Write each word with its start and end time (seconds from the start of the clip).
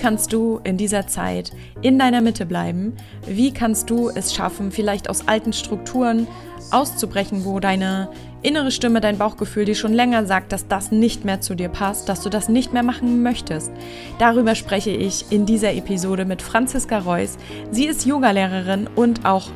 kannst 0.00 0.32
du 0.32 0.60
in 0.64 0.78
dieser 0.78 1.06
Zeit 1.06 1.52
in 1.82 1.98
deiner 1.98 2.22
Mitte 2.22 2.46
bleiben? 2.46 2.94
Wie 3.26 3.52
kannst 3.52 3.90
du 3.90 4.08
es 4.08 4.34
schaffen, 4.34 4.72
vielleicht 4.72 5.10
aus 5.10 5.28
alten 5.28 5.52
Strukturen 5.52 6.26
auszubrechen, 6.70 7.44
wo 7.44 7.60
deine 7.60 8.08
innere 8.42 8.70
Stimme, 8.70 9.02
dein 9.02 9.18
Bauchgefühl 9.18 9.66
dir 9.66 9.74
schon 9.74 9.92
länger 9.92 10.24
sagt, 10.24 10.52
dass 10.52 10.66
das 10.66 10.90
nicht 10.90 11.26
mehr 11.26 11.42
zu 11.42 11.54
dir 11.54 11.68
passt, 11.68 12.08
dass 12.08 12.22
du 12.22 12.30
das 12.30 12.48
nicht 12.48 12.72
mehr 12.72 12.82
machen 12.82 13.22
möchtest. 13.22 13.70
Darüber 14.18 14.54
spreche 14.54 14.90
ich 14.90 15.26
in 15.30 15.44
dieser 15.44 15.74
Episode 15.74 16.24
mit 16.24 16.40
Franziska 16.40 17.00
Reuss. 17.00 17.36
Sie 17.70 17.84
ist 17.84 18.06
Yogalehrerin 18.06 18.88
und 18.96 19.26
auch 19.26 19.50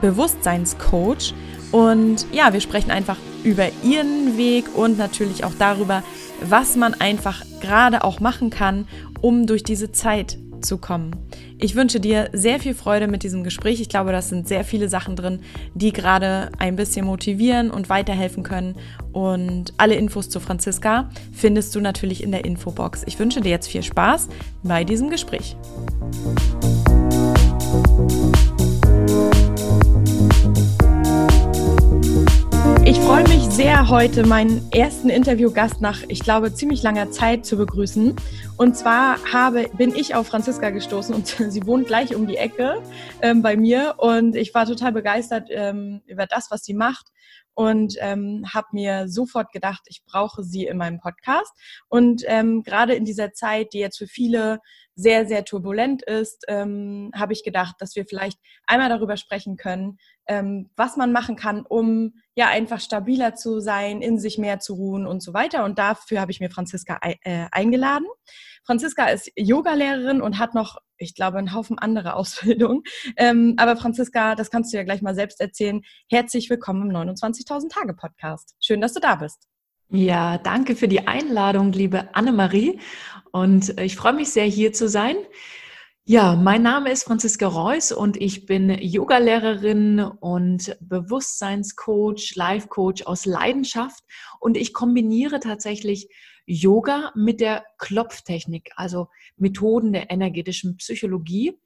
Bewusstseinscoach. 0.00 1.32
Und 1.70 2.26
ja, 2.32 2.52
wir 2.52 2.60
sprechen 2.60 2.90
einfach 2.90 3.18
über 3.44 3.68
ihren 3.84 4.36
Weg 4.36 4.64
und 4.74 4.98
natürlich 4.98 5.44
auch 5.44 5.54
darüber, 5.58 6.02
was 6.40 6.76
man 6.76 6.94
einfach 6.94 7.44
gerade 7.60 8.04
auch 8.04 8.20
machen 8.20 8.50
kann, 8.50 8.86
um 9.26 9.44
durch 9.44 9.64
diese 9.64 9.90
Zeit 9.90 10.38
zu 10.60 10.78
kommen. 10.78 11.16
Ich 11.58 11.74
wünsche 11.74 11.98
dir 11.98 12.30
sehr 12.32 12.60
viel 12.60 12.74
Freude 12.74 13.08
mit 13.08 13.24
diesem 13.24 13.42
Gespräch. 13.42 13.80
Ich 13.80 13.88
glaube, 13.88 14.12
das 14.12 14.28
sind 14.28 14.46
sehr 14.46 14.62
viele 14.62 14.88
Sachen 14.88 15.16
drin, 15.16 15.40
die 15.74 15.92
gerade 15.92 16.52
ein 16.60 16.76
bisschen 16.76 17.06
motivieren 17.06 17.72
und 17.72 17.88
weiterhelfen 17.88 18.44
können. 18.44 18.76
Und 19.12 19.74
alle 19.78 19.96
Infos 19.96 20.28
zu 20.28 20.38
Franziska 20.38 21.10
findest 21.32 21.74
du 21.74 21.80
natürlich 21.80 22.22
in 22.22 22.30
der 22.30 22.44
Infobox. 22.44 23.02
Ich 23.06 23.18
wünsche 23.18 23.40
dir 23.40 23.50
jetzt 23.50 23.66
viel 23.66 23.82
Spaß 23.82 24.28
bei 24.62 24.84
diesem 24.84 25.10
Gespräch. 25.10 25.56
Freue 33.06 33.22
mich 33.28 33.44
sehr, 33.44 33.88
heute 33.88 34.26
meinen 34.26 34.68
ersten 34.72 35.10
Interviewgast 35.10 35.80
nach, 35.80 36.02
ich 36.08 36.24
glaube, 36.24 36.52
ziemlich 36.52 36.82
langer 36.82 37.12
Zeit 37.12 37.46
zu 37.46 37.56
begrüßen. 37.56 38.16
Und 38.56 38.76
zwar 38.76 39.24
habe, 39.32 39.70
bin 39.76 39.94
ich 39.94 40.16
auf 40.16 40.26
Franziska 40.26 40.70
gestoßen 40.70 41.14
und 41.14 41.28
sie 41.48 41.64
wohnt 41.66 41.86
gleich 41.86 42.16
um 42.16 42.26
die 42.26 42.36
Ecke 42.36 42.82
ähm, 43.22 43.42
bei 43.42 43.56
mir. 43.56 43.94
Und 43.98 44.34
ich 44.34 44.52
war 44.54 44.66
total 44.66 44.90
begeistert 44.90 45.46
ähm, 45.52 46.02
über 46.06 46.26
das, 46.26 46.50
was 46.50 46.64
sie 46.64 46.74
macht 46.74 47.06
und 47.54 47.94
ähm, 48.00 48.44
habe 48.52 48.66
mir 48.72 49.08
sofort 49.08 49.52
gedacht, 49.52 49.84
ich 49.86 50.02
brauche 50.04 50.42
sie 50.42 50.66
in 50.66 50.76
meinem 50.76 50.98
Podcast. 50.98 51.52
Und 51.88 52.24
ähm, 52.26 52.64
gerade 52.64 52.94
in 52.94 53.04
dieser 53.04 53.32
Zeit, 53.32 53.72
die 53.72 53.78
jetzt 53.78 53.98
für 53.98 54.08
viele 54.08 54.58
sehr, 54.96 55.26
sehr 55.26 55.44
turbulent 55.44 56.02
ist, 56.02 56.44
ähm, 56.48 57.10
habe 57.14 57.34
ich 57.34 57.44
gedacht, 57.44 57.76
dass 57.78 57.94
wir 57.96 58.06
vielleicht 58.06 58.40
einmal 58.66 58.88
darüber 58.88 59.18
sprechen 59.18 59.58
können, 59.58 59.98
ähm, 60.26 60.70
was 60.74 60.96
man 60.96 61.12
machen 61.12 61.36
kann, 61.36 61.64
um 61.66 62.14
ja 62.34 62.48
einfach 62.48 62.80
stabiler 62.80 63.34
zu 63.34 63.60
sein, 63.60 64.00
in 64.00 64.18
sich 64.18 64.38
mehr 64.38 64.58
zu 64.58 64.74
ruhen 64.74 65.06
und 65.06 65.22
so 65.22 65.34
weiter. 65.34 65.64
Und 65.64 65.78
dafür 65.78 66.20
habe 66.20 66.32
ich 66.32 66.40
mir 66.40 66.50
Franziska 66.50 66.98
äh, 67.02 67.46
eingeladen. 67.52 68.06
Franziska 68.64 69.06
ist 69.06 69.30
Yogalehrerin 69.36 70.22
und 70.22 70.38
hat 70.38 70.54
noch, 70.54 70.78
ich 70.96 71.14
glaube, 71.14 71.38
einen 71.38 71.52
Haufen 71.52 71.78
andere 71.78 72.14
Ausbildungen. 72.16 72.82
Ähm, 73.18 73.54
aber 73.58 73.76
Franziska, 73.76 74.34
das 74.34 74.50
kannst 74.50 74.72
du 74.72 74.78
ja 74.78 74.82
gleich 74.82 75.02
mal 75.02 75.14
selbst 75.14 75.42
erzählen. 75.42 75.82
Herzlich 76.10 76.48
willkommen 76.48 76.90
im 76.90 76.96
29.000 76.96 77.68
Tage 77.68 77.92
Podcast. 77.92 78.56
Schön, 78.60 78.80
dass 78.80 78.94
du 78.94 79.00
da 79.00 79.16
bist. 79.16 79.46
Ja, 79.88 80.38
danke 80.38 80.74
für 80.74 80.88
die 80.88 81.06
Einladung, 81.06 81.70
liebe 81.70 82.12
Annemarie. 82.14 82.80
Und 83.30 83.78
ich 83.78 83.94
freue 83.94 84.14
mich 84.14 84.30
sehr, 84.30 84.44
hier 84.44 84.72
zu 84.72 84.88
sein. 84.88 85.16
Ja, 86.04 86.34
mein 86.34 86.62
Name 86.62 86.90
ist 86.90 87.04
Franziska 87.04 87.46
Reuss 87.46 87.92
und 87.92 88.16
ich 88.16 88.46
bin 88.46 88.70
Yogalehrerin 88.70 90.00
und 90.00 90.76
Bewusstseinscoach, 90.80 92.34
Life-Coach 92.34 93.04
aus 93.04 93.26
Leidenschaft. 93.26 94.02
Und 94.40 94.56
ich 94.56 94.72
kombiniere 94.72 95.38
tatsächlich 95.38 96.08
Yoga 96.46 97.12
mit 97.14 97.40
der 97.40 97.64
Klopftechnik, 97.78 98.70
also 98.74 99.08
Methoden 99.36 99.92
der 99.92 100.10
energetischen 100.10 100.76
Psychologie, 100.78 101.58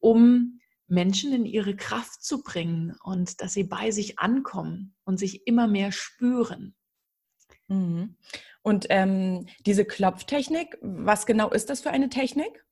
um 0.00 0.60
Menschen 0.88 1.32
in 1.32 1.44
ihre 1.44 1.76
Kraft 1.76 2.24
zu 2.24 2.42
bringen 2.42 2.96
und 3.04 3.40
dass 3.40 3.52
sie 3.52 3.64
bei 3.64 3.92
sich 3.92 4.18
ankommen 4.18 4.94
und 5.04 5.18
sich 5.18 5.46
immer 5.46 5.68
mehr 5.68 5.92
spüren. 5.92 6.74
Mhm. 7.68 8.16
Und 8.62 8.86
ähm, 8.90 9.46
diese 9.64 9.84
Klopftechnik, 9.84 10.78
was 10.82 11.26
genau 11.26 11.50
ist 11.50 11.70
das 11.70 11.80
für 11.80 11.90
eine 11.90 12.08
Technik? 12.08 12.64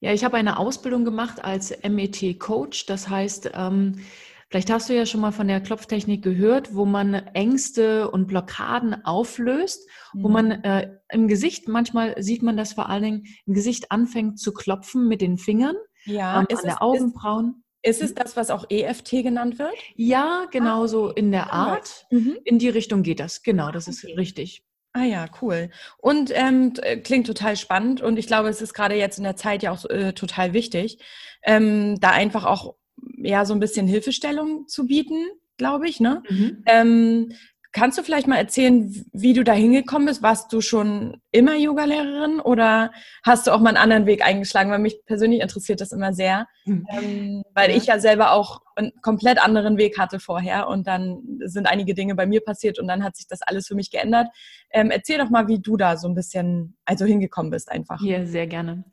Ja, 0.00 0.12
ich 0.12 0.24
habe 0.24 0.36
eine 0.36 0.58
Ausbildung 0.58 1.04
gemacht 1.04 1.44
als 1.44 1.74
MET-Coach. 1.82 2.86
Das 2.86 3.08
heißt, 3.08 3.50
ähm, 3.54 4.00
vielleicht 4.48 4.70
hast 4.70 4.88
du 4.88 4.94
ja 4.94 5.04
schon 5.04 5.20
mal 5.20 5.32
von 5.32 5.46
der 5.46 5.60
Klopftechnik 5.60 6.22
gehört, 6.22 6.74
wo 6.74 6.86
man 6.86 7.14
Ängste 7.14 8.10
und 8.10 8.26
Blockaden 8.26 9.04
auflöst, 9.04 9.86
mhm. 10.14 10.22
wo 10.22 10.28
man 10.28 10.50
äh, 10.50 10.90
im 11.10 11.28
Gesicht, 11.28 11.68
manchmal 11.68 12.20
sieht 12.22 12.42
man 12.42 12.56
das 12.56 12.72
vor 12.72 12.88
allen 12.88 13.02
Dingen, 13.02 13.24
im 13.46 13.54
Gesicht 13.54 13.90
anfängt 13.92 14.38
zu 14.38 14.52
klopfen 14.54 15.06
mit 15.06 15.20
den 15.20 15.36
Fingern, 15.36 15.76
ja, 16.04 16.40
ähm, 16.40 16.46
an 16.48 16.64
der 16.64 16.82
Augenbrauen. 16.82 17.48
Ist 17.48 17.69
es 17.82 18.14
das, 18.14 18.36
was 18.36 18.50
auch 18.50 18.66
EFT 18.68 19.22
genannt 19.22 19.58
wird? 19.58 19.74
Ja, 19.94 20.46
genau 20.50 20.84
ah, 20.84 20.88
so 20.88 21.10
in 21.10 21.30
der 21.30 21.52
Art. 21.52 22.06
Mhm. 22.10 22.36
In 22.44 22.58
die 22.58 22.68
Richtung 22.68 23.02
geht 23.02 23.20
das. 23.20 23.42
Genau, 23.42 23.70
das 23.70 23.88
ist 23.88 24.04
richtig. 24.04 24.62
Ah 24.92 25.04
ja, 25.04 25.28
cool. 25.40 25.70
Und 25.98 26.32
ähm, 26.34 26.72
äh, 26.82 26.96
klingt 26.96 27.26
total 27.26 27.56
spannend 27.56 28.00
und 28.00 28.18
ich 28.18 28.26
glaube, 28.26 28.48
es 28.48 28.60
ist 28.60 28.74
gerade 28.74 28.96
jetzt 28.96 29.18
in 29.18 29.24
der 29.24 29.36
Zeit 29.36 29.62
ja 29.62 29.70
auch 29.70 29.84
äh, 29.84 30.12
total 30.12 30.52
wichtig, 30.52 30.98
ähm, 31.44 32.00
da 32.00 32.10
einfach 32.10 32.44
auch 32.44 32.74
ja 33.16 33.44
so 33.44 33.54
ein 33.54 33.60
bisschen 33.60 33.86
Hilfestellung 33.86 34.66
zu 34.66 34.86
bieten, 34.86 35.26
glaube 35.56 35.88
ich. 35.88 36.00
Ne? 36.00 36.22
Mhm. 36.28 36.62
Ähm, 36.66 37.32
Kannst 37.72 37.98
du 37.98 38.02
vielleicht 38.02 38.26
mal 38.26 38.36
erzählen, 38.36 38.92
wie 39.12 39.32
du 39.32 39.44
da 39.44 39.52
hingekommen 39.52 40.06
bist? 40.06 40.22
Warst 40.22 40.52
du 40.52 40.60
schon 40.60 41.20
immer 41.30 41.54
Yogalehrerin 41.54 42.40
oder 42.40 42.90
hast 43.22 43.46
du 43.46 43.52
auch 43.52 43.60
mal 43.60 43.68
einen 43.68 43.76
anderen 43.76 44.06
Weg 44.06 44.26
eingeschlagen? 44.26 44.72
Weil 44.72 44.80
mich 44.80 45.04
persönlich 45.06 45.40
interessiert 45.40 45.80
das 45.80 45.92
immer 45.92 46.12
sehr, 46.12 46.48
mhm. 46.64 46.84
ähm, 46.90 47.42
weil 47.54 47.70
ja. 47.70 47.76
ich 47.76 47.86
ja 47.86 48.00
selber 48.00 48.32
auch 48.32 48.62
einen 48.74 48.90
komplett 49.02 49.40
anderen 49.40 49.78
Weg 49.78 49.98
hatte 49.98 50.18
vorher 50.18 50.66
und 50.66 50.88
dann 50.88 51.22
sind 51.44 51.66
einige 51.66 51.94
Dinge 51.94 52.16
bei 52.16 52.26
mir 52.26 52.40
passiert 52.40 52.80
und 52.80 52.88
dann 52.88 53.04
hat 53.04 53.16
sich 53.16 53.28
das 53.28 53.40
alles 53.42 53.68
für 53.68 53.76
mich 53.76 53.92
geändert. 53.92 54.26
Ähm, 54.72 54.90
erzähl 54.90 55.18
doch 55.18 55.30
mal, 55.30 55.46
wie 55.46 55.60
du 55.60 55.76
da 55.76 55.96
so 55.96 56.08
ein 56.08 56.14
bisschen 56.14 56.76
also 56.84 57.04
hingekommen 57.04 57.52
bist 57.52 57.70
einfach. 57.70 58.00
Ja, 58.02 58.26
sehr 58.26 58.48
gerne. 58.48 58.84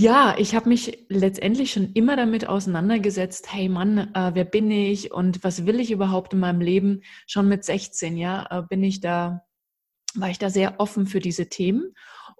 Ja, 0.00 0.36
ich 0.38 0.54
habe 0.54 0.68
mich 0.68 1.06
letztendlich 1.08 1.72
schon 1.72 1.92
immer 1.94 2.14
damit 2.14 2.46
auseinandergesetzt, 2.48 3.52
hey 3.52 3.68
Mann, 3.68 4.14
äh, 4.14 4.30
wer 4.32 4.44
bin 4.44 4.70
ich 4.70 5.10
und 5.10 5.42
was 5.42 5.66
will 5.66 5.80
ich 5.80 5.90
überhaupt 5.90 6.32
in 6.34 6.38
meinem 6.38 6.60
Leben? 6.60 7.02
Schon 7.26 7.48
mit 7.48 7.64
16, 7.64 8.16
ja, 8.16 8.46
äh, 8.48 8.62
bin 8.62 8.84
ich 8.84 9.00
da, 9.00 9.42
war 10.14 10.30
ich 10.30 10.38
da 10.38 10.50
sehr 10.50 10.78
offen 10.78 11.08
für 11.08 11.18
diese 11.18 11.48
Themen. 11.48 11.94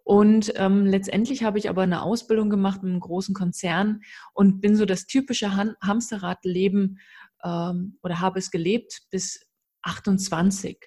Und 0.04 0.52
ähm, 0.54 0.86
letztendlich 0.86 1.42
habe 1.42 1.58
ich 1.58 1.68
aber 1.68 1.82
eine 1.82 2.02
Ausbildung 2.02 2.48
gemacht 2.48 2.84
in 2.84 2.91
einem 2.91 3.00
großen 3.00 3.34
Konzern 3.34 4.02
und 4.34 4.60
bin 4.60 4.76
so 4.76 4.84
das 4.84 5.06
typische 5.06 5.56
Han 5.56 5.74
Hamsterradleben 5.82 7.00
ähm, 7.42 7.98
oder 8.04 8.20
habe 8.20 8.38
es 8.38 8.52
gelebt 8.52 9.00
bis 9.10 9.50
28. 9.82 10.78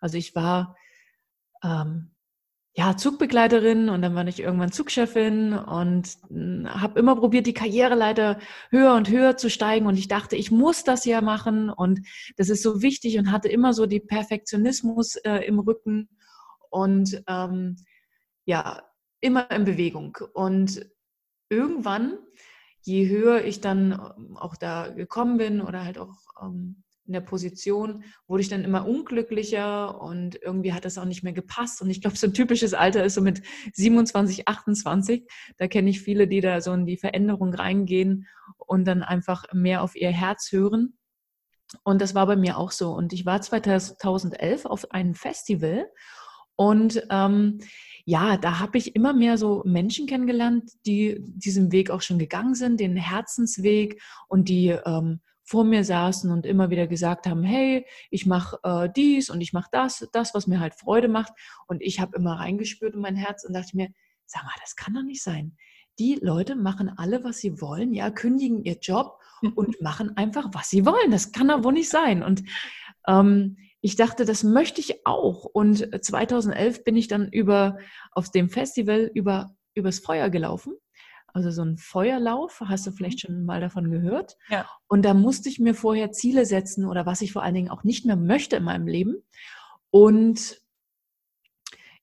Also 0.00 0.18
ich 0.18 0.34
war 0.34 0.76
ähm, 1.62 2.15
ja, 2.78 2.94
Zugbegleiterin 2.94 3.88
und 3.88 4.02
dann 4.02 4.14
war 4.14 4.26
ich 4.26 4.40
irgendwann 4.40 4.70
Zugchefin 4.70 5.54
und 5.54 6.18
hm, 6.28 6.68
habe 6.68 7.00
immer 7.00 7.16
probiert, 7.16 7.46
die 7.46 7.54
Karriereleiter 7.54 8.38
höher 8.70 8.94
und 8.94 9.08
höher 9.08 9.38
zu 9.38 9.48
steigen 9.48 9.86
und 9.86 9.96
ich 9.98 10.08
dachte, 10.08 10.36
ich 10.36 10.50
muss 10.50 10.84
das 10.84 11.06
ja 11.06 11.22
machen 11.22 11.70
und 11.70 12.00
das 12.36 12.50
ist 12.50 12.62
so 12.62 12.82
wichtig 12.82 13.18
und 13.18 13.32
hatte 13.32 13.48
immer 13.48 13.72
so 13.72 13.86
die 13.86 14.00
Perfektionismus 14.00 15.16
äh, 15.16 15.38
im 15.46 15.58
Rücken 15.58 16.10
und 16.68 17.22
ähm, 17.26 17.76
ja, 18.44 18.82
immer 19.20 19.50
in 19.50 19.64
Bewegung. 19.64 20.18
Und 20.34 20.86
irgendwann, 21.48 22.18
je 22.82 23.08
höher 23.08 23.42
ich 23.42 23.62
dann 23.62 23.92
ähm, 23.92 24.36
auch 24.36 24.54
da 24.54 24.88
gekommen 24.88 25.38
bin 25.38 25.62
oder 25.62 25.82
halt 25.82 25.96
auch 25.96 26.14
ähm, 26.42 26.84
in 27.06 27.12
der 27.12 27.20
Position 27.20 28.04
wurde 28.26 28.42
ich 28.42 28.48
dann 28.48 28.64
immer 28.64 28.86
unglücklicher 28.86 30.00
und 30.00 30.40
irgendwie 30.42 30.72
hat 30.72 30.84
das 30.84 30.98
auch 30.98 31.04
nicht 31.04 31.22
mehr 31.22 31.32
gepasst. 31.32 31.82
Und 31.82 31.90
ich 31.90 32.00
glaube, 32.00 32.16
so 32.16 32.26
ein 32.26 32.34
typisches 32.34 32.74
Alter 32.74 33.04
ist 33.04 33.14
so 33.14 33.20
mit 33.20 33.42
27, 33.72 34.48
28. 34.48 35.26
Da 35.58 35.68
kenne 35.68 35.90
ich 35.90 36.00
viele, 36.00 36.28
die 36.28 36.40
da 36.40 36.60
so 36.60 36.72
in 36.72 36.86
die 36.86 36.96
Veränderung 36.96 37.54
reingehen 37.54 38.26
und 38.58 38.84
dann 38.86 39.02
einfach 39.02 39.44
mehr 39.52 39.82
auf 39.82 39.96
ihr 39.96 40.10
Herz 40.10 40.50
hören. 40.52 40.98
Und 41.82 42.00
das 42.00 42.14
war 42.14 42.26
bei 42.26 42.36
mir 42.36 42.58
auch 42.58 42.70
so. 42.70 42.92
Und 42.92 43.12
ich 43.12 43.26
war 43.26 43.40
2011 43.40 44.66
auf 44.66 44.90
einem 44.90 45.14
Festival 45.14 45.86
und 46.56 47.02
ähm, 47.10 47.58
ja, 48.06 48.36
da 48.36 48.60
habe 48.60 48.78
ich 48.78 48.96
immer 48.96 49.12
mehr 49.12 49.36
so 49.36 49.62
Menschen 49.66 50.06
kennengelernt, 50.06 50.70
die 50.86 51.18
diesen 51.20 51.70
Weg 51.70 51.90
auch 51.90 52.02
schon 52.02 52.18
gegangen 52.18 52.54
sind, 52.54 52.80
den 52.80 52.96
Herzensweg 52.96 54.00
und 54.28 54.48
die 54.48 54.68
ähm, 54.68 55.20
vor 55.46 55.64
mir 55.64 55.84
saßen 55.84 56.30
und 56.30 56.44
immer 56.44 56.70
wieder 56.70 56.88
gesagt 56.88 57.26
haben, 57.26 57.44
hey, 57.44 57.86
ich 58.10 58.26
mache 58.26 58.58
äh, 58.64 58.88
dies 58.94 59.30
und 59.30 59.40
ich 59.40 59.52
mache 59.52 59.68
das, 59.70 60.06
das, 60.12 60.34
was 60.34 60.48
mir 60.48 60.58
halt 60.58 60.74
Freude 60.74 61.08
macht. 61.08 61.32
Und 61.68 61.82
ich 61.82 62.00
habe 62.00 62.16
immer 62.16 62.40
reingespürt 62.40 62.94
in 62.94 63.00
mein 63.00 63.14
Herz 63.14 63.44
und 63.44 63.54
dachte 63.54 63.76
mir, 63.76 63.88
sag 64.26 64.42
mal, 64.42 64.50
das 64.60 64.74
kann 64.74 64.94
doch 64.94 65.04
nicht 65.04 65.22
sein. 65.22 65.56
Die 66.00 66.16
Leute 66.20 66.56
machen 66.56 66.92
alle, 66.96 67.22
was 67.22 67.38
sie 67.38 67.60
wollen, 67.60 67.94
ja, 67.94 68.10
kündigen 68.10 68.64
ihr 68.64 68.78
Job 68.80 69.20
und 69.54 69.80
machen 69.80 70.16
einfach, 70.16 70.50
was 70.52 70.68
sie 70.68 70.84
wollen. 70.84 71.12
Das 71.12 71.30
kann 71.30 71.48
doch 71.48 71.62
wohl 71.62 71.72
nicht 71.72 71.88
sein. 71.88 72.24
Und 72.24 72.42
ähm, 73.06 73.56
ich 73.80 73.94
dachte, 73.94 74.24
das 74.24 74.42
möchte 74.42 74.80
ich 74.80 75.06
auch. 75.06 75.44
Und 75.44 76.04
2011 76.04 76.82
bin 76.82 76.96
ich 76.96 77.06
dann 77.06 77.28
über 77.28 77.78
auf 78.10 78.30
dem 78.30 78.50
Festival 78.50 79.10
über 79.14 79.54
übers 79.74 80.00
Feuer 80.00 80.28
gelaufen. 80.28 80.74
Also 81.36 81.50
so 81.50 81.60
ein 81.60 81.76
Feuerlauf, 81.76 82.62
hast 82.64 82.86
du 82.86 82.92
vielleicht 82.92 83.20
schon 83.20 83.44
mal 83.44 83.60
davon 83.60 83.90
gehört. 83.90 84.38
Ja. 84.48 84.64
Und 84.88 85.04
da 85.04 85.12
musste 85.12 85.50
ich 85.50 85.60
mir 85.60 85.74
vorher 85.74 86.10
Ziele 86.10 86.46
setzen 86.46 86.86
oder 86.86 87.04
was 87.04 87.20
ich 87.20 87.34
vor 87.34 87.42
allen 87.42 87.54
Dingen 87.54 87.68
auch 87.68 87.84
nicht 87.84 88.06
mehr 88.06 88.16
möchte 88.16 88.56
in 88.56 88.64
meinem 88.64 88.86
Leben. 88.86 89.16
Und 89.90 90.62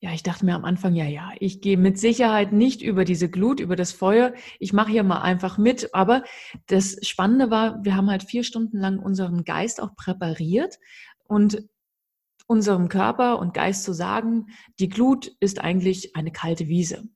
ja, 0.01 0.11
ich 0.13 0.21
dachte 0.21 0.45
mir 0.45 0.53
am 0.53 0.65
Anfang, 0.65 0.93
ja, 0.93 1.05
ja, 1.05 1.31
ich 1.39 1.61
gehe 1.61 1.77
mit 1.77 1.97
Sicherheit 1.97 2.53
nicht 2.53 2.83
über 2.83 3.05
diese 3.05 3.27
Glut, 3.27 3.59
über 3.59 3.75
das 3.75 3.91
Feuer. 3.91 4.35
Ich 4.59 4.71
mache 4.71 4.91
hier 4.91 5.01
mal 5.01 5.23
einfach 5.23 5.57
mit. 5.57 5.95
Aber 5.95 6.23
das 6.67 6.97
Spannende 7.01 7.49
war, 7.49 7.83
wir 7.83 7.95
haben 7.95 8.11
halt 8.11 8.21
vier 8.21 8.43
Stunden 8.43 8.77
lang 8.77 8.99
unseren 8.99 9.45
Geist 9.45 9.81
auch 9.81 9.95
präpariert 9.95 10.77
und 11.23 11.67
unserem 12.45 12.87
Körper 12.87 13.39
und 13.39 13.55
Geist 13.55 13.83
zu 13.83 13.93
sagen, 13.93 14.45
die 14.77 14.89
Glut 14.89 15.31
ist 15.39 15.59
eigentlich 15.59 16.15
eine 16.15 16.31
kalte 16.31 16.67
Wiese. 16.67 17.09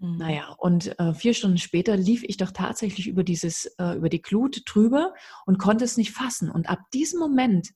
Mhm. 0.00 0.16
Naja, 0.16 0.54
und 0.58 0.98
äh, 0.98 1.14
vier 1.14 1.34
Stunden 1.34 1.58
später 1.58 1.96
lief 1.96 2.24
ich 2.24 2.36
doch 2.36 2.50
tatsächlich 2.50 3.06
über 3.06 3.22
dieses, 3.22 3.66
äh, 3.78 3.96
über 3.96 4.08
die 4.08 4.22
Glut 4.22 4.62
drüber 4.66 5.14
und 5.46 5.58
konnte 5.58 5.84
es 5.84 5.96
nicht 5.96 6.12
fassen. 6.12 6.50
Und 6.50 6.68
ab 6.68 6.80
diesem 6.92 7.20
Moment 7.20 7.70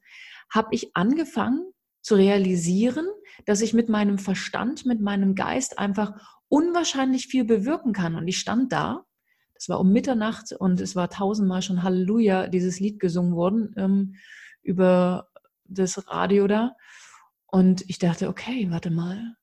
habe 0.51 0.69
ich 0.73 0.97
angefangen, 0.97 1.71
zu 2.05 2.17
realisieren, 2.17 3.07
dass 3.47 3.63
ich 3.63 3.73
mit 3.73 3.89
meinem 3.89 4.19
Verstand, 4.19 4.85
mit 4.85 5.01
meinem 5.01 5.35
Geist 5.35 5.79
einfach 5.79 6.39
unwahrscheinlich 6.49 7.27
viel 7.29 7.45
bewirken 7.45 7.95
kann. 7.95 8.15
Und 8.15 8.29
ich 8.29 8.39
stand 8.39 8.73
da, 8.73 9.07
das 9.55 9.71
war 9.71 9.81
um 9.81 9.91
Mitternacht 9.91 10.53
und 10.53 10.81
es 10.81 10.95
war 10.95 11.09
tausendmal 11.09 11.63
schon 11.63 11.83
Halleluja, 11.83 12.49
dieses 12.49 12.79
Lied 12.79 13.01
gesungen 13.01 13.35
worden 13.35 13.75
ähm, 13.79 14.17
über 14.63 15.29
das 15.65 16.07
Radio 16.09 16.47
da. 16.47 16.77
Und 17.47 17.83
ich 17.89 17.99
dachte, 17.99 18.29
okay, 18.29 18.67
warte 18.71 18.91
mal, 18.91 19.37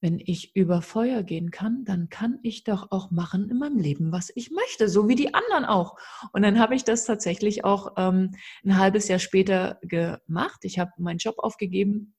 wenn 0.00 0.18
ich 0.18 0.56
über 0.56 0.82
Feuer 0.82 1.22
gehen 1.22 1.50
kann, 1.50 1.84
dann 1.84 2.08
kann 2.08 2.38
ich 2.42 2.64
doch 2.64 2.90
auch 2.90 3.10
machen 3.10 3.50
in 3.50 3.58
meinem 3.58 3.78
Leben, 3.78 4.12
was 4.12 4.32
ich 4.34 4.50
möchte, 4.50 4.88
so 4.88 5.08
wie 5.08 5.14
die 5.14 5.34
anderen 5.34 5.64
auch. 5.64 5.96
Und 6.32 6.42
dann 6.42 6.58
habe 6.58 6.74
ich 6.74 6.84
das 6.84 7.04
tatsächlich 7.04 7.64
auch 7.64 7.94
ähm, 7.96 8.32
ein 8.64 8.78
halbes 8.78 9.08
Jahr 9.08 9.18
später 9.18 9.78
gemacht. 9.82 10.60
Ich 10.62 10.78
habe 10.78 10.90
meinen 10.98 11.18
Job 11.18 11.36
aufgegeben. 11.38 12.14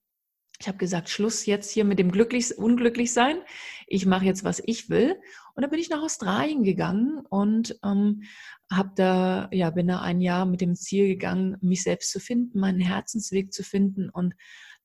Ich 0.59 0.67
habe 0.67 0.77
gesagt, 0.77 1.09
Schluss 1.09 1.47
jetzt 1.47 1.71
hier 1.71 1.83
mit 1.85 1.97
dem 1.97 2.11
glücklich, 2.11 2.55
unglücklich 2.55 3.13
sein. 3.13 3.37
Ich 3.87 4.05
mache 4.05 4.25
jetzt, 4.25 4.43
was 4.43 4.61
ich 4.63 4.91
will. 4.91 5.15
Und 5.55 5.63
dann 5.63 5.71
bin 5.71 5.79
ich 5.79 5.89
nach 5.89 6.03
Australien 6.03 6.63
gegangen 6.63 7.25
und 7.29 7.79
ähm, 7.83 8.21
habe 8.71 8.91
da, 8.95 9.49
ja, 9.51 9.71
bin 9.71 9.87
da 9.87 10.01
ein 10.01 10.21
Jahr 10.21 10.45
mit 10.45 10.61
dem 10.61 10.75
Ziel 10.75 11.07
gegangen, 11.07 11.57
mich 11.61 11.81
selbst 11.81 12.11
zu 12.11 12.19
finden, 12.19 12.59
meinen 12.59 12.79
Herzensweg 12.79 13.51
zu 13.51 13.63
finden 13.63 14.11
und 14.11 14.35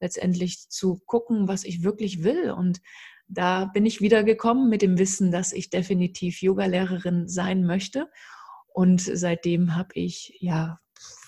letztendlich 0.00 0.68
zu 0.68 1.00
gucken, 1.06 1.48
was 1.48 1.64
ich 1.64 1.82
wirklich 1.82 2.22
will. 2.22 2.50
Und 2.50 2.80
da 3.28 3.66
bin 3.66 3.86
ich 3.86 4.00
wieder 4.00 4.24
gekommen 4.24 4.68
mit 4.68 4.82
dem 4.82 4.98
Wissen, 4.98 5.30
dass 5.30 5.52
ich 5.52 5.70
definitiv 5.70 6.42
Yogalehrerin 6.42 7.28
sein 7.28 7.64
möchte. 7.64 8.08
Und 8.68 9.00
seitdem 9.00 9.74
habe 9.74 9.90
ich 9.94 10.36
ja 10.40 10.80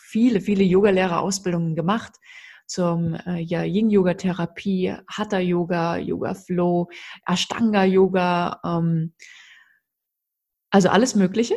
viele, 0.08 0.40
viele 0.40 0.64
Yogalehrerausbildungen 0.64 1.74
gemacht 1.74 2.16
zum 2.66 3.14
äh, 3.14 3.40
ja, 3.40 3.62
Yin-Yoga-Therapie, 3.62 4.94
Hatha-Yoga, 5.08 5.96
Yoga-Flow, 5.96 6.90
Ashtanga-Yoga, 7.26 8.60
ähm, 8.64 9.14
also 10.70 10.90
alles 10.90 11.14
Mögliche. 11.14 11.56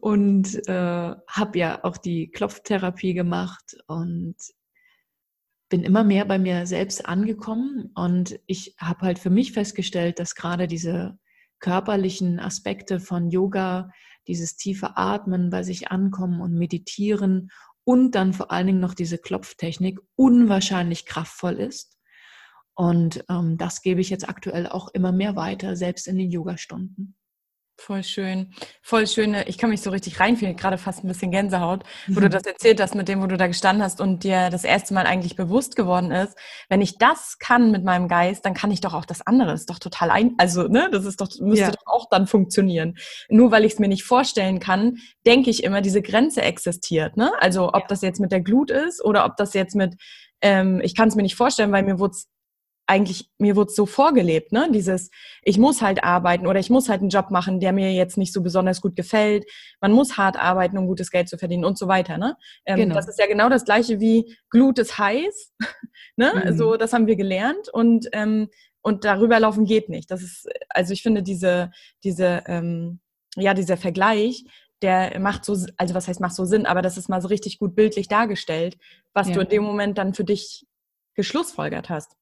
Und 0.00 0.68
äh, 0.68 1.14
habe 1.26 1.58
ja 1.58 1.84
auch 1.84 1.96
die 1.96 2.30
Klopftherapie 2.30 3.14
gemacht 3.14 3.76
und 3.86 4.36
bin 5.70 5.82
immer 5.84 6.04
mehr 6.04 6.26
bei 6.26 6.38
mir 6.38 6.66
selbst 6.66 7.06
angekommen 7.06 7.90
und 7.94 8.38
ich 8.46 8.74
habe 8.78 9.06
halt 9.06 9.18
für 9.18 9.30
mich 9.30 9.52
festgestellt, 9.52 10.18
dass 10.18 10.34
gerade 10.34 10.66
diese 10.66 11.18
körperlichen 11.60 12.40
Aspekte 12.40 13.00
von 13.00 13.30
Yoga, 13.30 13.90
dieses 14.26 14.56
tiefe 14.56 14.96
Atmen 14.96 15.48
bei 15.48 15.62
sich 15.62 15.90
ankommen 15.90 16.40
und 16.40 16.54
meditieren 16.54 17.50
und 17.84 18.14
dann 18.14 18.32
vor 18.32 18.50
allen 18.50 18.66
Dingen 18.66 18.80
noch 18.80 18.94
diese 18.94 19.18
Klopftechnik 19.18 20.00
unwahrscheinlich 20.16 21.06
kraftvoll 21.06 21.54
ist. 21.54 21.96
Und 22.74 23.24
ähm, 23.28 23.56
das 23.56 23.82
gebe 23.82 24.00
ich 24.00 24.10
jetzt 24.10 24.28
aktuell 24.28 24.66
auch 24.66 24.88
immer 24.88 25.12
mehr 25.12 25.36
weiter, 25.36 25.76
selbst 25.76 26.08
in 26.08 26.18
den 26.18 26.30
Yogastunden. 26.30 27.14
Voll 27.80 28.04
schön, 28.04 28.52
voll 28.82 29.06
schön. 29.06 29.34
Ich 29.46 29.56
kann 29.56 29.70
mich 29.70 29.80
so 29.80 29.88
richtig 29.88 30.20
reinfühlen, 30.20 30.54
gerade 30.54 30.76
fast 30.76 31.02
ein 31.02 31.08
bisschen 31.08 31.30
Gänsehaut, 31.30 31.82
wo 32.08 32.20
mhm. 32.20 32.24
du 32.24 32.28
das 32.28 32.42
erzählt 32.42 32.78
hast 32.78 32.94
mit 32.94 33.08
dem, 33.08 33.22
wo 33.22 33.26
du 33.26 33.38
da 33.38 33.46
gestanden 33.46 33.82
hast 33.82 34.02
und 34.02 34.22
dir 34.22 34.50
das 34.50 34.64
erste 34.64 34.92
Mal 34.92 35.06
eigentlich 35.06 35.34
bewusst 35.34 35.76
geworden 35.76 36.10
ist, 36.10 36.36
wenn 36.68 36.82
ich 36.82 36.98
das 36.98 37.38
kann 37.38 37.70
mit 37.70 37.82
meinem 37.82 38.06
Geist, 38.06 38.44
dann 38.44 38.52
kann 38.52 38.70
ich 38.70 38.82
doch 38.82 38.92
auch 38.92 39.06
das 39.06 39.26
andere. 39.26 39.54
Ist 39.54 39.70
doch 39.70 39.78
total 39.78 40.10
ein, 40.10 40.34
also 40.36 40.68
ne, 40.68 40.90
das 40.92 41.06
ist 41.06 41.22
doch 41.22 41.28
müsste 41.40 41.64
ja. 41.64 41.70
doch 41.70 41.86
auch 41.86 42.06
dann 42.10 42.26
funktionieren. 42.26 42.98
Nur 43.30 43.50
weil 43.50 43.64
ich 43.64 43.72
es 43.72 43.78
mir 43.78 43.88
nicht 43.88 44.04
vorstellen 44.04 44.60
kann, 44.60 44.98
denke 45.24 45.48
ich 45.48 45.64
immer, 45.64 45.80
diese 45.80 46.02
Grenze 46.02 46.42
existiert. 46.42 47.16
Ne? 47.16 47.32
Also 47.40 47.68
ob 47.68 47.80
ja. 47.80 47.86
das 47.88 48.02
jetzt 48.02 48.20
mit 48.20 48.30
der 48.30 48.42
Glut 48.42 48.70
ist 48.70 49.02
oder 49.02 49.24
ob 49.24 49.38
das 49.38 49.54
jetzt 49.54 49.74
mit 49.74 49.96
ähm, 50.42 50.80
ich 50.82 50.94
kann 50.94 51.08
es 51.08 51.16
mir 51.16 51.22
nicht 51.22 51.36
vorstellen, 51.36 51.72
weil 51.72 51.82
mir 51.82 51.98
wurde 51.98 52.12
es 52.12 52.28
eigentlich, 52.90 53.30
mir 53.38 53.54
wurde 53.54 53.70
so 53.70 53.86
vorgelebt, 53.86 54.50
ne? 54.50 54.68
Dieses, 54.72 55.10
ich 55.42 55.58
muss 55.58 55.80
halt 55.80 56.02
arbeiten 56.02 56.48
oder 56.48 56.58
ich 56.58 56.70
muss 56.70 56.88
halt 56.88 57.02
einen 57.02 57.10
Job 57.10 57.30
machen, 57.30 57.60
der 57.60 57.72
mir 57.72 57.92
jetzt 57.92 58.18
nicht 58.18 58.32
so 58.32 58.42
besonders 58.42 58.80
gut 58.80 58.96
gefällt. 58.96 59.44
Man 59.80 59.92
muss 59.92 60.18
hart 60.18 60.36
arbeiten, 60.36 60.76
um 60.76 60.88
gutes 60.88 61.12
Geld 61.12 61.28
zu 61.28 61.38
verdienen 61.38 61.64
und 61.64 61.78
so 61.78 61.86
weiter, 61.86 62.18
ne? 62.18 62.36
Ähm, 62.66 62.78
genau. 62.78 62.96
Das 62.96 63.06
ist 63.06 63.20
ja 63.20 63.28
genau 63.28 63.48
das 63.48 63.64
gleiche 63.64 64.00
wie 64.00 64.36
Glut 64.50 64.80
ist 64.80 64.98
heiß, 64.98 65.52
ne? 66.16 66.32
Mhm. 66.44 66.58
So, 66.58 66.76
das 66.76 66.92
haben 66.92 67.06
wir 67.06 67.14
gelernt 67.14 67.68
und, 67.72 68.08
ähm, 68.12 68.48
und 68.82 69.04
darüber 69.04 69.38
laufen 69.38 69.66
geht 69.66 69.88
nicht. 69.88 70.10
Das 70.10 70.22
ist, 70.22 70.48
also 70.68 70.92
ich 70.92 71.02
finde 71.02 71.22
diese, 71.22 71.70
diese, 72.02 72.42
ähm, 72.46 72.98
ja, 73.36 73.54
dieser 73.54 73.76
Vergleich, 73.76 74.44
der 74.82 75.20
macht 75.20 75.44
so, 75.44 75.56
also 75.76 75.94
was 75.94 76.08
heißt 76.08 76.20
macht 76.20 76.34
so 76.34 76.44
Sinn, 76.44 76.66
aber 76.66 76.82
das 76.82 76.98
ist 76.98 77.08
mal 77.08 77.22
so 77.22 77.28
richtig 77.28 77.60
gut 77.60 77.76
bildlich 77.76 78.08
dargestellt, 78.08 78.78
was 79.14 79.28
ja. 79.28 79.34
du 79.34 79.40
in 79.42 79.48
dem 79.48 79.62
Moment 79.62 79.96
dann 79.96 80.12
für 80.12 80.24
dich 80.24 80.66
geschlussfolgert 81.14 81.88
hast. 81.88 82.16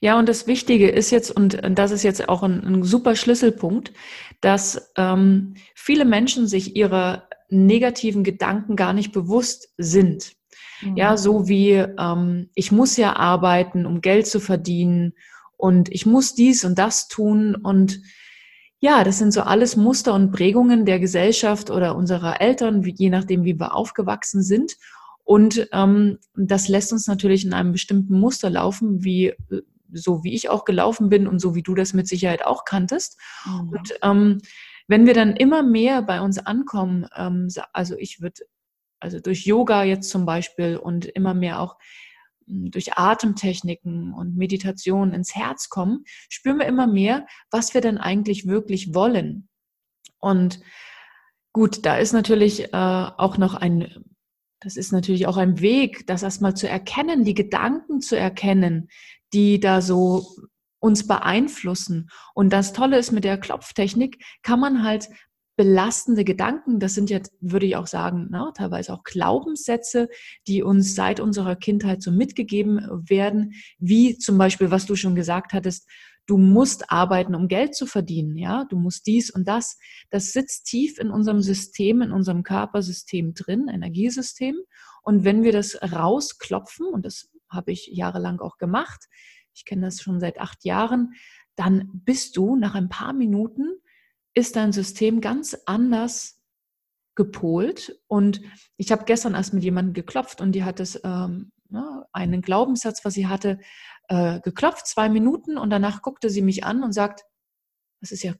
Ja, 0.00 0.18
und 0.18 0.28
das 0.28 0.46
Wichtige 0.46 0.88
ist 0.88 1.10
jetzt, 1.10 1.30
und 1.30 1.60
das 1.62 1.90
ist 1.90 2.02
jetzt 2.02 2.28
auch 2.28 2.42
ein, 2.42 2.62
ein 2.62 2.82
super 2.82 3.16
Schlüsselpunkt, 3.16 3.92
dass 4.40 4.92
ähm, 4.96 5.54
viele 5.74 6.04
Menschen 6.04 6.46
sich 6.46 6.76
ihrer 6.76 7.28
negativen 7.48 8.24
Gedanken 8.24 8.76
gar 8.76 8.92
nicht 8.92 9.12
bewusst 9.12 9.72
sind. 9.78 10.32
Mhm. 10.82 10.96
Ja, 10.96 11.16
so 11.16 11.48
wie 11.48 11.72
ähm, 11.72 12.50
ich 12.54 12.72
muss 12.72 12.96
ja 12.96 13.16
arbeiten, 13.16 13.86
um 13.86 14.00
Geld 14.00 14.26
zu 14.26 14.40
verdienen 14.40 15.14
und 15.56 15.90
ich 15.90 16.06
muss 16.06 16.34
dies 16.34 16.64
und 16.64 16.78
das 16.78 17.08
tun 17.08 17.54
und 17.54 18.00
ja, 18.80 19.02
das 19.02 19.18
sind 19.18 19.32
so 19.32 19.40
alles 19.40 19.76
Muster 19.76 20.12
und 20.12 20.30
Prägungen 20.30 20.84
der 20.84 21.00
Gesellschaft 21.00 21.70
oder 21.70 21.96
unserer 21.96 22.42
Eltern, 22.42 22.84
wie, 22.84 22.94
je 22.94 23.08
nachdem, 23.08 23.44
wie 23.44 23.58
wir 23.58 23.74
aufgewachsen 23.74 24.42
sind. 24.42 24.76
Und 25.24 25.68
ähm, 25.72 26.18
das 26.36 26.68
lässt 26.68 26.92
uns 26.92 27.06
natürlich 27.06 27.44
in 27.44 27.54
einem 27.54 27.72
bestimmten 27.72 28.20
Muster 28.20 28.50
laufen, 28.50 29.02
wie 29.04 29.34
so 29.90 30.22
wie 30.22 30.34
ich 30.34 30.50
auch 30.50 30.64
gelaufen 30.64 31.08
bin 31.08 31.26
und 31.26 31.40
so 31.40 31.54
wie 31.54 31.62
du 31.62 31.74
das 31.74 31.94
mit 31.94 32.08
Sicherheit 32.08 32.44
auch 32.44 32.64
kanntest. 32.64 33.18
Mhm. 33.46 33.68
Und 33.70 33.94
ähm, 34.02 34.40
wenn 34.86 35.06
wir 35.06 35.14
dann 35.14 35.34
immer 35.34 35.62
mehr 35.62 36.02
bei 36.02 36.20
uns 36.20 36.38
ankommen, 36.38 37.06
ähm, 37.16 37.48
also 37.72 37.96
ich 37.96 38.20
würde, 38.20 38.42
also 39.00 39.20
durch 39.20 39.46
Yoga 39.46 39.84
jetzt 39.84 40.10
zum 40.10 40.26
Beispiel 40.26 40.76
und 40.76 41.06
immer 41.06 41.34
mehr 41.34 41.60
auch 41.60 41.76
hm, 42.46 42.70
durch 42.70 42.98
Atemtechniken 42.98 44.12
und 44.12 44.36
Meditation 44.36 45.14
ins 45.14 45.34
Herz 45.34 45.68
kommen, 45.68 46.04
spüren 46.28 46.58
wir 46.58 46.66
immer 46.66 46.86
mehr, 46.86 47.26
was 47.50 47.72
wir 47.72 47.80
denn 47.80 47.98
eigentlich 47.98 48.46
wirklich 48.46 48.94
wollen. 48.94 49.48
Und 50.18 50.60
gut, 51.52 51.86
da 51.86 51.96
ist 51.96 52.12
natürlich 52.12 52.64
äh, 52.64 52.68
auch 52.72 53.38
noch 53.38 53.54
ein 53.54 54.04
das 54.64 54.76
ist 54.76 54.92
natürlich 54.92 55.26
auch 55.26 55.36
ein 55.36 55.60
Weg, 55.60 56.06
das 56.06 56.22
erstmal 56.22 56.54
zu 56.54 56.68
erkennen, 56.68 57.24
die 57.24 57.34
Gedanken 57.34 58.00
zu 58.00 58.16
erkennen, 58.16 58.88
die 59.34 59.60
da 59.60 59.82
so 59.82 60.26
uns 60.80 61.06
beeinflussen. 61.06 62.08
Und 62.34 62.52
das 62.52 62.72
Tolle 62.72 62.98
ist 62.98 63.12
mit 63.12 63.24
der 63.24 63.38
Klopftechnik, 63.38 64.24
kann 64.42 64.60
man 64.60 64.82
halt 64.82 65.08
belastende 65.56 66.24
Gedanken, 66.24 66.80
das 66.80 66.94
sind 66.94 67.10
ja, 67.10 67.20
würde 67.40 67.66
ich 67.66 67.76
auch 67.76 67.86
sagen, 67.86 68.26
na, 68.30 68.50
teilweise 68.56 68.92
auch 68.92 69.04
Glaubenssätze, 69.04 70.08
die 70.48 70.62
uns 70.62 70.94
seit 70.94 71.20
unserer 71.20 71.54
Kindheit 71.54 72.02
so 72.02 72.10
mitgegeben 72.10 72.80
werden, 73.08 73.52
wie 73.78 74.18
zum 74.18 74.36
Beispiel, 74.36 74.70
was 74.70 74.86
du 74.86 74.96
schon 74.96 75.14
gesagt 75.14 75.52
hattest, 75.52 75.88
du 76.26 76.38
musst 76.38 76.90
arbeiten, 76.90 77.34
um 77.34 77.48
Geld 77.48 77.74
zu 77.74 77.86
verdienen, 77.86 78.36
ja, 78.36 78.64
du 78.64 78.76
musst 78.76 79.06
dies 79.06 79.30
und 79.30 79.46
das. 79.46 79.78
Das 80.10 80.32
sitzt 80.32 80.66
tief 80.66 80.98
in 80.98 81.10
unserem 81.10 81.42
System, 81.42 82.02
in 82.02 82.12
unserem 82.12 82.42
Körpersystem 82.42 83.34
drin, 83.34 83.68
Energiesystem. 83.68 84.56
Und 85.02 85.24
wenn 85.24 85.42
wir 85.42 85.52
das 85.52 85.78
rausklopfen, 85.82 86.86
und 86.86 87.04
das 87.04 87.30
habe 87.50 87.72
ich 87.72 87.88
jahrelang 87.92 88.40
auch 88.40 88.56
gemacht, 88.56 89.06
ich 89.54 89.64
kenne 89.64 89.86
das 89.86 90.00
schon 90.00 90.18
seit 90.18 90.40
acht 90.40 90.64
Jahren, 90.64 91.14
dann 91.56 91.90
bist 91.92 92.36
du 92.36 92.56
nach 92.56 92.74
ein 92.74 92.88
paar 92.88 93.12
Minuten, 93.12 93.68
ist 94.34 94.56
dein 94.56 94.72
System 94.72 95.20
ganz 95.20 95.56
anders 95.66 96.40
gepolt. 97.14 98.00
Und 98.08 98.40
ich 98.76 98.90
habe 98.90 99.04
gestern 99.04 99.34
erst 99.34 99.54
mit 99.54 99.62
jemandem 99.62 99.94
geklopft 99.94 100.40
und 100.40 100.52
die 100.52 100.64
hat 100.64 100.80
es 100.80 101.00
ähm, 101.04 101.52
ne, 101.68 102.06
einen 102.12 102.42
Glaubenssatz, 102.42 103.04
was 103.04 103.14
sie 103.14 103.28
hatte, 103.28 103.60
äh, 104.08 104.40
geklopft, 104.40 104.86
zwei 104.86 105.08
Minuten 105.08 105.58
und 105.58 105.70
danach 105.70 106.02
guckte 106.02 106.30
sie 106.30 106.42
mich 106.42 106.64
an 106.64 106.82
und 106.82 106.92
sagt, 106.92 107.24
das 108.00 108.12
ist 108.12 108.22
ja 108.22 108.34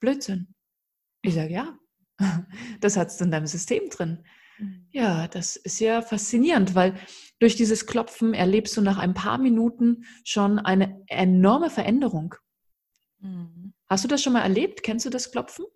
Blödsinn. 0.00 0.54
Ich 1.22 1.34
sage, 1.34 1.52
ja, 1.52 1.78
das 2.80 2.96
hat 2.96 3.08
es 3.08 3.20
in 3.20 3.30
deinem 3.30 3.46
System 3.46 3.88
drin. 3.90 4.24
Mhm. 4.58 4.88
Ja, 4.90 5.28
das 5.28 5.56
ist 5.56 5.80
ja 5.80 6.02
faszinierend, 6.02 6.74
weil 6.74 6.94
durch 7.38 7.56
dieses 7.56 7.86
Klopfen 7.86 8.34
erlebst 8.34 8.76
du 8.76 8.80
nach 8.80 8.98
ein 8.98 9.14
paar 9.14 9.38
Minuten 9.38 10.04
schon 10.24 10.58
eine 10.58 11.02
enorme 11.08 11.70
Veränderung. 11.70 12.34
Mhm. 13.18 13.74
Hast 13.88 14.04
du 14.04 14.08
das 14.08 14.22
schon 14.22 14.32
mal 14.32 14.42
erlebt? 14.42 14.82
Kennst 14.82 15.06
du 15.06 15.10
das 15.10 15.30
Klopfen? 15.30 15.66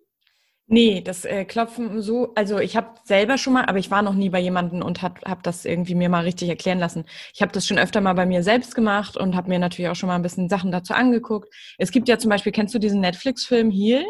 Nee, 0.69 0.99
das 1.01 1.23
äh, 1.23 1.45
Klopfen 1.45 2.01
so, 2.01 2.33
also 2.35 2.59
ich 2.59 2.75
habe 2.75 2.95
selber 3.05 3.37
schon 3.37 3.53
mal, 3.53 3.65
aber 3.65 3.79
ich 3.79 3.89
war 3.89 4.01
noch 4.01 4.13
nie 4.13 4.29
bei 4.29 4.39
jemandem 4.39 4.81
und 4.81 5.01
habe 5.01 5.21
hab 5.23 5.41
das 5.41 5.63
irgendwie 5.63 5.95
mir 5.95 6.09
mal 6.09 6.25
richtig 6.25 6.49
erklären 6.49 6.77
lassen. 6.77 7.05
Ich 7.33 7.41
habe 7.41 7.53
das 7.53 7.65
schon 7.65 7.79
öfter 7.79 8.01
mal 8.01 8.13
bei 8.13 8.25
mir 8.25 8.43
selbst 8.43 8.75
gemacht 8.75 9.15
und 9.15 9.33
habe 9.33 9.47
mir 9.47 9.59
natürlich 9.59 9.89
auch 9.89 9.95
schon 9.95 10.07
mal 10.07 10.15
ein 10.15 10.21
bisschen 10.21 10.49
Sachen 10.49 10.71
dazu 10.71 10.93
angeguckt. 10.93 11.53
Es 11.77 11.91
gibt 11.91 12.09
ja 12.09 12.19
zum 12.19 12.29
Beispiel, 12.29 12.51
kennst 12.51 12.75
du 12.75 12.79
diesen 12.79 12.99
Netflix-Film 12.99 13.71
Heal? 13.71 14.03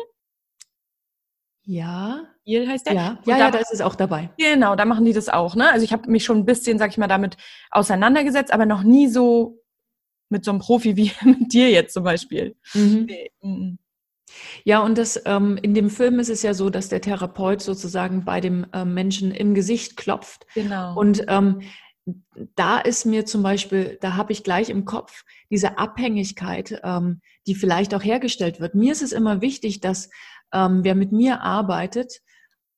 Ja. 1.63 2.23
Heal 2.43 2.67
heißt 2.67 2.87
der? 2.87 2.93
Ja, 2.93 3.01
ja, 3.01 3.19
da, 3.25 3.37
ja, 3.37 3.51
da 3.51 3.59
ist 3.59 3.73
es 3.73 3.81
auch 3.81 3.93
dabei. 3.93 4.31
Genau, 4.39 4.75
da 4.75 4.85
machen 4.85 5.05
die 5.05 5.13
das 5.13 5.29
auch. 5.29 5.53
Ne? 5.53 5.69
Also 5.69 5.83
ich 5.83 5.93
habe 5.93 6.09
mich 6.09 6.25
schon 6.25 6.37
ein 6.39 6.45
bisschen, 6.45 6.79
sag 6.79 6.89
ich 6.89 6.97
mal, 6.97 7.07
damit 7.07 7.37
auseinandergesetzt, 7.69 8.51
aber 8.51 8.65
noch 8.65 8.81
nie 8.81 9.07
so 9.07 9.63
mit 10.29 10.43
so 10.43 10.51
einem 10.51 10.59
Profi 10.59 10.95
wie 10.95 11.11
mit 11.23 11.53
dir 11.53 11.69
jetzt 11.69 11.93
zum 11.93 12.03
Beispiel. 12.03 12.55
Mhm. 12.73 13.07
Nee. 13.07 13.77
Ja, 14.63 14.79
und 14.79 14.97
das 14.97 15.21
ähm, 15.25 15.57
in 15.61 15.73
dem 15.73 15.89
Film 15.89 16.19
ist 16.19 16.29
es 16.29 16.41
ja 16.41 16.53
so, 16.53 16.69
dass 16.69 16.89
der 16.89 17.01
Therapeut 17.01 17.61
sozusagen 17.61 18.25
bei 18.25 18.41
dem 18.41 18.65
äh, 18.73 18.85
Menschen 18.85 19.31
im 19.31 19.53
Gesicht 19.53 19.97
klopft. 19.97 20.45
Genau. 20.53 20.97
Und 20.97 21.25
ähm, 21.27 21.61
da 22.55 22.79
ist 22.79 23.05
mir 23.05 23.25
zum 23.25 23.43
Beispiel, 23.43 23.97
da 24.01 24.15
habe 24.15 24.31
ich 24.31 24.43
gleich 24.43 24.69
im 24.69 24.85
Kopf 24.85 25.25
diese 25.49 25.77
Abhängigkeit, 25.77 26.79
ähm, 26.83 27.21
die 27.47 27.55
vielleicht 27.55 27.93
auch 27.93 28.03
hergestellt 28.03 28.59
wird. 28.59 28.75
Mir 28.75 28.91
ist 28.91 29.01
es 29.01 29.11
immer 29.11 29.41
wichtig, 29.41 29.81
dass 29.81 30.09
ähm, 30.53 30.83
wer 30.83 30.95
mit 30.95 31.11
mir 31.11 31.41
arbeitet, 31.41 32.21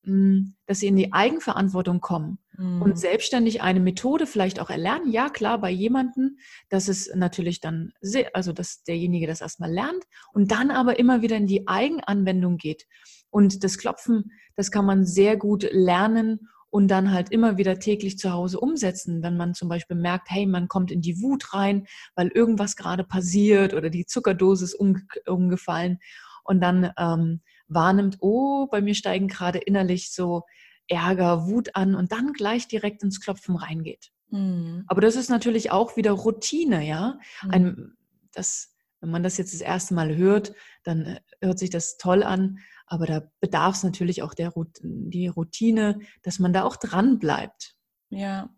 hm, 0.03 0.55
dass 0.65 0.79
sie 0.79 0.87
in 0.87 0.95
die 0.95 1.13
Eigenverantwortung 1.13 2.01
kommen 2.01 2.39
mhm. 2.59 2.81
und 2.81 2.99
selbstständig 2.99 3.61
eine 3.61 3.79
Methode 3.79 4.27
vielleicht 4.27 4.59
auch 4.59 4.69
erlernen. 4.69 5.11
Ja, 5.11 5.29
klar, 5.29 5.59
bei 5.59 5.71
jemandem, 5.71 6.37
dass 6.69 6.87
es 6.87 7.11
natürlich 7.15 7.59
dann, 7.59 7.93
also 8.33 8.53
dass 8.53 8.83
derjenige 8.83 9.27
das 9.27 9.41
erstmal 9.41 9.71
lernt 9.71 10.03
und 10.33 10.51
dann 10.51 10.69
aber 10.69 10.99
immer 10.99 11.21
wieder 11.21 11.37
in 11.37 11.47
die 11.47 11.67
Eigenanwendung 11.67 12.57
geht. 12.57 12.85
Und 13.31 13.63
das 13.63 13.77
Klopfen, 13.77 14.31
das 14.55 14.71
kann 14.71 14.85
man 14.85 15.05
sehr 15.05 15.37
gut 15.37 15.67
lernen 15.71 16.49
und 16.71 16.89
dann 16.89 17.11
halt 17.11 17.31
immer 17.31 17.57
wieder 17.57 17.79
täglich 17.79 18.17
zu 18.17 18.31
Hause 18.31 18.59
umsetzen, 18.59 19.23
wenn 19.23 19.37
man 19.37 19.53
zum 19.53 19.69
Beispiel 19.69 19.97
merkt, 19.97 20.29
hey, 20.29 20.45
man 20.45 20.67
kommt 20.67 20.91
in 20.91 21.01
die 21.01 21.19
Wut 21.21 21.53
rein, 21.53 21.87
weil 22.15 22.27
irgendwas 22.27 22.75
gerade 22.75 23.03
passiert 23.03 23.73
oder 23.73 23.89
die 23.89 24.05
Zuckerdose 24.05 24.65
ist 24.65 24.75
umge 24.75 25.01
umgefallen 25.25 25.99
und 26.43 26.61
dann 26.61 26.91
ähm, 26.97 27.41
wahrnimmt, 27.67 28.17
oh, 28.19 28.67
bei 28.67 28.81
mir 28.81 28.95
steigen 28.95 29.27
gerade 29.27 29.59
innerlich 29.59 30.11
so 30.11 30.43
Ärger, 30.89 31.47
Wut 31.47 31.75
an 31.75 31.95
und 31.95 32.11
dann 32.11 32.33
gleich 32.33 32.67
direkt 32.67 33.03
ins 33.03 33.21
Klopfen 33.21 33.55
reingeht. 33.55 34.11
Mhm. 34.29 34.83
Aber 34.87 35.01
das 35.01 35.15
ist 35.15 35.29
natürlich 35.29 35.71
auch 35.71 35.95
wieder 35.95 36.11
Routine, 36.11 36.85
ja. 36.85 37.19
Mhm. 37.43 37.51
Ein, 37.51 37.97
das, 38.33 38.75
wenn 38.99 39.11
man 39.11 39.23
das 39.23 39.37
jetzt 39.37 39.53
das 39.53 39.61
erste 39.61 39.93
Mal 39.93 40.15
hört, 40.15 40.53
dann 40.83 41.05
äh, 41.05 41.21
hört 41.41 41.59
sich 41.59 41.69
das 41.69 41.97
toll 41.97 42.23
an, 42.23 42.59
aber 42.85 43.05
da 43.05 43.31
bedarf 43.39 43.75
es 43.75 43.83
natürlich 43.83 44.23
auch 44.23 44.33
der 44.33 44.51
die 44.81 45.27
Routine, 45.27 45.99
dass 46.23 46.39
man 46.39 46.53
da 46.53 46.63
auch 46.63 46.75
dran 46.75 47.19
bleibt. 47.19 47.75
Ja. 48.09 48.49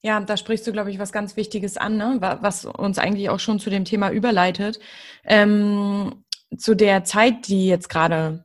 Ja, 0.00 0.20
da 0.20 0.36
sprichst 0.36 0.64
du, 0.66 0.72
glaube 0.72 0.92
ich, 0.92 1.00
was 1.00 1.10
ganz 1.10 1.36
Wichtiges 1.36 1.76
an, 1.76 1.96
ne? 1.96 2.18
was 2.20 2.64
uns 2.64 2.98
eigentlich 2.98 3.30
auch 3.30 3.40
schon 3.40 3.58
zu 3.58 3.68
dem 3.68 3.84
Thema 3.84 4.10
überleitet. 4.10 4.78
Ähm, 5.24 6.24
zu 6.56 6.76
der 6.76 7.02
Zeit, 7.02 7.48
die 7.48 7.66
jetzt 7.66 7.88
gerade 7.88 8.44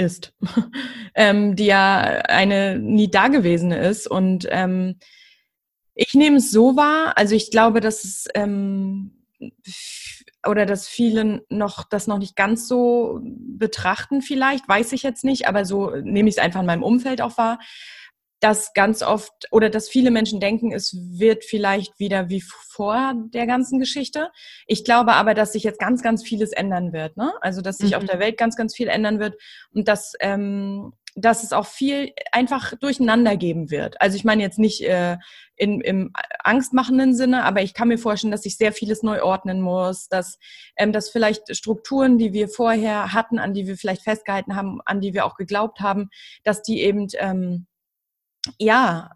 ist, 0.00 0.32
ähm, 1.14 1.54
die 1.56 1.66
ja 1.66 2.22
eine 2.28 2.78
nie 2.78 3.10
dagewesene 3.10 3.78
ist. 3.78 4.06
Und 4.08 4.46
ähm, 4.50 4.96
ich 5.94 6.14
nehme 6.14 6.38
es 6.38 6.50
so 6.50 6.76
wahr, 6.76 7.16
also 7.16 7.34
ich 7.34 7.50
glaube, 7.50 7.80
dass 7.80 8.04
es 8.04 8.26
ähm, 8.34 9.12
oder 10.46 10.64
dass 10.64 10.88
viele 10.88 11.44
noch 11.50 11.84
das 11.84 12.06
noch 12.06 12.18
nicht 12.18 12.36
ganz 12.36 12.66
so 12.66 13.20
betrachten, 13.22 14.22
vielleicht, 14.22 14.66
weiß 14.68 14.92
ich 14.92 15.02
jetzt 15.02 15.24
nicht, 15.24 15.46
aber 15.46 15.64
so 15.64 15.90
nehme 15.90 16.28
ich 16.28 16.36
es 16.36 16.42
einfach 16.42 16.60
in 16.60 16.66
meinem 16.66 16.82
Umfeld 16.82 17.20
auch 17.20 17.36
wahr, 17.36 17.58
dass 18.40 18.72
ganz 18.72 19.02
oft 19.02 19.46
oder 19.50 19.68
dass 19.68 19.88
viele 19.88 20.10
Menschen 20.10 20.40
denken, 20.40 20.72
es 20.72 20.96
wird 20.96 21.44
vielleicht 21.44 21.98
wieder 21.98 22.30
wie 22.30 22.40
vor 22.40 23.14
der 23.34 23.46
ganzen 23.46 23.78
Geschichte. 23.78 24.30
Ich 24.66 24.84
glaube 24.84 25.12
aber, 25.12 25.34
dass 25.34 25.52
sich 25.52 25.62
jetzt 25.62 25.78
ganz, 25.78 26.02
ganz 26.02 26.22
vieles 26.22 26.52
ändern 26.52 26.92
wird. 26.92 27.16
Ne? 27.16 27.32
Also 27.42 27.60
dass 27.60 27.78
sich 27.78 27.90
mhm. 27.90 27.98
auf 27.98 28.04
der 28.04 28.18
Welt 28.18 28.38
ganz, 28.38 28.56
ganz 28.56 28.74
viel 28.74 28.88
ändern 28.88 29.20
wird 29.20 29.36
und 29.74 29.88
dass, 29.88 30.14
ähm, 30.20 30.94
dass 31.14 31.44
es 31.44 31.52
auch 31.52 31.66
viel 31.66 32.12
einfach 32.32 32.74
durcheinander 32.78 33.36
geben 33.36 33.70
wird. 33.70 34.00
Also 34.00 34.16
ich 34.16 34.24
meine 34.24 34.42
jetzt 34.42 34.58
nicht 34.58 34.82
äh, 34.82 35.18
in, 35.56 35.82
im 35.82 36.12
angstmachenden 36.42 37.14
Sinne, 37.14 37.44
aber 37.44 37.60
ich 37.60 37.74
kann 37.74 37.88
mir 37.88 37.98
vorstellen, 37.98 38.30
dass 38.30 38.44
sich 38.44 38.56
sehr 38.56 38.72
vieles 38.72 39.02
neu 39.02 39.22
ordnen 39.22 39.60
muss, 39.60 40.08
dass, 40.08 40.38
ähm, 40.76 40.92
dass 40.92 41.10
vielleicht 41.10 41.54
Strukturen, 41.54 42.16
die 42.16 42.32
wir 42.32 42.48
vorher 42.48 43.12
hatten, 43.12 43.38
an 43.38 43.52
die 43.52 43.66
wir 43.66 43.76
vielleicht 43.76 44.02
festgehalten 44.02 44.56
haben, 44.56 44.80
an 44.86 45.02
die 45.02 45.12
wir 45.12 45.26
auch 45.26 45.34
geglaubt 45.34 45.80
haben, 45.80 46.08
dass 46.44 46.62
die 46.62 46.80
eben 46.80 47.08
ähm, 47.18 47.66
ja, 48.58 49.10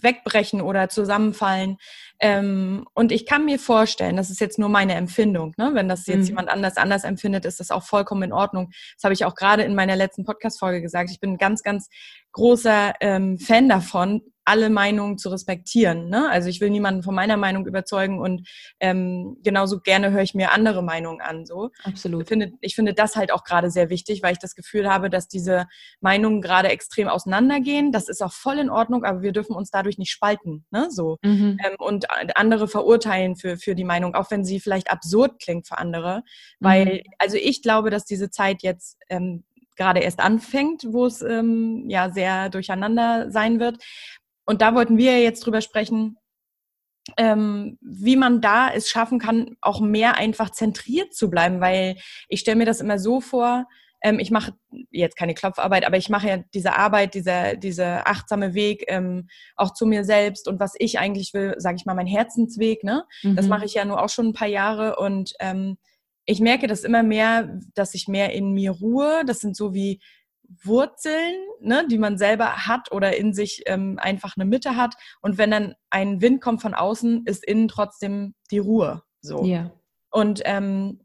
wegbrechen 0.00 0.60
oder 0.60 0.88
zusammenfallen. 0.88 1.76
Ähm, 2.20 2.86
und 2.94 3.12
ich 3.12 3.26
kann 3.26 3.44
mir 3.44 3.58
vorstellen, 3.58 4.16
das 4.16 4.30
ist 4.30 4.40
jetzt 4.40 4.58
nur 4.58 4.68
meine 4.68 4.94
Empfindung, 4.94 5.52
ne? 5.56 5.70
wenn 5.74 5.88
das 5.88 6.06
jetzt 6.06 6.22
mhm. 6.22 6.26
jemand 6.26 6.48
anders 6.48 6.76
anders 6.76 7.04
empfindet, 7.04 7.44
ist 7.44 7.60
das 7.60 7.70
auch 7.70 7.82
vollkommen 7.82 8.22
in 8.22 8.32
Ordnung. 8.32 8.70
Das 8.96 9.04
habe 9.04 9.14
ich 9.14 9.24
auch 9.24 9.34
gerade 9.34 9.62
in 9.62 9.74
meiner 9.74 9.96
letzten 9.96 10.24
Podcast-Folge 10.24 10.80
gesagt. 10.80 11.10
Ich 11.10 11.20
bin 11.20 11.32
ein 11.32 11.38
ganz, 11.38 11.62
ganz 11.62 11.88
großer 12.32 12.94
ähm, 13.00 13.38
Fan 13.38 13.68
davon, 13.68 14.22
alle 14.44 14.68
Meinungen 14.68 15.18
zu 15.18 15.30
respektieren. 15.30 16.10
Ne? 16.10 16.28
Also 16.28 16.48
ich 16.48 16.60
will 16.60 16.70
niemanden 16.70 17.02
von 17.02 17.14
meiner 17.14 17.36
Meinung 17.36 17.66
überzeugen 17.66 18.20
und 18.20 18.46
ähm, 18.78 19.38
genauso 19.42 19.80
gerne 19.80 20.10
höre 20.10 20.22
ich 20.22 20.34
mir 20.34 20.52
andere 20.52 20.82
Meinungen 20.82 21.20
an. 21.20 21.46
So. 21.46 21.70
Absolut. 21.82 22.22
Ich 22.22 22.28
finde, 22.28 22.52
ich 22.60 22.74
finde 22.74 22.92
das 22.92 23.16
halt 23.16 23.32
auch 23.32 23.44
gerade 23.44 23.70
sehr 23.70 23.88
wichtig, 23.88 24.22
weil 24.22 24.32
ich 24.32 24.38
das 24.38 24.54
Gefühl 24.54 24.90
habe, 24.90 25.08
dass 25.08 25.28
diese 25.28 25.66
Meinungen 26.00 26.42
gerade 26.42 26.68
extrem 26.68 27.08
auseinandergehen. 27.08 27.90
Das 27.90 28.08
ist 28.08 28.22
auch 28.22 28.32
voll 28.32 28.58
in 28.58 28.70
Ordnung, 28.70 29.04
aber 29.04 29.22
wir 29.22 29.32
dürfen 29.32 29.56
uns 29.56 29.70
dadurch 29.74 29.98
nicht 29.98 30.10
spalten. 30.10 30.64
Ne? 30.70 30.88
So. 30.90 31.18
Mhm. 31.22 31.58
Ähm, 31.64 31.76
und 31.78 32.06
andere 32.36 32.68
verurteilen 32.68 33.36
für, 33.36 33.56
für 33.56 33.74
die 33.74 33.84
Meinung, 33.84 34.14
auch 34.14 34.30
wenn 34.30 34.44
sie 34.44 34.60
vielleicht 34.60 34.90
absurd 34.90 35.40
klingt 35.40 35.66
für 35.66 35.78
andere. 35.78 36.22
Weil, 36.60 36.86
mhm. 36.86 37.00
also 37.18 37.36
ich 37.36 37.62
glaube, 37.62 37.90
dass 37.90 38.04
diese 38.04 38.30
Zeit 38.30 38.62
jetzt 38.62 38.98
ähm, 39.08 39.44
gerade 39.76 40.00
erst 40.00 40.20
anfängt, 40.20 40.84
wo 40.88 41.06
es 41.06 41.22
ähm, 41.22 41.84
ja 41.88 42.10
sehr 42.10 42.48
durcheinander 42.48 43.30
sein 43.30 43.60
wird. 43.60 43.82
Und 44.46 44.62
da 44.62 44.74
wollten 44.74 44.96
wir 44.96 45.20
jetzt 45.20 45.40
drüber 45.44 45.60
sprechen, 45.60 46.18
ähm, 47.16 47.78
wie 47.80 48.16
man 48.16 48.40
da 48.40 48.70
es 48.70 48.88
schaffen 48.88 49.18
kann, 49.18 49.56
auch 49.60 49.80
mehr 49.80 50.16
einfach 50.16 50.50
zentriert 50.50 51.14
zu 51.14 51.28
bleiben, 51.28 51.60
weil 51.60 51.96
ich 52.28 52.40
stelle 52.40 52.56
mir 52.56 52.66
das 52.66 52.80
immer 52.80 52.98
so 52.98 53.20
vor, 53.20 53.66
ähm, 54.04 54.18
ich 54.18 54.30
mache 54.30 54.52
jetzt 54.90 55.16
keine 55.16 55.34
Klopfarbeit, 55.34 55.86
aber 55.86 55.96
ich 55.96 56.10
mache 56.10 56.28
ja 56.28 56.38
diese 56.52 56.76
Arbeit, 56.76 57.14
dieser, 57.14 57.56
dieser 57.56 58.06
achtsame 58.06 58.52
Weg 58.54 58.84
ähm, 58.88 59.28
auch 59.56 59.72
zu 59.72 59.86
mir 59.86 60.04
selbst 60.04 60.46
und 60.46 60.60
was 60.60 60.74
ich 60.78 60.98
eigentlich 60.98 61.32
will, 61.32 61.54
sage 61.56 61.76
ich 61.76 61.86
mal, 61.86 61.94
mein 61.94 62.06
Herzensweg, 62.06 62.84
ne? 62.84 63.04
Mhm. 63.22 63.34
Das 63.34 63.48
mache 63.48 63.64
ich 63.64 63.74
ja 63.74 63.84
nur 63.84 64.02
auch 64.02 64.10
schon 64.10 64.28
ein 64.28 64.32
paar 64.34 64.46
Jahre 64.46 64.96
und 64.96 65.32
ähm, 65.40 65.78
ich 66.26 66.40
merke 66.40 66.66
das 66.66 66.84
immer 66.84 67.02
mehr, 67.02 67.58
dass 67.74 67.94
ich 67.94 68.06
mehr 68.06 68.32
in 68.32 68.52
mir 68.52 68.72
ruhe. 68.72 69.24
Das 69.26 69.40
sind 69.40 69.56
so 69.56 69.74
wie 69.74 70.00
Wurzeln, 70.62 71.34
ne, 71.60 71.86
die 71.90 71.98
man 71.98 72.18
selber 72.18 72.66
hat 72.66 72.92
oder 72.92 73.16
in 73.16 73.32
sich 73.32 73.62
ähm, 73.66 73.98
einfach 73.98 74.36
eine 74.36 74.44
Mitte 74.44 74.76
hat. 74.76 74.94
Und 75.20 75.38
wenn 75.38 75.50
dann 75.50 75.74
ein 75.90 76.20
Wind 76.20 76.40
kommt 76.40 76.62
von 76.62 76.74
außen, 76.74 77.24
ist 77.26 77.44
innen 77.44 77.68
trotzdem 77.68 78.34
die 78.50 78.58
Ruhe. 78.58 79.02
So. 79.20 79.44
Ja. 79.44 79.70
Und 80.10 80.42
ähm, 80.44 81.03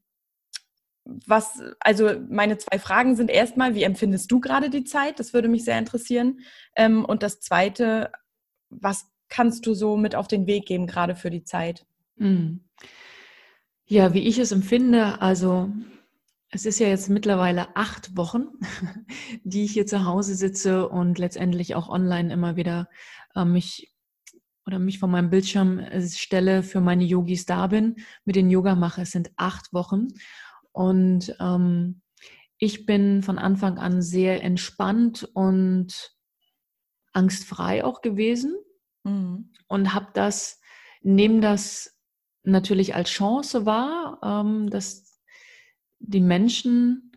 was, 1.26 1.62
also 1.80 2.12
meine 2.30 2.58
zwei 2.58 2.80
Fragen 2.80 3.16
sind 3.16 3.30
erstmal, 3.30 3.76
wie 3.76 3.84
empfindest 3.84 4.32
du 4.32 4.40
gerade 4.40 4.70
die 4.70 4.84
Zeit? 4.84 5.20
Das 5.20 5.34
würde 5.34 5.48
mich 5.48 5.66
sehr 5.66 5.80
interessieren. 5.80 6.40
Ähm, 6.76 7.06
und 7.06 7.24
das 7.24 7.40
zweite, 7.40 8.12
was 8.70 9.08
kannst 9.30 9.66
du 9.66 9.74
so 9.74 9.98
mit 9.98 10.16
auf 10.16 10.28
den 10.28 10.48
Weg 10.48 10.66
geben, 10.66 10.88
gerade 10.88 11.16
für 11.16 11.30
die 11.30 11.44
Zeit? 11.44 11.86
Mhm. 12.16 12.62
Ja, 13.86 14.14
wie 14.14 14.28
ich 14.28 14.38
es 14.38 14.52
empfinde, 14.52 15.22
also 15.22 15.72
es 16.52 16.66
ist 16.66 16.80
ja 16.80 16.88
jetzt 16.88 17.10
mittlerweile 17.10 17.76
acht 17.76 18.16
Wochen, 18.18 18.48
die 19.44 19.64
ich 19.64 19.72
hier 19.72 19.86
zu 19.86 20.06
Hause 20.06 20.36
sitze 20.36 20.90
und 20.90 21.20
letztendlich 21.20 21.76
auch 21.76 21.90
online 21.90 22.34
immer 22.34 22.56
wieder 22.56 22.90
äh, 23.36 23.46
mich 23.46 23.94
oder 24.66 24.78
mich 24.78 25.00
von 25.00 25.10
meinem 25.10 25.32
Bildschirm 25.32 25.80
äh, 25.80 26.08
stelle, 26.08 26.62
für 26.62 26.82
meine 26.82 27.04
Yogis 27.04 27.46
da 27.46 27.68
bin, 27.68 27.96
mit 28.26 28.36
den 28.36 28.50
Yoga 28.52 28.76
mache. 28.76 29.02
Es 29.02 29.12
sind 29.12 29.32
acht 29.36 29.74
Wochen 29.74 30.10
und 30.72 31.36
ähm, 31.40 32.02
ich 32.58 32.86
bin 32.86 33.24
von 33.24 33.38
Anfang 33.40 33.78
an 33.80 34.02
sehr 34.02 34.44
entspannt 34.44 35.30
und 35.34 36.14
angstfrei 37.14 37.84
auch 37.84 38.02
gewesen 38.02 38.56
mhm. 39.04 39.52
und 39.68 39.94
habe 39.94 40.08
das, 40.14 40.60
nehme 41.02 41.40
das 41.40 41.98
natürlich 42.44 42.96
als 42.96 43.10
Chance 43.10 43.66
wahr, 43.66 44.20
ähm, 44.24 44.70
dass 44.70 45.20
die 46.00 46.22
Menschen 46.22 47.14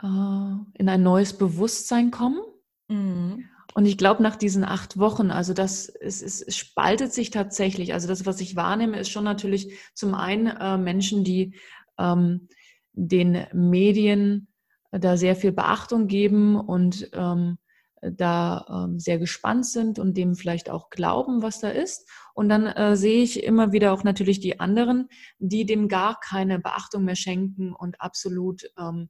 äh, 0.00 0.06
in 0.06 0.88
ein 0.88 1.02
neues 1.02 1.36
Bewusstsein 1.36 2.10
kommen. 2.10 2.40
Mhm. 2.88 3.48
Und 3.74 3.86
ich 3.86 3.96
glaube, 3.96 4.22
nach 4.22 4.36
diesen 4.36 4.64
acht 4.64 4.98
Wochen, 4.98 5.30
also 5.30 5.54
das, 5.54 5.88
es, 5.88 6.20
es, 6.20 6.42
es, 6.42 6.56
spaltet 6.56 7.12
sich 7.12 7.30
tatsächlich. 7.30 7.94
Also 7.94 8.06
das, 8.06 8.26
was 8.26 8.40
ich 8.40 8.54
wahrnehme, 8.54 8.98
ist 8.98 9.10
schon 9.10 9.24
natürlich 9.24 9.78
zum 9.94 10.14
einen 10.14 10.46
äh, 10.46 10.76
Menschen, 10.76 11.24
die 11.24 11.54
ähm, 11.98 12.48
den 12.92 13.46
Medien 13.52 14.48
da 14.90 15.16
sehr 15.16 15.36
viel 15.36 15.52
Beachtung 15.52 16.06
geben 16.06 16.58
und 16.58 17.10
ähm, 17.14 17.58
da 18.02 18.66
ähm, 18.68 18.98
sehr 18.98 19.18
gespannt 19.18 19.64
sind 19.64 19.98
und 19.98 20.16
dem 20.16 20.34
vielleicht 20.34 20.70
auch 20.70 20.90
glauben, 20.90 21.40
was 21.40 21.60
da 21.60 21.68
ist. 21.68 22.08
Und 22.34 22.48
dann 22.48 22.66
äh, 22.66 22.96
sehe 22.96 23.22
ich 23.22 23.44
immer 23.44 23.72
wieder 23.72 23.92
auch 23.92 24.02
natürlich 24.02 24.40
die 24.40 24.58
anderen, 24.58 25.08
die 25.38 25.64
dem 25.64 25.88
gar 25.88 26.18
keine 26.18 26.58
Beachtung 26.58 27.04
mehr 27.04 27.14
schenken 27.14 27.72
und 27.72 28.00
absolut 28.00 28.64
ähm, 28.76 29.08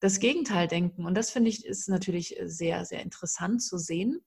das 0.00 0.20
Gegenteil 0.20 0.68
denken. 0.68 1.06
Und 1.06 1.16
das 1.16 1.30
finde 1.30 1.48
ich 1.48 1.64
ist 1.64 1.88
natürlich 1.88 2.36
sehr, 2.44 2.84
sehr 2.84 3.02
interessant 3.02 3.62
zu 3.62 3.78
sehen. 3.78 4.20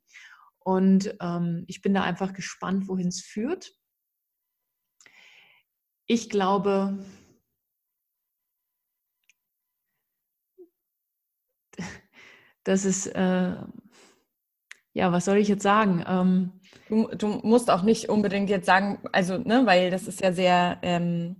Und 0.57 1.15
ähm, 1.21 1.63
ich 1.67 1.81
bin 1.81 1.93
da 1.93 2.01
einfach 2.01 2.33
gespannt, 2.33 2.87
wohin 2.87 3.07
es 3.07 3.21
führt. 3.21 3.73
Ich 6.07 6.29
glaube, 6.29 6.97
dass 12.63 12.85
es 12.85 13.07
äh, 13.07 13.55
ja, 14.93 15.11
was 15.11 15.25
soll 15.25 15.37
ich 15.37 15.47
jetzt 15.47 15.63
sagen? 15.63 16.03
Ähm, 16.07 16.51
du, 16.89 17.07
du, 17.15 17.27
musst 17.43 17.69
auch 17.69 17.83
nicht 17.83 18.09
unbedingt 18.09 18.49
jetzt 18.49 18.65
sagen, 18.65 18.99
also, 19.11 19.37
ne, 19.37 19.61
weil 19.65 19.91
das 19.91 20.07
ist 20.07 20.21
ja 20.21 20.31
sehr, 20.31 20.77
ähm, 20.81 21.37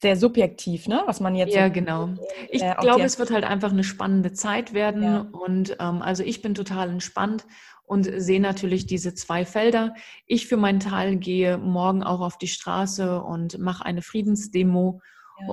sehr 0.00 0.16
subjektiv, 0.16 0.88
ne, 0.88 1.02
was 1.06 1.20
man 1.20 1.34
jetzt. 1.34 1.54
Ja, 1.54 1.68
so, 1.68 1.72
genau. 1.72 2.08
Ich 2.50 2.62
äh, 2.62 2.74
glaube, 2.80 3.02
es 3.02 3.18
wird 3.18 3.30
halt 3.30 3.44
einfach 3.44 3.70
eine 3.70 3.84
spannende 3.84 4.32
Zeit 4.32 4.74
werden. 4.74 5.02
Ja. 5.02 5.26
Und 5.30 5.76
ähm, 5.78 6.02
also 6.02 6.22
ich 6.22 6.42
bin 6.42 6.54
total 6.54 6.90
entspannt 6.90 7.46
und 7.84 8.10
sehe 8.16 8.40
natürlich 8.40 8.86
diese 8.86 9.14
zwei 9.14 9.44
Felder. 9.44 9.94
Ich 10.26 10.48
für 10.48 10.56
meinen 10.56 10.80
Teil 10.80 11.16
gehe 11.16 11.58
morgen 11.58 12.02
auch 12.02 12.20
auf 12.20 12.38
die 12.38 12.48
Straße 12.48 13.22
und 13.22 13.58
mache 13.58 13.86
eine 13.86 14.02
Friedensdemo 14.02 15.00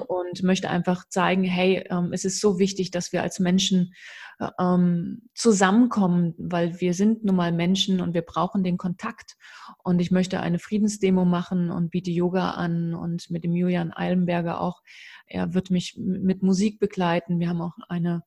und 0.08 0.44
möchte 0.44 0.70
einfach 0.70 1.08
zeigen, 1.10 1.44
hey, 1.44 1.86
ähm, 1.90 2.14
es 2.14 2.26
ist 2.26 2.40
so 2.40 2.60
wichtig, 2.60 2.92
dass 2.92 3.12
wir 3.12 3.22
als 3.22 3.40
Menschen 3.40 3.94
äh, 4.40 4.50
ähm, 4.60 5.24
zusammenkommen, 5.36 6.34
weil 6.38 6.80
wir 6.80 6.94
sind 6.94 7.24
nun 7.24 7.36
mal 7.36 7.52
Menschen 7.52 8.02
und 8.02 8.14
wir 8.14 8.22
brauchen 8.22 8.64
den 8.64 8.78
Kontakt. 8.78 9.36
Und 9.84 10.00
ich 10.00 10.12
möchte 10.12 10.40
eine 10.40 10.60
Friedensdemo 10.60 11.26
machen 11.26 11.70
und 11.70 11.92
biete 11.92 12.12
Yoga 12.12 12.52
an 12.52 12.96
und 12.96 13.30
mit 13.30 13.44
dem 13.44 13.54
Julian 13.54 13.94
Eilenberger 13.94 14.62
auch. 14.62 14.82
Er 15.28 15.54
wird 15.54 15.70
mich 15.70 15.96
mit 15.98 16.44
Musik 16.44 16.80
begleiten. 16.80 17.40
Wir 17.40 17.50
haben 17.50 17.62
auch 17.62 17.78
eine 17.90 18.24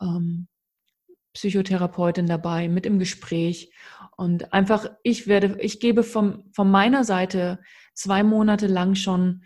ähm, 0.00 0.48
Psychotherapeutin 1.32 2.26
dabei, 2.26 2.68
mit 2.68 2.86
im 2.86 2.98
Gespräch. 2.98 3.72
Und 4.16 4.52
einfach, 4.52 4.90
ich 5.02 5.26
werde, 5.26 5.56
ich 5.60 5.80
gebe 5.80 6.02
vom, 6.02 6.44
von 6.52 6.70
meiner 6.70 7.04
Seite 7.04 7.60
zwei 7.94 8.22
Monate 8.22 8.66
lang 8.66 8.94
schon 8.94 9.42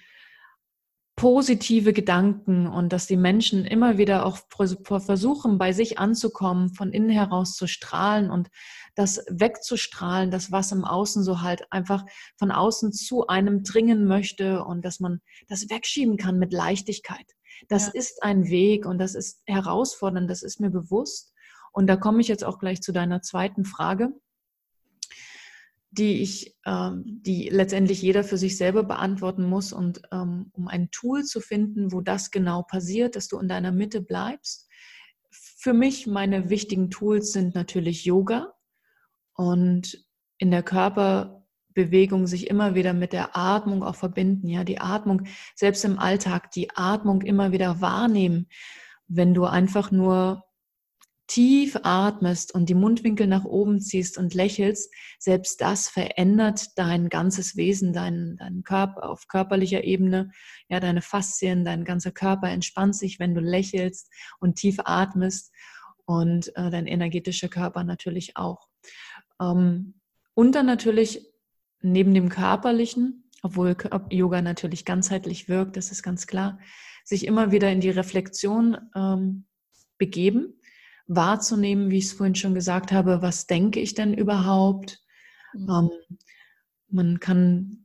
positive 1.17 1.93
Gedanken 1.93 2.67
und 2.67 2.93
dass 2.93 3.07
die 3.07 3.17
Menschen 3.17 3.65
immer 3.65 3.99
wieder 3.99 4.27
auch 4.27 4.39
versuchen, 4.49 5.59
bei 5.59 5.73
sich 5.73 5.99
anzukommen, 5.99 6.75
von 6.75 6.93
innen 6.93 7.11
heraus 7.11 7.55
zu 7.55 7.67
strahlen 7.69 8.31
und 8.31 8.49
das 8.97 9.25
wegzustrahlen, 9.31 10.31
das 10.31 10.51
was 10.51 10.73
im 10.73 10.85
Außen 10.85 11.23
so 11.23 11.41
halt 11.41 11.71
einfach 11.71 12.05
von 12.37 12.51
außen 12.51 12.93
zu 12.93 13.29
einem 13.29 13.63
dringen 13.63 14.07
möchte 14.07 14.65
und 14.65 14.85
dass 14.85 14.99
man 14.99 15.21
das 15.49 15.71
wegschieben 15.71 16.17
kann 16.17 16.39
mit 16.39 16.53
Leichtigkeit. 16.53 17.27
Das 17.69 17.87
ja. 17.87 17.93
ist 17.95 18.23
ein 18.23 18.49
Weg 18.49 18.85
und 18.85 18.99
das 18.99 19.15
ist 19.15 19.41
herausfordernd, 19.47 20.29
das 20.29 20.43
ist 20.43 20.61
mir 20.61 20.71
bewusst. 20.71 21.33
Und 21.73 21.87
da 21.87 21.97
komme 21.97 22.21
ich 22.21 22.29
jetzt 22.29 22.45
auch 22.45 22.59
gleich 22.59 22.83
zu 22.83 22.93
deiner 22.93 23.23
zweiten 23.23 23.65
Frage 23.65 24.13
die 25.95 26.23
ich, 26.23 26.57
ähm, 26.67 27.03
die 27.07 27.49
letztendlich 27.49 28.03
jeder 28.03 28.25
für 28.25 28.37
sich 28.37 28.57
selber 28.57 28.83
beantworten 28.83 29.45
muss 29.45 29.73
und 29.73 30.03
ähm, 30.13 30.51
um 30.53 30.69
ein 30.69 30.91
Tool 30.91 31.25
zu 31.25 31.41
finden, 31.41 31.93
wo 31.93 32.01
das 32.01 32.31
genau 32.31 32.63
passiert, 32.63 33.17
dass 33.17 33.29
du 33.29 33.39
in 33.39 33.49
deiner 33.49 33.73
Mitte 33.73 34.01
bleibst. 34.01 34.69
Für 35.31 35.73
mich 35.73 36.07
meine 36.07 36.51
wichtigen 36.51 36.91
Tools 36.91 37.33
sind 37.33 37.55
natürlich 37.55 38.05
Yoga 38.05 38.53
und 39.35 40.05
in 40.39 40.51
der 40.51 40.65
Körperbewegung 40.65 42.27
sich 42.27 42.51
immer 42.51 42.75
wieder 42.75 42.93
mit 42.93 43.13
der 43.13 43.37
Atmung 43.37 43.85
auch 43.85 43.97
verbinden. 43.97 44.49
Ja, 44.49 44.65
die 44.65 44.81
Atmung 44.81 45.23
selbst 45.55 45.85
im 45.85 45.99
Alltag, 45.99 46.51
die 46.51 46.71
Atmung 46.75 47.23
immer 47.23 47.53
wieder 47.53 47.81
wahrnehmen. 47.81 48.49
Wenn 49.07 49.33
du 49.33 49.45
einfach 49.45 49.93
nur 49.93 50.45
tief 51.27 51.79
atmest 51.83 52.55
und 52.55 52.69
die 52.69 52.75
Mundwinkel 52.75 53.27
nach 53.27 53.45
oben 53.45 53.81
ziehst 53.81 54.19
und 54.19 54.35
lächelst, 54.35 54.93
selbst 55.19 55.61
das 55.61 55.89
verändert 55.89 56.77
dein 56.77 57.09
ganzes 57.09 57.57
Wesen, 57.57 57.93
dein, 57.93 58.37
dein 58.39 58.63
Körper 58.63 59.09
auf 59.09 59.27
körperlicher 59.27 59.85
Ebene, 59.85 60.31
ja, 60.69 60.81
deine 60.81 61.03
Faszien, 61.03 61.65
dein 61.65 61.85
ganzer 61.85 62.13
Körper 62.13 62.49
entspannt 62.49 62.97
sich, 62.97 63.19
wenn 63.19 63.35
du 63.35 63.41
lächelst 63.41 64.11
und 64.39 64.57
tief 64.57 64.77
atmest 64.85 65.53
und 66.05 66.55
äh, 66.57 66.71
dein 66.71 66.87
energetischer 66.87 67.49
Körper 67.49 67.85
natürlich 67.85 68.37
auch. 68.37 68.69
Ähm, 69.41 69.95
und 70.35 70.55
dann 70.55 70.67
natürlich 70.67 71.27
neben 71.81 72.13
dem 72.13 72.29
körperlichen, 72.29 73.31
obwohl 73.43 73.77
Yoga 74.11 74.43
natürlich 74.43 74.85
ganzheitlich 74.85 75.49
wirkt, 75.49 75.77
das 75.77 75.91
ist 75.91 76.03
ganz 76.03 76.27
klar, 76.27 76.59
sich 77.05 77.27
immer 77.27 77.51
wieder 77.51 77.71
in 77.71 77.81
die 77.81 77.91
Reflexion 77.91 78.79
ähm, 78.95 79.47
begeben 79.99 80.61
wahrzunehmen, 81.07 81.91
wie 81.91 81.99
ich 81.99 82.07
es 82.07 82.13
vorhin 82.13 82.35
schon 82.35 82.55
gesagt 82.55 82.93
habe, 82.93 83.23
was 83.23 83.47
denke 83.47 83.81
ich 83.81 83.95
denn 83.95 84.15
überhaupt? 84.15 85.01
Mhm. 85.53 85.69
Ähm, 85.69 85.91
man 86.89 87.21
kann 87.21 87.85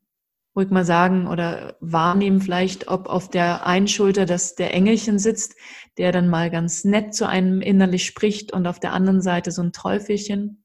ruhig 0.55 0.69
mal 0.69 0.85
sagen 0.85 1.27
oder 1.27 1.77
wahrnehmen 1.79 2.41
vielleicht, 2.41 2.87
ob 2.87 3.07
auf 3.07 3.29
der 3.29 3.65
einen 3.65 3.87
Schulter 3.87 4.25
das 4.25 4.55
der 4.55 4.73
Engelchen 4.73 5.19
sitzt, 5.19 5.55
der 5.97 6.11
dann 6.11 6.29
mal 6.29 6.49
ganz 6.49 6.83
nett 6.83 7.13
zu 7.13 7.27
einem 7.27 7.61
innerlich 7.61 8.05
spricht 8.05 8.51
und 8.51 8.67
auf 8.67 8.79
der 8.79 8.93
anderen 8.93 9.21
Seite 9.21 9.51
so 9.51 9.61
ein 9.61 9.71
Teufelchen, 9.71 10.63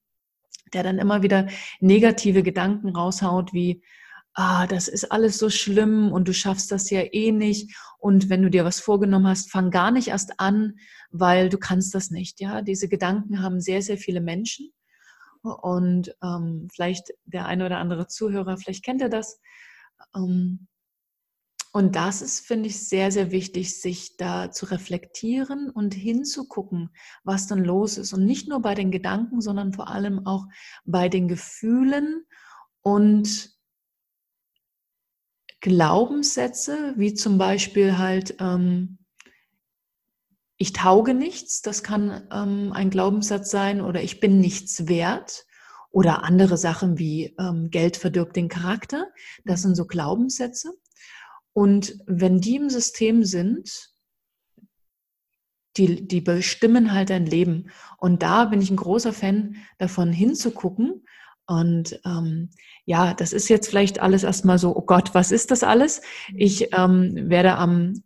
der 0.73 0.83
dann 0.83 0.99
immer 0.99 1.23
wieder 1.23 1.49
negative 1.81 2.43
Gedanken 2.43 2.91
raushaut 2.91 3.53
wie, 3.53 3.83
ah, 4.35 4.67
das 4.67 4.89
ist 4.89 5.13
alles 5.13 5.39
so 5.39 5.49
schlimm 5.49 6.13
und 6.13 6.29
du 6.29 6.35
schaffst 6.35 6.73
das 6.73 6.91
ja 6.91 7.03
eh 7.13 7.31
nicht. 7.31 7.77
Und 7.99 8.29
wenn 8.29 8.43
du 8.43 8.51
dir 8.51 8.65
was 8.65 8.81
vorgenommen 8.81 9.29
hast, 9.29 9.51
fang 9.51 9.71
gar 9.71 9.91
nicht 9.91 10.09
erst 10.09 10.41
an, 10.41 10.75
weil 11.17 11.49
du 11.49 11.59
kannst 11.59 11.95
das 11.95 12.11
nicht. 12.11 12.41
Ja, 12.41 12.61
diese 12.61 12.89
Gedanken 12.89 13.41
haben 13.41 13.61
sehr, 13.61 13.83
sehr 13.83 13.97
viele 13.97 14.21
Menschen. 14.21 14.73
Und 15.43 16.15
ähm, 16.23 16.69
vielleicht 16.73 17.13
der 17.25 17.47
eine 17.47 17.67
oder 17.67 17.79
andere 17.79 18.09
Zuhörer, 18.09 18.57
vielleicht 18.57 18.85
kennt 18.85 19.01
er 19.01 19.11
das. 19.11 19.39
Ähm, 20.17 20.67
und 21.73 21.95
das 21.95 22.21
ist, 22.21 22.45
finde 22.47 22.69
ich, 22.69 22.89
sehr, 22.89 23.13
sehr 23.13 23.31
wichtig, 23.31 23.81
sich 23.81 24.17
da 24.17 24.51
zu 24.51 24.67
reflektieren 24.67 25.71
und 25.71 25.95
hinzugucken, 25.95 26.91
was 27.23 27.47
dann 27.47 27.65
los 27.65 27.97
ist. 27.97 28.13
Und 28.13 28.25
nicht 28.25 28.49
nur 28.49 28.61
bei 28.61 28.75
den 28.75 28.91
Gedanken, 28.91 29.41
sondern 29.41 29.73
vor 29.73 29.89
allem 29.89 30.27
auch 30.27 30.47
bei 30.85 31.09
den 31.09 31.29
Gefühlen 31.29 32.25
und 32.81 33.51
Glaubenssätze, 35.61 36.95
wie 36.97 37.15
zum 37.15 37.39
Beispiel 37.39 37.99
halt, 37.99 38.37
ähm, 38.41 38.99
ich 40.57 40.73
tauge 40.73 41.15
nichts, 41.15 41.63
das 41.63 41.83
kann 41.83 42.27
ähm, 42.33 42.73
ein 42.73 42.91
Glaubenssatz 42.91 43.51
sein, 43.51 43.81
oder 43.81 44.03
ich 44.03 44.21
bin 44.21 44.41
nichts 44.41 44.89
wert, 44.89 45.47
oder 45.91 46.25
andere 46.25 46.57
Sachen 46.57 46.99
wie 46.99 47.35
ähm, 47.39 47.71
Geld 47.71 47.97
verdirbt 47.97 48.35
den 48.35 48.49
Charakter, 48.49 49.07
das 49.45 49.63
sind 49.63 49.77
so 49.77 49.87
Glaubenssätze. 49.87 50.73
Und 51.53 51.97
wenn 52.07 52.41
die 52.41 52.57
im 52.57 52.69
System 52.69 53.23
sind, 53.23 53.91
die, 55.77 56.07
die 56.07 56.21
bestimmen 56.21 56.93
halt 56.93 57.11
dein 57.11 57.27
Leben. 57.27 57.71
Und 57.99 58.23
da 58.23 58.45
bin 58.45 58.61
ich 58.61 58.71
ein 58.71 58.77
großer 58.77 59.13
Fan 59.13 59.57
davon 59.79 60.13
hinzugucken 60.13 61.05
und 61.47 62.01
ähm, 62.05 62.51
ja, 62.87 63.15
das 63.15 63.33
ist 63.33 63.49
jetzt 63.49 63.69
vielleicht 63.69 64.01
alles 64.01 64.25
erstmal 64.25 64.59
so, 64.59 64.75
oh 64.75 64.83
Gott, 64.83 65.15
was 65.15 65.31
ist 65.31 65.51
das 65.51 65.63
alles? 65.63 66.01
Ich 66.35 66.75
ähm, 66.75 67.29
werde 67.29 67.57
am 67.57 68.03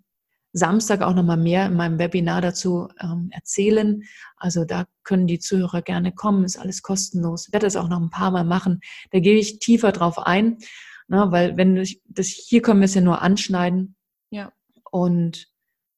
Samstag 0.53 1.03
auch 1.03 1.15
nochmal 1.15 1.37
mehr 1.37 1.67
in 1.67 1.75
meinem 1.75 1.99
Webinar 1.99 2.41
dazu 2.41 2.89
ähm, 3.01 3.29
erzählen. 3.33 4.03
Also 4.37 4.65
da 4.65 4.87
können 5.05 5.27
die 5.27 5.39
Zuhörer 5.39 5.83
gerne 5.83 6.13
kommen, 6.13 6.45
ist 6.45 6.59
alles 6.59 6.83
kostenlos. 6.83 7.49
Ich 7.49 7.53
werde 7.53 7.67
das 7.67 7.77
auch 7.77 7.89
noch 7.89 8.01
ein 8.01 8.11
paar 8.11 8.31
Mal 8.31 8.45
machen. 8.45 8.81
Da 9.11 9.21
gehe 9.21 9.39
ich 9.39 9.59
tiefer 9.59 9.93
drauf 9.93 10.19
ein, 10.19 10.59
ne, 11.07 11.27
weil 11.31 11.57
wenn 11.57 11.77
ich, 11.77 12.01
das 12.07 12.27
hier 12.27 12.63
können 12.63 12.81
wir 12.81 12.87
es 12.87 12.95
ja 12.95 13.01
nur 13.01 13.23
anschneiden. 13.23 13.97
Ja. 14.31 14.53
Und 14.91 15.49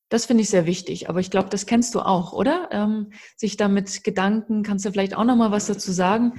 das 0.08 0.26
finde 0.26 0.42
ich 0.42 0.50
sehr 0.50 0.66
wichtig. 0.66 1.08
Aber 1.08 1.20
ich 1.20 1.30
glaube, 1.30 1.48
das 1.50 1.66
kennst 1.66 1.94
du 1.94 2.00
auch, 2.00 2.32
oder? 2.32 2.68
Ähm, 2.72 3.12
sich 3.36 3.56
damit 3.56 4.02
Gedanken, 4.02 4.64
kannst 4.64 4.84
du 4.84 4.90
vielleicht 4.90 5.14
auch 5.14 5.24
nochmal 5.24 5.52
was 5.52 5.66
dazu 5.66 5.92
sagen? 5.92 6.34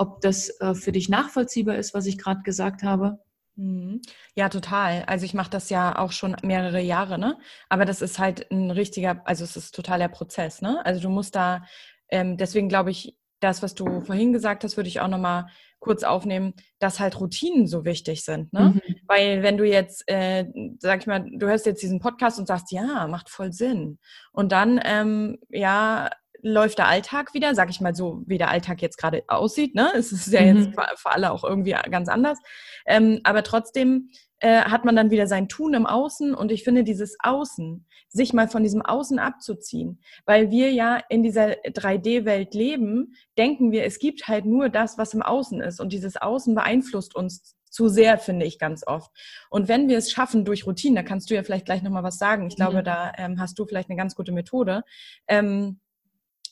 ob 0.00 0.22
das 0.22 0.48
äh, 0.60 0.74
für 0.74 0.92
dich 0.92 1.10
nachvollziehbar 1.10 1.76
ist, 1.76 1.92
was 1.92 2.06
ich 2.06 2.16
gerade 2.16 2.40
gesagt 2.42 2.82
habe. 2.82 3.18
Mhm. 3.60 4.00
Ja, 4.34 4.48
total. 4.48 5.04
Also 5.06 5.26
ich 5.26 5.34
mache 5.34 5.50
das 5.50 5.68
ja 5.68 5.98
auch 5.98 6.12
schon 6.12 6.34
mehrere 6.42 6.80
Jahre, 6.80 7.18
ne? 7.18 7.36
Aber 7.68 7.84
das 7.84 8.00
ist 8.00 8.18
halt 8.18 8.50
ein 8.50 8.70
richtiger, 8.70 9.20
also 9.26 9.44
es 9.44 9.54
ist 9.56 9.74
totaler 9.74 10.08
Prozess, 10.08 10.62
ne? 10.62 10.84
Also 10.86 11.02
du 11.02 11.10
musst 11.10 11.36
da, 11.36 11.64
ähm, 12.08 12.38
deswegen 12.38 12.70
glaube 12.70 12.90
ich, 12.90 13.16
das, 13.40 13.62
was 13.62 13.74
du 13.74 14.00
vorhin 14.00 14.32
gesagt 14.32 14.64
hast, 14.64 14.76
würde 14.78 14.88
ich 14.88 15.00
auch 15.00 15.08
nochmal 15.08 15.46
kurz 15.78 16.04
aufnehmen, 16.04 16.54
dass 16.78 17.00
halt 17.00 17.20
Routinen 17.20 17.66
so 17.66 17.84
wichtig 17.84 18.24
sind. 18.24 18.52
Ne? 18.52 18.74
Mhm. 18.74 18.94
Weil 19.06 19.42
wenn 19.42 19.56
du 19.56 19.64
jetzt, 19.64 20.04
äh, 20.08 20.46
sag 20.78 21.00
ich 21.00 21.06
mal, 21.06 21.24
du 21.30 21.46
hörst 21.46 21.64
jetzt 21.64 21.82
diesen 21.82 22.00
Podcast 22.00 22.38
und 22.38 22.46
sagst, 22.46 22.70
ja, 22.70 23.06
macht 23.08 23.30
voll 23.30 23.52
Sinn. 23.52 23.98
Und 24.32 24.52
dann, 24.52 24.78
ähm, 24.84 25.38
ja, 25.48 26.10
läuft 26.42 26.78
der 26.78 26.88
Alltag 26.88 27.34
wieder, 27.34 27.54
sag 27.54 27.70
ich 27.70 27.80
mal 27.80 27.94
so, 27.94 28.22
wie 28.26 28.38
der 28.38 28.50
Alltag 28.50 28.82
jetzt 28.82 28.96
gerade 28.96 29.22
aussieht. 29.28 29.74
Ne? 29.74 29.90
Es 29.94 30.12
ist 30.12 30.32
ja 30.32 30.40
mhm. 30.40 30.58
jetzt 30.58 30.80
für 30.96 31.10
alle 31.10 31.32
auch 31.32 31.44
irgendwie 31.44 31.76
ganz 31.90 32.08
anders. 32.08 32.38
Ähm, 32.86 33.20
aber 33.24 33.42
trotzdem 33.42 34.10
äh, 34.40 34.62
hat 34.62 34.84
man 34.84 34.96
dann 34.96 35.10
wieder 35.10 35.26
sein 35.26 35.48
Tun 35.48 35.74
im 35.74 35.86
Außen 35.86 36.34
und 36.34 36.50
ich 36.50 36.64
finde 36.64 36.84
dieses 36.84 37.16
Außen, 37.22 37.86
sich 38.08 38.32
mal 38.32 38.48
von 38.48 38.62
diesem 38.62 38.82
Außen 38.82 39.18
abzuziehen, 39.18 40.00
weil 40.24 40.50
wir 40.50 40.72
ja 40.72 41.00
in 41.08 41.22
dieser 41.22 41.52
3D-Welt 41.64 42.54
leben, 42.54 43.14
denken 43.38 43.70
wir, 43.70 43.84
es 43.84 43.98
gibt 43.98 44.26
halt 44.26 44.46
nur 44.46 44.68
das, 44.68 44.98
was 44.98 45.14
im 45.14 45.22
Außen 45.22 45.60
ist 45.60 45.80
und 45.80 45.92
dieses 45.92 46.16
Außen 46.16 46.54
beeinflusst 46.54 47.14
uns 47.14 47.54
zu 47.70 47.88
sehr, 47.88 48.18
finde 48.18 48.46
ich 48.46 48.58
ganz 48.58 48.84
oft. 48.86 49.10
Und 49.48 49.68
wenn 49.68 49.88
wir 49.88 49.96
es 49.96 50.10
schaffen 50.10 50.44
durch 50.44 50.66
Routinen, 50.66 50.96
da 50.96 51.02
kannst 51.02 51.30
du 51.30 51.34
ja 51.34 51.42
vielleicht 51.42 51.66
gleich 51.66 51.82
nochmal 51.82 52.02
was 52.02 52.18
sagen. 52.18 52.48
Ich 52.48 52.56
glaube, 52.56 52.80
mhm. 52.80 52.84
da 52.84 53.12
ähm, 53.16 53.40
hast 53.40 53.58
du 53.58 53.64
vielleicht 53.64 53.88
eine 53.90 53.96
ganz 53.96 54.16
gute 54.16 54.32
Methode. 54.32 54.82
Ähm, 55.28 55.80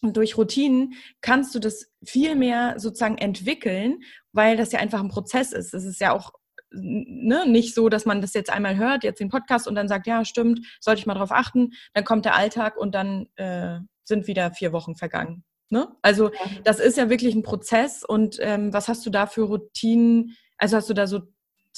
und 0.03 0.17
durch 0.17 0.37
Routinen 0.37 0.95
kannst 1.21 1.55
du 1.55 1.59
das 1.59 1.91
viel 2.05 2.35
mehr 2.35 2.79
sozusagen 2.79 3.19
entwickeln, 3.19 4.01
weil 4.33 4.57
das 4.57 4.73
ja 4.73 4.79
einfach 4.79 5.01
ein 5.01 5.09
Prozess 5.09 5.53
ist. 5.53 5.75
Es 5.75 5.85
ist 5.85 6.01
ja 6.01 6.13
auch 6.13 6.33
ne, 6.71 7.45
nicht 7.47 7.75
so, 7.75 7.89
dass 7.89 8.05
man 8.05 8.21
das 8.21 8.35
jetzt 8.35 8.51
einmal 8.51 8.77
hört, 8.77 9.05
jetzt 9.05 9.21
den 9.21 9.31
Podcast 9.31 9.67
und 9.67 9.75
dann 9.75 9.89
sagt, 9.89 10.07
ja, 10.07 10.25
stimmt, 10.25 10.61
sollte 10.81 11.01
ich 11.01 11.07
mal 11.07 11.15
drauf 11.15 11.33
achten. 11.33 11.73
Dann 11.95 12.05
kommt 12.05 12.25
der 12.25 12.37
Alltag 12.37 12.77
und 12.77 12.95
dann 12.95 13.27
äh, 13.37 13.79
sind 14.05 14.27
wieder 14.27 14.51
vier 14.53 14.73
Wochen 14.73 14.95
vergangen. 14.97 15.45
Ne? 15.71 15.89
Also 16.03 16.31
das 16.65 16.81
ist 16.81 16.97
ja 16.97 17.11
wirklich 17.11 17.35
ein 17.35 17.43
Prozess. 17.43 18.05
Und 18.05 18.39
ähm, 18.41 18.73
was 18.73 18.89
hast 18.89 19.05
du 19.05 19.11
da 19.11 19.27
für 19.27 19.43
Routinen? 19.43 20.37
Also 20.57 20.77
hast 20.77 20.89
du 20.89 20.95
da 20.95 21.07
so 21.07 21.21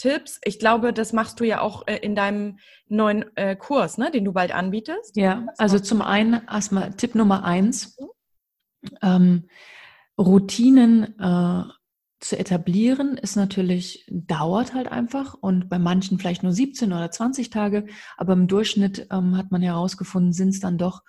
Tipps? 0.01 0.41
Ich 0.45 0.59
glaube, 0.59 0.93
das 0.93 1.13
machst 1.13 1.41
du 1.41 1.45
ja 1.45 1.61
auch 1.61 1.87
äh, 1.87 1.97
in 1.97 2.15
deinem 2.15 2.59
neuen 2.89 3.25
äh, 3.37 3.55
Kurs, 3.57 3.99
ne, 3.99 4.11
den 4.11 4.25
du 4.25 4.33
bald 4.33 4.53
anbietest. 4.53 5.17
Ja, 5.17 5.47
also 5.59 5.79
zum 5.79 6.03
einen 6.03 6.43
erstmal 6.49 6.93
Tipp 6.93 7.15
Nummer 7.15 7.45
eins. 7.45 7.99
Mhm. 7.99 8.07
Ähm, 9.03 9.49
Routinen 10.19 11.19
äh, 11.19 11.65
zu 12.21 12.39
etablieren 12.39 13.17
ist 13.17 13.37
natürlich, 13.37 14.07
dauert 14.11 14.75
halt 14.75 14.89
einfach 14.89 15.35
und 15.35 15.69
bei 15.69 15.79
manchen 15.79 16.19
vielleicht 16.19 16.43
nur 16.43 16.53
17 16.53 16.93
oder 16.93 17.11
20 17.11 17.51
Tage, 17.51 17.87
aber 18.17 18.35
im 18.35 18.47
Durchschnitt 18.47 19.07
ähm, 19.11 19.37
hat 19.37 19.51
man 19.51 19.63
herausgefunden, 19.63 20.33
sind 20.33 20.51
es 20.51 20.61
dann 20.61 20.77
doch 20.77 21.03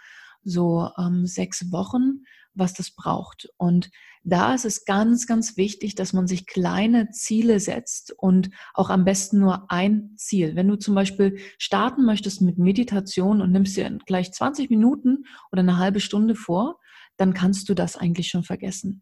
so 0.43 0.89
ähm, 0.97 1.25
sechs 1.25 1.71
Wochen, 1.71 2.23
was 2.53 2.73
das 2.73 2.91
braucht. 2.91 3.49
Und 3.57 3.89
da 4.23 4.53
ist 4.53 4.65
es 4.65 4.85
ganz, 4.85 5.25
ganz 5.25 5.57
wichtig, 5.57 5.95
dass 5.95 6.13
man 6.13 6.27
sich 6.27 6.45
kleine 6.45 7.09
Ziele 7.09 7.59
setzt 7.59 8.13
und 8.17 8.51
auch 8.73 8.89
am 8.89 9.03
besten 9.03 9.39
nur 9.39 9.71
ein 9.71 10.11
Ziel. 10.15 10.55
Wenn 10.55 10.67
du 10.67 10.75
zum 10.75 10.93
Beispiel 10.93 11.39
starten 11.57 12.05
möchtest 12.05 12.41
mit 12.41 12.57
Meditation 12.57 13.41
und 13.41 13.51
nimmst 13.51 13.77
dir 13.77 13.89
gleich 14.05 14.31
20 14.31 14.69
Minuten 14.69 15.25
oder 15.51 15.61
eine 15.61 15.77
halbe 15.77 15.99
Stunde 15.99 16.35
vor, 16.35 16.79
dann 17.17 17.33
kannst 17.33 17.67
du 17.69 17.73
das 17.73 17.97
eigentlich 17.97 18.27
schon 18.27 18.43
vergessen. 18.43 19.01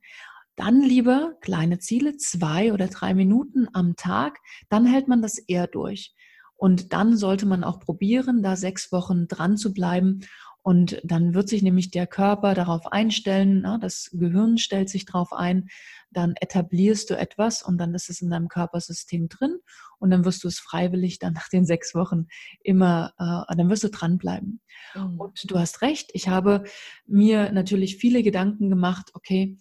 Dann 0.55 0.81
lieber 0.81 1.35
kleine 1.41 1.79
Ziele, 1.79 2.17
zwei 2.17 2.73
oder 2.73 2.87
drei 2.87 3.13
Minuten 3.13 3.67
am 3.73 3.95
Tag, 3.95 4.39
dann 4.69 4.85
hält 4.85 5.07
man 5.07 5.21
das 5.21 5.37
eher 5.37 5.67
durch. 5.67 6.13
Und 6.55 6.91
dann 6.91 7.15
sollte 7.15 7.45
man 7.45 7.63
auch 7.63 7.79
probieren, 7.79 8.43
da 8.43 8.57
sechs 8.57 8.91
Wochen 8.91 9.29
dran 9.29 9.55
zu 9.55 9.73
bleiben. 9.73 10.19
Und 10.61 10.99
dann 11.03 11.33
wird 11.33 11.47
sich 11.49 11.61
nämlich 11.61 11.89
der 11.89 12.05
Körper 12.05 12.53
darauf 12.53 12.91
einstellen, 12.91 13.61
na, 13.61 13.77
das 13.77 14.09
Gehirn 14.11 14.57
stellt 14.57 14.89
sich 14.89 15.05
darauf 15.05 15.31
ein, 15.31 15.69
dann 16.11 16.33
etablierst 16.39 17.09
du 17.09 17.17
etwas 17.17 17.63
und 17.63 17.77
dann 17.77 17.93
ist 17.93 18.09
es 18.09 18.21
in 18.21 18.29
deinem 18.29 18.49
Körpersystem 18.49 19.29
drin 19.29 19.59
und 19.99 20.09
dann 20.09 20.25
wirst 20.25 20.43
du 20.43 20.47
es 20.47 20.59
freiwillig 20.59 21.19
dann 21.19 21.33
nach 21.33 21.49
den 21.49 21.65
sechs 21.65 21.95
Wochen 21.95 22.27
immer, 22.61 23.13
äh, 23.17 23.55
dann 23.55 23.69
wirst 23.69 23.83
du 23.83 23.89
dranbleiben. 23.89 24.61
Mhm. 24.95 25.19
Und 25.19 25.51
du 25.51 25.57
hast 25.57 25.81
recht, 25.81 26.09
ich 26.13 26.27
habe 26.27 26.63
mir 27.05 27.51
natürlich 27.51 27.97
viele 27.97 28.23
Gedanken 28.23 28.69
gemacht, 28.69 29.11
okay, 29.13 29.57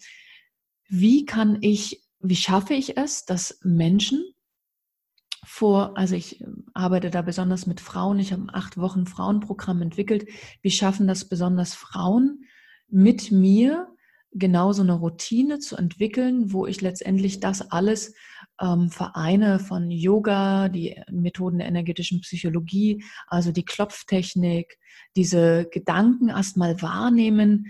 wie 0.89 1.27
kann 1.27 1.59
ich, 1.61 2.03
wie 2.21 2.37
schaffe 2.37 2.75
ich 2.75 2.97
es, 2.97 3.25
dass 3.25 3.61
Menschen 3.63 4.25
vor, 5.49 5.97
also 5.97 6.15
ich 6.15 6.41
ähm, 6.43 6.67
arbeite 6.75 7.11
da 7.11 7.23
besonders 7.23 7.67
mit 7.67 7.81
Frauen, 7.81 8.19
ich 8.19 8.33
habe 8.33 8.53
acht 8.53 8.77
Wochen 8.77 9.07
Frauenprogramm 9.07 9.81
entwickelt, 9.81 10.29
wie 10.61 10.71
schaffen 10.71 11.09
das 11.09 11.29
besonders 11.29 11.75
Frauen 11.75 12.45
mit 12.89 13.33
mir 13.33 13.89
genau 14.33 14.73
so 14.73 14.83
eine 14.83 14.93
Routine 14.93 15.59
zu 15.59 15.77
entwickeln, 15.77 16.53
wo 16.53 16.67
ich 16.67 16.83
letztendlich 16.83 17.41
das 17.41 17.71
alles 17.71 18.15
ähm, 18.61 18.91
vereine 18.91 19.59
von 19.59 19.91
Yoga, 19.91 20.69
die 20.69 21.01
Methoden 21.11 21.59
der 21.59 21.69
energetischen 21.69 22.21
Psychologie, 22.21 23.03
also 23.27 23.51
die 23.51 23.65
Klopftechnik, 23.65 24.79
diese 25.17 25.67
Gedanken 25.73 26.29
erstmal 26.29 26.83
wahrnehmen, 26.83 27.69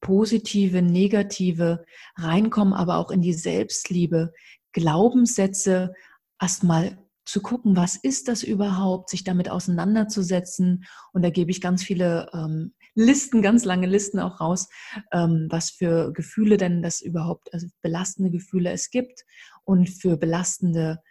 positive, 0.00 0.80
negative 0.80 1.84
reinkommen, 2.16 2.72
aber 2.72 2.96
auch 2.96 3.10
in 3.10 3.20
die 3.20 3.34
Selbstliebe, 3.34 4.32
Glaubenssätze 4.72 5.92
erstmal 6.40 6.96
zu 7.28 7.42
gucken, 7.42 7.76
was 7.76 7.96
ist 7.96 8.26
das 8.26 8.42
überhaupt, 8.42 9.10
sich 9.10 9.22
damit 9.22 9.50
auseinanderzusetzen. 9.50 10.86
Und 11.12 11.22
da 11.22 11.28
gebe 11.28 11.50
ich 11.50 11.60
ganz 11.60 11.82
viele 11.82 12.30
ähm, 12.32 12.72
Listen, 12.94 13.42
ganz 13.42 13.66
lange 13.66 13.86
Listen 13.86 14.18
auch 14.18 14.40
raus, 14.40 14.68
ähm, 15.12 15.46
was 15.50 15.68
für 15.68 16.10
Gefühle 16.14 16.56
denn 16.56 16.80
das 16.80 17.02
überhaupt, 17.02 17.52
also 17.52 17.66
belastende 17.82 18.30
Gefühle 18.30 18.70
es 18.70 18.90
gibt 18.90 19.26
und 19.64 19.90
für 19.90 20.16
belastende, 20.16 21.02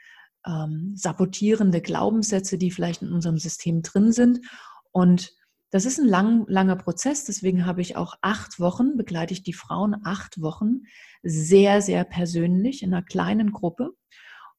ähm, 0.43 0.93
sabotierende 0.95 1.81
Glaubenssätze, 1.81 2.57
die 2.57 2.71
vielleicht 2.71 3.03
in 3.03 3.13
unserem 3.13 3.37
System 3.37 3.83
drin 3.83 4.11
sind. 4.11 4.39
Und 4.91 5.33
das 5.69 5.85
ist 5.85 5.99
ein 5.99 6.07
lang, 6.07 6.45
langer 6.47 6.77
Prozess, 6.77 7.25
deswegen 7.25 7.67
habe 7.67 7.81
ich 7.81 7.95
auch 7.95 8.15
acht 8.21 8.59
Wochen, 8.59 8.97
begleite 8.97 9.33
ich 9.33 9.43
die 9.43 9.53
Frauen 9.53 9.97
acht 10.03 10.41
Wochen 10.41 10.81
sehr, 11.21 11.83
sehr 11.83 12.05
persönlich 12.05 12.81
in 12.81 12.91
einer 12.91 13.03
kleinen 13.03 13.51
Gruppe. 13.51 13.91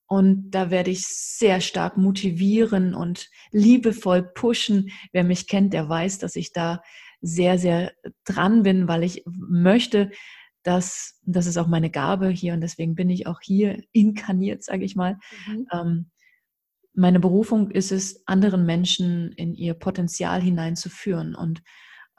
Und 0.09 0.51
da 0.51 0.71
werde 0.71 0.91
ich 0.91 1.07
sehr 1.07 1.61
stark 1.61 1.97
motivieren 1.97 2.95
und 2.95 3.29
liebevoll 3.53 4.23
pushen. 4.23 4.91
Wer 5.13 5.23
mich 5.23 5.47
kennt, 5.47 5.75
der 5.75 5.89
weiß, 5.89 6.19
dass 6.19 6.35
ich 6.35 6.53
da 6.53 6.83
sehr, 7.21 7.59
sehr 7.59 7.93
dran 8.25 8.63
bin, 8.63 8.89
weil 8.89 9.05
ich 9.05 9.23
möchte, 9.27 10.11
dass, 10.63 11.21
das 11.25 11.47
ist 11.47 11.59
auch 11.59 11.67
meine 11.67 11.91
Gabe 11.91 12.29
hier 12.29 12.55
und 12.55 12.61
deswegen 12.63 12.95
bin 12.95 13.11
ich 13.11 13.27
auch 13.27 13.41
hier 13.43 13.83
inkarniert, 13.93 14.65
sage 14.65 14.85
ich 14.85 14.97
mal, 14.97 15.19
mhm. 15.47 15.67
ähm, 15.73 16.11
meine 16.99 17.21
Berufung 17.21 17.71
ist 17.71 17.93
es, 17.93 18.27
anderen 18.27 18.67
Menschen 18.67 19.31
in 19.33 19.55
ihr 19.55 19.75
Potenzial 19.75 20.43
hineinzuführen. 20.43 21.37
Und 21.37 21.63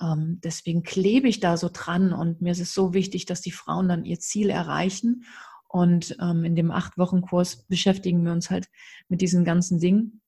ähm, 0.02 0.40
deswegen 0.42 0.84
klebe 0.84 1.28
ich 1.28 1.42
da 1.42 1.58
so 1.58 1.70
dran. 1.72 2.14
Und 2.14 2.42
mir 2.42 2.54
ist 2.54 2.62
es 2.62 2.74
so 2.74 2.94
wichtig, 2.94 3.26
dass 3.26 3.42
die 3.42 3.52
Frauen 3.52 3.90
dann 3.90 4.06
ihr 4.06 4.20
Ziel 4.20 4.50
erreichen. 4.50 5.26
Und 5.70 6.18
ähm, 6.20 6.44
in 6.44 6.56
dem 6.56 6.72
Acht-Wochen-Kurs 6.72 7.68
beschäftigen 7.68 8.26
wir 8.26 8.34
uns 8.34 8.50
halt 8.50 8.68
mit 9.08 9.22
diesen 9.22 9.46
ganzen 9.46 9.80
Dingen. 9.80 10.22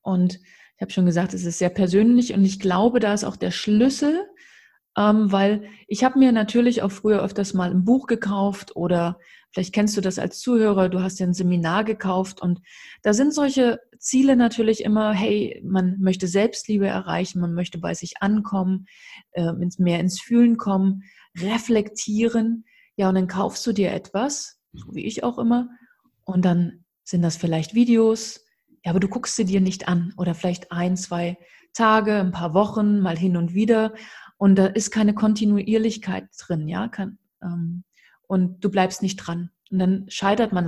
Und 0.00 0.36
ich 0.76 0.80
habe 0.80 0.92
schon 0.92 1.06
gesagt, 1.06 1.34
es 1.34 1.44
ist 1.44 1.58
sehr 1.58 1.70
persönlich. 1.70 2.32
Und 2.32 2.44
ich 2.44 2.60
glaube, 2.60 3.00
da 3.00 3.12
ist 3.12 3.24
auch 3.24 3.36
der 3.36 3.50
Schlüssel, 3.50 4.26
ähm, 4.96 5.30
weil 5.30 5.64
ich 5.88 6.04
habe 6.04 6.18
mir 6.18 6.32
natürlich 6.32 6.82
auch 6.82 6.92
früher 6.92 7.22
öfters 7.22 7.52
mal 7.52 7.70
ein 7.70 7.84
Buch 7.84 8.06
gekauft 8.06 8.76
oder 8.76 9.18
Vielleicht 9.52 9.74
kennst 9.74 9.96
du 9.96 10.00
das 10.00 10.18
als 10.18 10.40
Zuhörer, 10.40 10.88
du 10.88 11.00
hast 11.00 11.18
dir 11.18 11.26
ein 11.26 11.32
Seminar 11.32 11.84
gekauft 11.84 12.42
und 12.42 12.60
da 13.02 13.14
sind 13.14 13.32
solche 13.32 13.80
Ziele 13.98 14.36
natürlich 14.36 14.84
immer, 14.84 15.12
hey, 15.12 15.60
man 15.64 15.98
möchte 16.00 16.28
Selbstliebe 16.28 16.86
erreichen, 16.86 17.40
man 17.40 17.54
möchte 17.54 17.78
bei 17.78 17.94
sich 17.94 18.20
ankommen, 18.20 18.86
äh, 19.32 19.52
mehr 19.78 20.00
ins 20.00 20.20
Fühlen 20.20 20.58
kommen, 20.58 21.02
reflektieren. 21.36 22.66
Ja, 22.96 23.08
und 23.08 23.14
dann 23.14 23.26
kaufst 23.26 23.66
du 23.66 23.72
dir 23.72 23.92
etwas, 23.92 24.57
so 24.72 24.94
wie 24.94 25.04
ich 25.04 25.24
auch 25.24 25.38
immer, 25.38 25.68
und 26.24 26.44
dann 26.44 26.84
sind 27.04 27.22
das 27.22 27.36
vielleicht 27.36 27.74
Videos, 27.74 28.44
ja, 28.84 28.90
aber 28.90 29.00
du 29.00 29.08
guckst 29.08 29.36
sie 29.36 29.44
dir 29.44 29.60
nicht 29.60 29.88
an. 29.88 30.12
Oder 30.16 30.34
vielleicht 30.34 30.70
ein, 30.70 30.96
zwei 30.96 31.38
Tage, 31.72 32.20
ein 32.20 32.32
paar 32.32 32.54
Wochen, 32.54 33.00
mal 33.00 33.16
hin 33.16 33.36
und 33.36 33.54
wieder. 33.54 33.94
Und 34.36 34.56
da 34.56 34.66
ist 34.66 34.90
keine 34.90 35.14
Kontinuierlichkeit 35.14 36.28
drin, 36.38 36.68
ja, 36.68 36.90
ähm, 37.42 37.84
und 38.26 38.62
du 38.62 38.70
bleibst 38.70 39.02
nicht 39.02 39.16
dran. 39.16 39.50
Und 39.70 39.78
dann 39.78 40.04
scheitert 40.08 40.52
man 40.52 40.66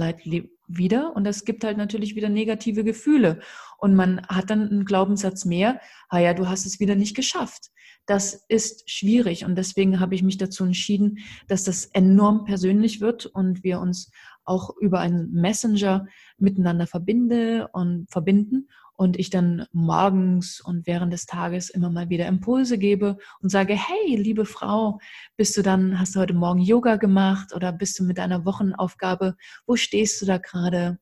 wieder 0.76 1.14
und 1.16 1.26
es 1.26 1.44
gibt 1.44 1.64
halt 1.64 1.76
natürlich 1.76 2.14
wieder 2.14 2.28
negative 2.28 2.84
Gefühle. 2.84 3.40
Und 3.78 3.94
man 3.94 4.26
hat 4.28 4.50
dann 4.50 4.68
einen 4.68 4.84
Glaubenssatz 4.84 5.44
mehr, 5.44 5.80
ah 6.08 6.18
ja, 6.18 6.34
du 6.34 6.48
hast 6.48 6.66
es 6.66 6.80
wieder 6.80 6.94
nicht 6.94 7.16
geschafft. 7.16 7.70
Das 8.06 8.44
ist 8.48 8.90
schwierig 8.90 9.44
und 9.44 9.56
deswegen 9.56 10.00
habe 10.00 10.14
ich 10.14 10.22
mich 10.22 10.38
dazu 10.38 10.64
entschieden, 10.64 11.18
dass 11.48 11.64
das 11.64 11.86
enorm 11.86 12.44
persönlich 12.44 13.00
wird 13.00 13.26
und 13.26 13.62
wir 13.62 13.80
uns 13.80 14.10
auch 14.44 14.76
über 14.80 15.00
einen 15.00 15.32
Messenger 15.32 16.06
miteinander 16.38 16.86
verbinde 16.86 17.68
und 17.72 18.10
verbinden 18.10 18.68
und 19.00 19.18
ich 19.18 19.30
dann 19.30 19.64
morgens 19.72 20.60
und 20.60 20.86
während 20.86 21.10
des 21.10 21.24
Tages 21.24 21.70
immer 21.70 21.88
mal 21.88 22.10
wieder 22.10 22.26
Impulse 22.26 22.76
gebe 22.76 23.16
und 23.40 23.48
sage, 23.48 23.72
hey, 23.72 24.14
liebe 24.14 24.44
Frau, 24.44 24.98
bist 25.38 25.56
du 25.56 25.62
dann, 25.62 25.98
hast 25.98 26.14
du 26.14 26.20
heute 26.20 26.34
Morgen 26.34 26.60
Yoga 26.60 26.96
gemacht 26.96 27.54
oder 27.54 27.72
bist 27.72 27.98
du 27.98 28.04
mit 28.04 28.18
deiner 28.18 28.44
Wochenaufgabe, 28.44 29.36
wo 29.66 29.76
stehst 29.76 30.20
du 30.20 30.26
da 30.26 30.36
gerade? 30.36 30.98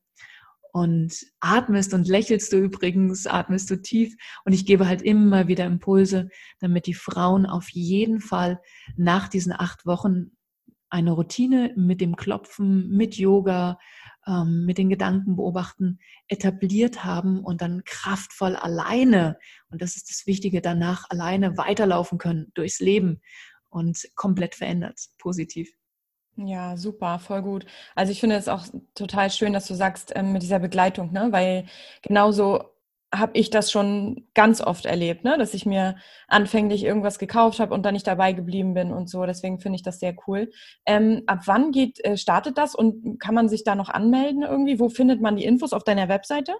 Und 0.71 1.13
atmest 1.41 1.93
und 1.93 2.07
lächelst 2.07 2.53
du 2.53 2.57
übrigens, 2.57 3.27
atmest 3.27 3.69
du 3.69 3.81
tief. 3.81 4.15
Und 4.45 4.53
ich 4.53 4.65
gebe 4.65 4.87
halt 4.87 5.01
immer 5.01 5.49
wieder 5.49 5.65
Impulse, 5.65 6.29
damit 6.61 6.85
die 6.85 6.93
Frauen 6.93 7.45
auf 7.45 7.67
jeden 7.71 8.21
Fall 8.21 8.61
nach 8.95 9.27
diesen 9.27 9.51
acht 9.51 9.85
Wochen 9.85 10.37
eine 10.89 11.11
Routine 11.11 11.73
mit 11.75 12.01
dem 12.01 12.15
Klopfen, 12.15 12.89
mit 12.89 13.15
Yoga, 13.15 13.79
ähm, 14.27 14.65
mit 14.65 14.77
den 14.77 14.89
Gedanken 14.89 15.35
beobachten 15.35 15.99
etabliert 16.27 17.03
haben 17.03 17.43
und 17.43 17.61
dann 17.61 17.83
kraftvoll 17.85 18.55
alleine, 18.55 19.37
und 19.69 19.81
das 19.81 19.95
ist 19.95 20.09
das 20.09 20.27
Wichtige, 20.27 20.61
danach 20.61 21.09
alleine 21.09 21.57
weiterlaufen 21.57 22.17
können 22.17 22.51
durchs 22.53 22.79
Leben 22.79 23.21
und 23.69 24.09
komplett 24.15 24.55
verändert, 24.55 24.99
positiv. 25.17 25.71
Ja, 26.35 26.77
super, 26.77 27.19
voll 27.19 27.41
gut. 27.41 27.65
Also 27.95 28.11
ich 28.11 28.19
finde 28.19 28.37
es 28.37 28.47
auch 28.47 28.65
total 28.95 29.29
schön, 29.29 29.51
dass 29.51 29.67
du 29.67 29.73
sagst 29.73 30.13
ähm, 30.15 30.31
mit 30.31 30.41
dieser 30.41 30.59
Begleitung, 30.59 31.11
ne? 31.11 31.27
weil 31.31 31.65
genauso 32.01 32.68
habe 33.13 33.37
ich 33.37 33.49
das 33.49 33.71
schon 33.71 34.27
ganz 34.35 34.61
oft 34.61 34.85
erlebt, 34.85 35.23
ne? 35.23 35.37
dass 35.37 35.55
ich 35.55 35.65
mir 35.65 35.95
anfänglich 36.27 36.83
irgendwas 36.83 37.17
gekauft 37.17 37.59
habe 37.59 37.73
und 37.73 37.83
dann 37.83 37.93
nicht 37.93 38.05
dabei 38.05 38.33
geblieben 38.33 38.73
bin 38.73 38.91
und 38.91 39.09
so. 39.09 39.25
Deswegen 39.25 39.59
finde 39.59 39.77
ich 39.77 39.83
das 39.83 39.99
sehr 39.99 40.15
cool. 40.27 40.51
Ähm, 40.85 41.23
ab 41.25 41.43
wann 41.45 41.71
geht, 41.71 42.03
äh, 42.05 42.17
startet 42.17 42.57
das 42.57 42.75
und 42.75 43.19
kann 43.19 43.33
man 43.33 43.47
sich 43.49 43.63
da 43.63 43.73
noch 43.75 43.89
anmelden 43.89 44.43
irgendwie? 44.43 44.79
Wo 44.79 44.89
findet 44.89 45.21
man 45.21 45.37
die 45.37 45.45
Infos 45.45 45.73
auf 45.73 45.83
deiner 45.83 46.07
Webseite? 46.07 46.53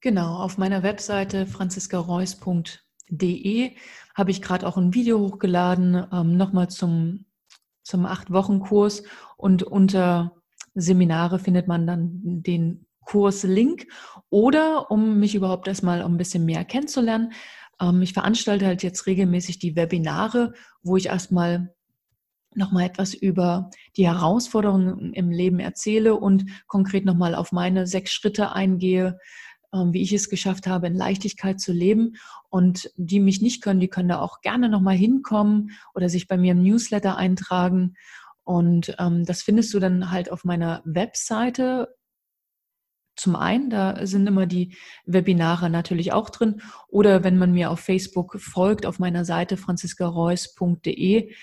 Genau, 0.00 0.36
auf 0.36 0.58
meiner 0.58 0.84
Webseite 0.84 1.46
franziskareus.de 1.46 3.72
habe 4.14 4.30
ich 4.30 4.42
gerade 4.42 4.64
auch 4.66 4.76
ein 4.76 4.94
Video 4.94 5.18
hochgeladen, 5.18 6.06
ähm, 6.12 6.36
nochmal 6.36 6.70
zum, 6.70 7.26
zum 7.82 8.06
Acht-Wochen-Kurs 8.06 9.02
und 9.36 9.64
unter 9.64 10.36
Seminare 10.74 11.40
findet 11.40 11.66
man 11.66 11.84
dann 11.84 12.20
den 12.22 12.86
Kurslink 13.08 13.86
oder 14.28 14.90
um 14.90 15.18
mich 15.18 15.34
überhaupt 15.34 15.66
erstmal 15.66 16.02
ein 16.02 16.18
bisschen 16.18 16.44
mehr 16.44 16.64
kennenzulernen. 16.64 17.32
Ähm, 17.80 18.02
ich 18.02 18.12
veranstalte 18.12 18.66
halt 18.66 18.82
jetzt 18.82 19.06
regelmäßig 19.06 19.58
die 19.58 19.76
Webinare, 19.76 20.52
wo 20.82 20.96
ich 20.96 21.06
erstmal 21.06 21.74
nochmal 22.54 22.84
etwas 22.84 23.14
über 23.14 23.70
die 23.96 24.06
Herausforderungen 24.06 25.14
im 25.14 25.30
Leben 25.30 25.58
erzähle 25.58 26.16
und 26.16 26.44
konkret 26.66 27.06
nochmal 27.06 27.34
auf 27.34 27.50
meine 27.50 27.86
sechs 27.86 28.12
Schritte 28.12 28.52
eingehe, 28.52 29.18
ähm, 29.72 29.94
wie 29.94 30.02
ich 30.02 30.12
es 30.12 30.28
geschafft 30.28 30.66
habe, 30.66 30.88
in 30.88 30.94
Leichtigkeit 30.94 31.60
zu 31.60 31.72
leben. 31.72 32.16
Und 32.50 32.90
die 32.96 33.20
mich 33.20 33.40
nicht 33.40 33.62
können, 33.62 33.80
die 33.80 33.88
können 33.88 34.10
da 34.10 34.20
auch 34.20 34.42
gerne 34.42 34.68
nochmal 34.68 34.96
hinkommen 34.96 35.70
oder 35.94 36.10
sich 36.10 36.28
bei 36.28 36.36
mir 36.36 36.52
im 36.52 36.62
Newsletter 36.62 37.16
eintragen. 37.16 37.94
Und 38.44 38.94
ähm, 38.98 39.24
das 39.24 39.40
findest 39.40 39.72
du 39.72 39.78
dann 39.78 40.10
halt 40.10 40.30
auf 40.30 40.44
meiner 40.44 40.82
Webseite 40.84 41.88
zum 43.18 43.36
einen, 43.36 43.68
da 43.68 44.06
sind 44.06 44.26
immer 44.26 44.46
die 44.46 44.76
Webinare 45.04 45.70
natürlich 45.70 46.12
auch 46.12 46.30
drin. 46.30 46.62
Oder 46.88 47.24
wenn 47.24 47.36
man 47.36 47.52
mir 47.52 47.70
auf 47.70 47.80
Facebook 47.80 48.40
folgt, 48.40 48.86
auf 48.86 48.98
meiner 48.98 49.24
Seite 49.24 49.56
franziskareus.de, 49.56 51.34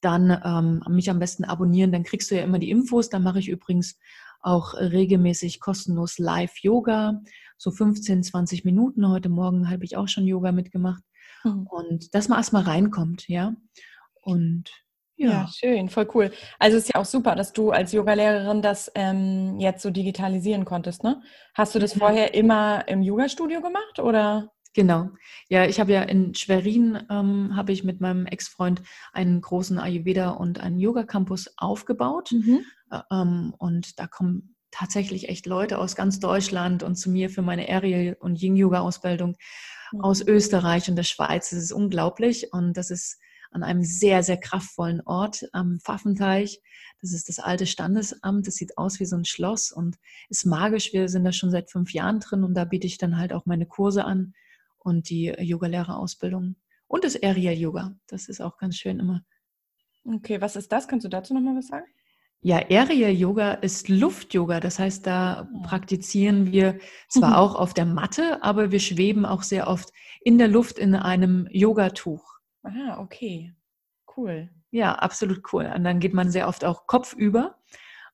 dann 0.00 0.40
ähm, 0.44 0.82
mich 0.92 1.10
am 1.10 1.18
besten 1.18 1.44
abonnieren, 1.44 1.92
dann 1.92 2.02
kriegst 2.02 2.30
du 2.30 2.36
ja 2.36 2.42
immer 2.42 2.58
die 2.58 2.70
Infos. 2.70 3.08
Da 3.08 3.18
mache 3.18 3.38
ich 3.38 3.48
übrigens 3.48 3.98
auch 4.40 4.74
regelmäßig 4.74 5.60
kostenlos 5.60 6.18
Live-Yoga, 6.18 7.22
so 7.56 7.70
15, 7.70 8.24
20 8.24 8.64
Minuten. 8.64 9.08
Heute 9.08 9.28
Morgen 9.28 9.70
habe 9.70 9.84
ich 9.84 9.96
auch 9.96 10.08
schon 10.08 10.26
Yoga 10.26 10.52
mitgemacht. 10.52 11.02
Mhm. 11.44 11.66
Und 11.68 12.14
dass 12.14 12.28
man 12.28 12.38
erstmal 12.38 12.64
reinkommt, 12.64 13.28
ja. 13.28 13.54
Und 14.20 14.70
ja. 15.16 15.30
ja. 15.30 15.48
schön, 15.52 15.88
voll 15.88 16.08
cool. 16.14 16.30
Also 16.58 16.76
es 16.76 16.84
ist 16.84 16.94
ja 16.94 17.00
auch 17.00 17.06
super, 17.06 17.34
dass 17.34 17.52
du 17.52 17.70
als 17.70 17.92
Yogalehrerin 17.92 18.62
das 18.62 18.90
ähm, 18.94 19.58
jetzt 19.58 19.82
so 19.82 19.90
digitalisieren 19.90 20.64
konntest, 20.64 21.04
ne? 21.04 21.22
Hast 21.54 21.74
du 21.74 21.78
das 21.78 21.94
vorher 21.94 22.34
immer 22.34 22.88
im 22.88 23.02
Yoga-Studio 23.02 23.60
gemacht 23.60 23.98
oder? 23.98 24.52
Genau. 24.74 25.10
Ja, 25.48 25.66
ich 25.66 25.80
habe 25.80 25.92
ja 25.92 26.02
in 26.02 26.34
Schwerin 26.34 27.06
ähm, 27.10 27.54
habe 27.54 27.72
ich 27.72 27.84
mit 27.84 28.00
meinem 28.00 28.24
Ex-Freund 28.24 28.82
einen 29.12 29.40
großen 29.42 29.78
Ayurveda 29.78 30.30
und 30.30 30.60
einen 30.60 30.78
Yoga-Campus 30.78 31.54
aufgebaut. 31.58 32.32
Mhm. 32.32 32.64
Äh, 32.90 33.00
ähm, 33.10 33.54
und 33.58 33.98
da 33.98 34.06
kommen 34.06 34.56
tatsächlich 34.70 35.28
echt 35.28 35.44
Leute 35.44 35.78
aus 35.78 35.94
ganz 35.94 36.20
Deutschland 36.20 36.82
und 36.82 36.96
zu 36.96 37.10
mir 37.10 37.28
für 37.28 37.42
meine 37.42 37.68
Aerial- 37.68 38.16
und 38.18 38.40
Yin-Yoga-Ausbildung 38.40 39.36
mhm. 39.92 40.00
aus 40.00 40.22
Österreich 40.22 40.88
und 40.88 40.96
der 40.96 41.02
Schweiz. 41.02 41.50
Das 41.50 41.58
ist 41.58 41.72
unglaublich 41.72 42.52
und 42.52 42.76
das 42.76 42.90
ist 42.90 43.18
an 43.52 43.62
einem 43.62 43.82
sehr, 43.82 44.22
sehr 44.22 44.38
kraftvollen 44.38 45.00
Ort 45.02 45.48
am 45.52 45.78
Pfaffenteich. 45.80 46.60
Das 47.00 47.12
ist 47.12 47.28
das 47.28 47.38
alte 47.38 47.66
Standesamt. 47.66 48.46
Das 48.46 48.54
sieht 48.54 48.78
aus 48.78 49.00
wie 49.00 49.06
so 49.06 49.16
ein 49.16 49.24
Schloss 49.24 49.70
und 49.72 49.98
ist 50.28 50.46
magisch. 50.46 50.92
Wir 50.92 51.08
sind 51.08 51.24
da 51.24 51.32
schon 51.32 51.50
seit 51.50 51.70
fünf 51.70 51.92
Jahren 51.92 52.20
drin 52.20 52.44
und 52.44 52.54
da 52.54 52.64
biete 52.64 52.86
ich 52.86 52.98
dann 52.98 53.18
halt 53.18 53.32
auch 53.32 53.46
meine 53.46 53.66
Kurse 53.66 54.04
an 54.04 54.34
und 54.78 55.10
die 55.10 55.26
Yogalehrerausbildung 55.38 56.56
und 56.88 57.04
das 57.04 57.22
Aerial 57.22 57.54
Yoga. 57.54 57.94
Das 58.06 58.28
ist 58.28 58.40
auch 58.40 58.58
ganz 58.58 58.76
schön 58.76 58.98
immer. 58.98 59.24
Okay, 60.04 60.40
was 60.40 60.56
ist 60.56 60.72
das? 60.72 60.88
Kannst 60.88 61.04
du 61.04 61.08
dazu 61.08 61.34
nochmal 61.34 61.56
was 61.56 61.68
sagen? 61.68 61.86
Ja, 62.44 62.56
Aerial 62.56 63.12
Yoga 63.12 63.52
ist 63.52 63.88
Luft-Yoga. 63.88 64.58
Das 64.58 64.80
heißt, 64.80 65.06
da 65.06 65.48
ah. 65.52 65.62
praktizieren 65.62 66.50
wir 66.50 66.78
zwar 67.08 67.38
auch 67.40 67.54
auf 67.54 67.72
der 67.72 67.86
Matte, 67.86 68.42
aber 68.42 68.72
wir 68.72 68.80
schweben 68.80 69.24
auch 69.24 69.42
sehr 69.42 69.68
oft 69.68 69.92
in 70.24 70.38
der 70.38 70.48
Luft 70.48 70.78
in 70.78 70.96
einem 70.96 71.46
Yogatuch. 71.50 72.31
Ah, 72.62 72.98
okay. 72.98 73.54
Cool. 74.16 74.50
Ja, 74.70 74.94
absolut 74.94 75.52
cool. 75.52 75.70
Und 75.74 75.84
dann 75.84 76.00
geht 76.00 76.14
man 76.14 76.30
sehr 76.30 76.48
oft 76.48 76.64
auch 76.64 76.86
kopfüber. 76.86 77.56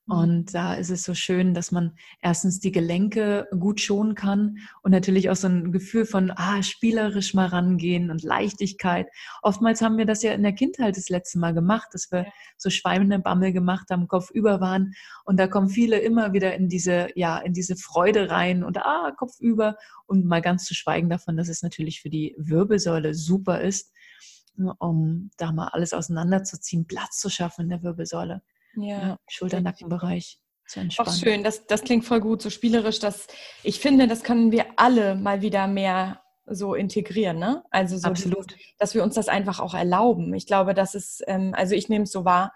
Mhm. 0.06 0.14
Und 0.14 0.54
da 0.54 0.74
ist 0.74 0.90
es 0.90 1.04
so 1.04 1.14
schön, 1.14 1.54
dass 1.54 1.70
man 1.70 1.96
erstens 2.20 2.60
die 2.60 2.72
Gelenke 2.72 3.46
gut 3.58 3.80
schonen 3.80 4.14
kann 4.14 4.58
und 4.82 4.90
natürlich 4.90 5.28
auch 5.30 5.36
so 5.36 5.48
ein 5.48 5.70
Gefühl 5.70 6.06
von 6.06 6.32
ah, 6.34 6.62
spielerisch 6.62 7.34
mal 7.34 7.46
rangehen 7.46 8.10
und 8.10 8.22
Leichtigkeit. 8.22 9.06
Oftmals 9.42 9.82
haben 9.82 9.98
wir 9.98 10.06
das 10.06 10.22
ja 10.22 10.32
in 10.32 10.42
der 10.42 10.54
Kindheit 10.54 10.96
das 10.96 11.08
letzte 11.10 11.38
Mal 11.38 11.52
gemacht, 11.52 11.88
dass 11.92 12.10
wir 12.10 12.26
so 12.56 12.70
Schweinebammel 12.70 13.52
gemacht 13.52 13.90
haben, 13.90 14.08
kopfüber 14.08 14.60
waren. 14.60 14.94
Und 15.24 15.38
da 15.38 15.46
kommen 15.46 15.68
viele 15.68 15.98
immer 15.98 16.32
wieder 16.32 16.54
in 16.54 16.68
diese, 16.68 17.08
ja, 17.14 17.38
in 17.38 17.52
diese 17.52 17.76
Freude 17.76 18.30
rein 18.30 18.64
und 18.64 18.78
ah, 18.78 19.12
kopfüber. 19.16 19.76
Und 20.06 20.24
mal 20.24 20.40
ganz 20.40 20.64
zu 20.64 20.74
schweigen 20.74 21.10
davon, 21.10 21.36
dass 21.36 21.48
es 21.48 21.62
natürlich 21.62 22.00
für 22.00 22.10
die 22.10 22.34
Wirbelsäule 22.38 23.14
super 23.14 23.60
ist 23.60 23.92
um 24.78 25.30
da 25.36 25.52
mal 25.52 25.68
alles 25.68 25.92
auseinanderzuziehen, 25.92 26.86
Platz 26.86 27.18
zu 27.18 27.30
schaffen 27.30 27.62
in 27.62 27.68
der 27.70 27.82
Wirbelsäule. 27.82 28.42
Ja. 28.76 29.18
Schulter-Nackenbereich 29.28 30.40
zu 30.66 30.80
entspannen. 30.80 31.10
Auch 31.10 31.16
schön, 31.16 31.42
das, 31.42 31.66
das 31.66 31.82
klingt 31.82 32.04
voll 32.04 32.20
gut, 32.20 32.42
so 32.42 32.50
spielerisch. 32.50 32.98
Dass, 32.98 33.26
ich 33.62 33.80
finde, 33.80 34.06
das 34.06 34.22
können 34.22 34.52
wir 34.52 34.66
alle 34.76 35.14
mal 35.14 35.42
wieder 35.42 35.66
mehr 35.66 36.22
so 36.46 36.74
integrieren, 36.74 37.38
ne? 37.38 37.64
Also 37.70 37.98
so, 37.98 38.08
Absolut. 38.08 38.50
Dieses, 38.50 38.74
dass 38.78 38.94
wir 38.94 39.02
uns 39.02 39.14
das 39.14 39.28
einfach 39.28 39.60
auch 39.60 39.74
erlauben. 39.74 40.32
Ich 40.34 40.46
glaube, 40.46 40.74
das 40.74 40.94
ist, 40.94 41.22
ähm, 41.26 41.54
also 41.54 41.74
ich 41.74 41.88
nehme 41.88 42.04
es 42.04 42.12
so 42.12 42.24
wahr, 42.24 42.52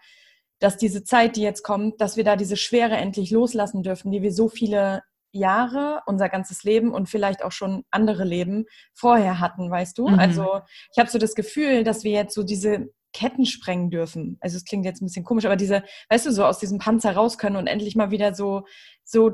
dass 0.59 0.77
diese 0.77 1.05
Zeit, 1.05 1.37
die 1.37 1.43
jetzt 1.43 1.63
kommt, 1.63 2.01
dass 2.01 2.17
wir 2.17 2.25
da 2.25 2.37
diese 2.37 2.57
Schwere 2.57 2.97
endlich 2.97 3.31
loslassen 3.31 3.83
dürfen, 3.83 4.13
die 4.13 4.23
wir 4.23 4.33
so 4.33 4.49
viele 4.49 5.03
Jahre, 5.33 6.03
unser 6.07 6.29
ganzes 6.29 6.63
Leben 6.63 6.93
und 6.93 7.09
vielleicht 7.09 7.43
auch 7.43 7.53
schon 7.53 7.85
andere 7.91 8.25
Leben 8.25 8.67
vorher 8.95 9.41
hatten, 9.41 9.71
weißt 9.71 9.99
du? 9.99 10.09
Mhm. 10.09 10.19
Also 10.19 10.61
ich 10.93 10.99
habe 10.99 11.11
so 11.11 11.19
das 11.19 11.35
Gefühl, 11.35 11.85
dass 11.85 12.05
wir 12.05 12.13
jetzt 12.13 12.35
so 12.35 12.43
diese 12.43 12.91
Ketten 13.13 13.45
sprengen 13.45 13.91
dürfen. 13.91 14.39
Also 14.41 14.57
es 14.57 14.65
klingt 14.65 14.85
jetzt 14.85 15.03
ein 15.03 15.07
bisschen 15.07 15.25
komisch, 15.25 15.45
aber 15.45 15.57
diese, 15.57 15.83
weißt 16.09 16.27
du, 16.27 16.33
so 16.33 16.45
aus 16.45 16.59
diesem 16.59 16.79
Panzer 16.79 17.13
raus 17.13 17.39
können 17.39 17.57
und 17.57 17.67
endlich 17.67 17.97
mal 17.97 18.11
wieder 18.11 18.35
so, 18.35 18.63
so 19.05 19.33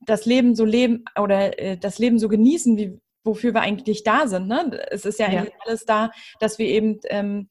das 0.00 0.24
Leben 0.26 0.54
so 0.54 0.64
leben 0.64 1.04
oder 1.18 1.58
äh, 1.58 1.76
das 1.76 1.98
Leben 1.98 2.18
so 2.18 2.28
genießen, 2.28 2.76
wie 2.76 2.98
wofür 3.22 3.52
wir 3.52 3.60
eigentlich 3.60 4.02
da 4.02 4.26
sind. 4.26 4.48
Ne? 4.48 4.80
Es 4.90 5.04
ist 5.04 5.18
ja, 5.18 5.30
ja. 5.30 5.46
alles 5.66 5.84
da, 5.84 6.10
dass 6.38 6.58
wir 6.58 6.66
eben 6.66 7.00
ähm, 7.08 7.48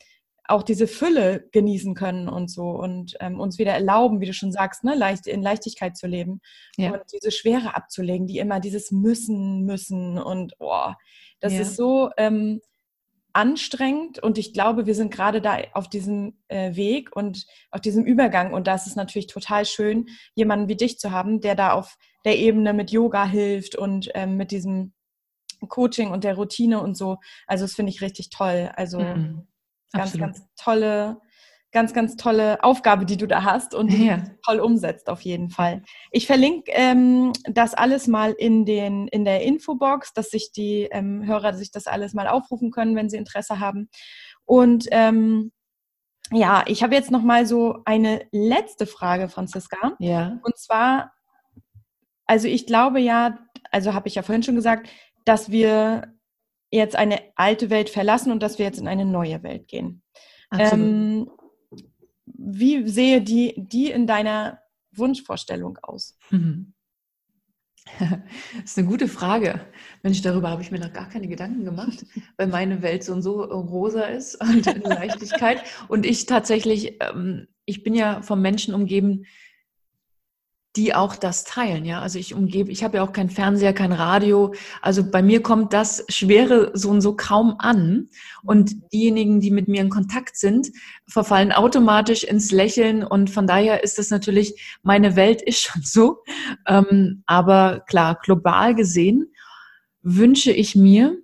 auch 0.49 0.63
diese 0.63 0.87
Fülle 0.87 1.47
genießen 1.51 1.93
können 1.93 2.27
und 2.27 2.49
so 2.49 2.69
und 2.69 3.15
ähm, 3.19 3.39
uns 3.39 3.59
wieder 3.59 3.73
erlauben, 3.73 4.19
wie 4.19 4.25
du 4.25 4.33
schon 4.33 4.51
sagst, 4.51 4.83
ne, 4.83 4.95
leicht, 4.95 5.27
in 5.27 5.43
Leichtigkeit 5.43 5.95
zu 5.95 6.07
leben 6.07 6.41
ja. 6.77 6.91
und 6.93 7.03
diese 7.13 7.31
Schwere 7.31 7.75
abzulegen, 7.75 8.25
die 8.25 8.39
immer 8.39 8.59
dieses 8.59 8.91
müssen, 8.91 9.63
müssen 9.65 10.17
und 10.17 10.53
oh, 10.59 10.91
das 11.39 11.53
ja. 11.53 11.61
ist 11.61 11.75
so 11.75 12.09
ähm, 12.17 12.61
anstrengend 13.31 14.17
und 14.17 14.39
ich 14.39 14.53
glaube, 14.53 14.87
wir 14.87 14.95
sind 14.95 15.13
gerade 15.13 15.39
da 15.39 15.59
auf 15.73 15.87
diesem 15.87 16.39
äh, 16.47 16.75
Weg 16.75 17.15
und 17.15 17.45
auf 17.69 17.81
diesem 17.81 18.03
Übergang 18.03 18.53
und 18.53 18.65
da 18.65 18.73
ist 18.73 18.87
es 18.87 18.95
natürlich 18.95 19.27
total 19.27 19.65
schön, 19.65 20.07
jemanden 20.33 20.67
wie 20.67 20.75
dich 20.75 20.97
zu 20.97 21.11
haben, 21.11 21.41
der 21.41 21.53
da 21.53 21.73
auf 21.73 21.95
der 22.25 22.37
Ebene 22.39 22.73
mit 22.73 22.89
Yoga 22.89 23.25
hilft 23.25 23.75
und 23.75 24.09
ähm, 24.15 24.35
mit 24.35 24.49
diesem 24.49 24.93
Coaching 25.67 26.09
und 26.09 26.23
der 26.23 26.35
Routine 26.35 26.81
und 26.81 26.95
so. 26.95 27.17
Also 27.45 27.65
das 27.65 27.73
finde 27.73 27.91
ich 27.91 28.01
richtig 28.01 28.29
toll. 28.29 28.71
Also 28.75 28.99
mhm. 28.99 29.47
Ganz, 29.91 30.13
Absolut. 30.13 30.27
ganz 30.27 30.47
tolle 30.55 31.21
ganz, 31.71 31.93
ganz 31.93 32.15
tolle 32.15 32.63
Aufgabe, 32.63 33.05
die 33.05 33.17
du 33.17 33.27
da 33.27 33.43
hast 33.43 33.75
und 33.75 33.91
die 33.91 34.07
ja. 34.07 34.23
toll 34.45 34.59
umsetzt 34.59 35.09
auf 35.09 35.21
jeden 35.21 35.49
Fall. 35.49 35.83
Ich 36.11 36.25
verlinke 36.25 36.71
ähm, 36.73 37.31
das 37.43 37.73
alles 37.73 38.07
mal 38.07 38.31
in, 38.31 38.65
den, 38.65 39.07
in 39.07 39.23
der 39.23 39.43
Infobox, 39.43 40.13
dass 40.13 40.31
sich 40.31 40.51
die 40.51 40.87
ähm, 40.91 41.25
Hörer 41.25 41.53
sich 41.53 41.71
das 41.71 41.87
alles 41.87 42.13
mal 42.13 42.27
aufrufen 42.27 42.71
können, 42.71 42.95
wenn 42.95 43.09
sie 43.09 43.17
Interesse 43.17 43.59
haben. 43.59 43.89
Und 44.45 44.87
ähm, 44.91 45.51
ja, 46.31 46.63
ich 46.67 46.83
habe 46.83 46.95
jetzt 46.95 47.11
noch 47.11 47.23
mal 47.23 47.45
so 47.45 47.81
eine 47.85 48.27
letzte 48.31 48.87
Frage, 48.87 49.29
Franziska. 49.29 49.95
Ja. 49.99 50.39
Und 50.43 50.57
zwar, 50.57 51.13
also 52.25 52.47
ich 52.47 52.65
glaube 52.65 52.99
ja, 52.99 53.39
also 53.71 53.93
habe 53.93 54.07
ich 54.07 54.15
ja 54.15 54.23
vorhin 54.23 54.43
schon 54.43 54.55
gesagt, 54.55 54.89
dass 55.25 55.51
wir 55.51 56.18
jetzt 56.71 56.95
eine 56.95 57.19
alte 57.35 57.69
Welt 57.69 57.89
verlassen 57.89 58.31
und 58.31 58.43
dass 58.43 58.59
wir 58.59 58.65
jetzt 58.65 58.79
in 58.79 58.87
eine 58.87 59.05
neue 59.05 59.43
Welt 59.43 59.67
gehen. 59.67 60.01
Ähm, 60.57 61.29
wie 62.25 62.87
sehe 62.87 63.21
die, 63.21 63.53
die 63.57 63.91
in 63.91 64.07
deiner 64.07 64.59
Wunschvorstellung 64.91 65.77
aus? 65.81 66.17
Mhm. 66.29 66.73
Das 67.97 68.65
ist 68.65 68.77
eine 68.77 68.87
gute 68.87 69.07
Frage. 69.07 69.61
Mensch, 70.03 70.21
darüber 70.21 70.49
habe 70.49 70.61
ich 70.61 70.69
mir 70.69 70.79
noch 70.79 70.93
gar 70.93 71.09
keine 71.09 71.27
Gedanken 71.27 71.65
gemacht, 71.65 72.05
weil 72.37 72.47
meine 72.47 72.81
Welt 72.81 73.03
so 73.03 73.13
und 73.13 73.23
so 73.23 73.41
rosa 73.41 74.03
ist 74.03 74.35
und 74.35 74.67
in 74.67 74.81
Leichtigkeit. 74.81 75.63
Und 75.87 76.05
ich 76.05 76.25
tatsächlich, 76.27 76.97
ähm, 77.01 77.47
ich 77.65 77.83
bin 77.83 77.95
ja 77.95 78.21
vom 78.21 78.41
Menschen 78.41 78.75
umgeben, 78.75 79.25
die 80.75 80.93
auch 80.93 81.15
das 81.15 81.45
teilen, 81.45 81.83
ja. 81.83 81.99
Also 81.99 82.19
ich 82.19 82.35
umgebe, 82.35 82.71
ich 82.71 82.83
habe 82.83 82.97
ja 82.97 83.03
auch 83.03 83.11
kein 83.11 83.29
Fernseher, 83.29 83.73
kein 83.73 83.91
Radio. 83.91 84.53
Also 84.81 85.09
bei 85.09 85.23
mir 85.23 85.41
kommt 85.41 85.73
das 85.73 86.05
Schwere 86.09 86.71
so 86.75 86.89
und 86.91 87.01
so 87.01 87.15
kaum 87.15 87.55
an. 87.57 88.09
Und 88.43 88.75
diejenigen, 88.93 89.39
die 89.41 89.49
mit 89.49 89.67
mir 89.67 89.81
in 89.81 89.89
Kontakt 89.89 90.37
sind, 90.37 90.69
verfallen 91.07 91.51
automatisch 91.51 92.23
ins 92.23 92.51
Lächeln. 92.51 93.03
Und 93.03 93.31
von 93.31 93.47
daher 93.47 93.83
ist 93.83 93.97
das 93.97 94.11
natürlich, 94.11 94.79
meine 94.83 95.15
Welt 95.15 95.41
ist 95.41 95.59
schon 95.59 95.81
so. 95.81 96.23
Ähm, 96.67 97.23
aber 97.25 97.83
klar, 97.87 98.19
global 98.21 98.75
gesehen 98.75 99.33
wünsche 100.03 100.51
ich 100.51 100.75
mir, 100.75 101.17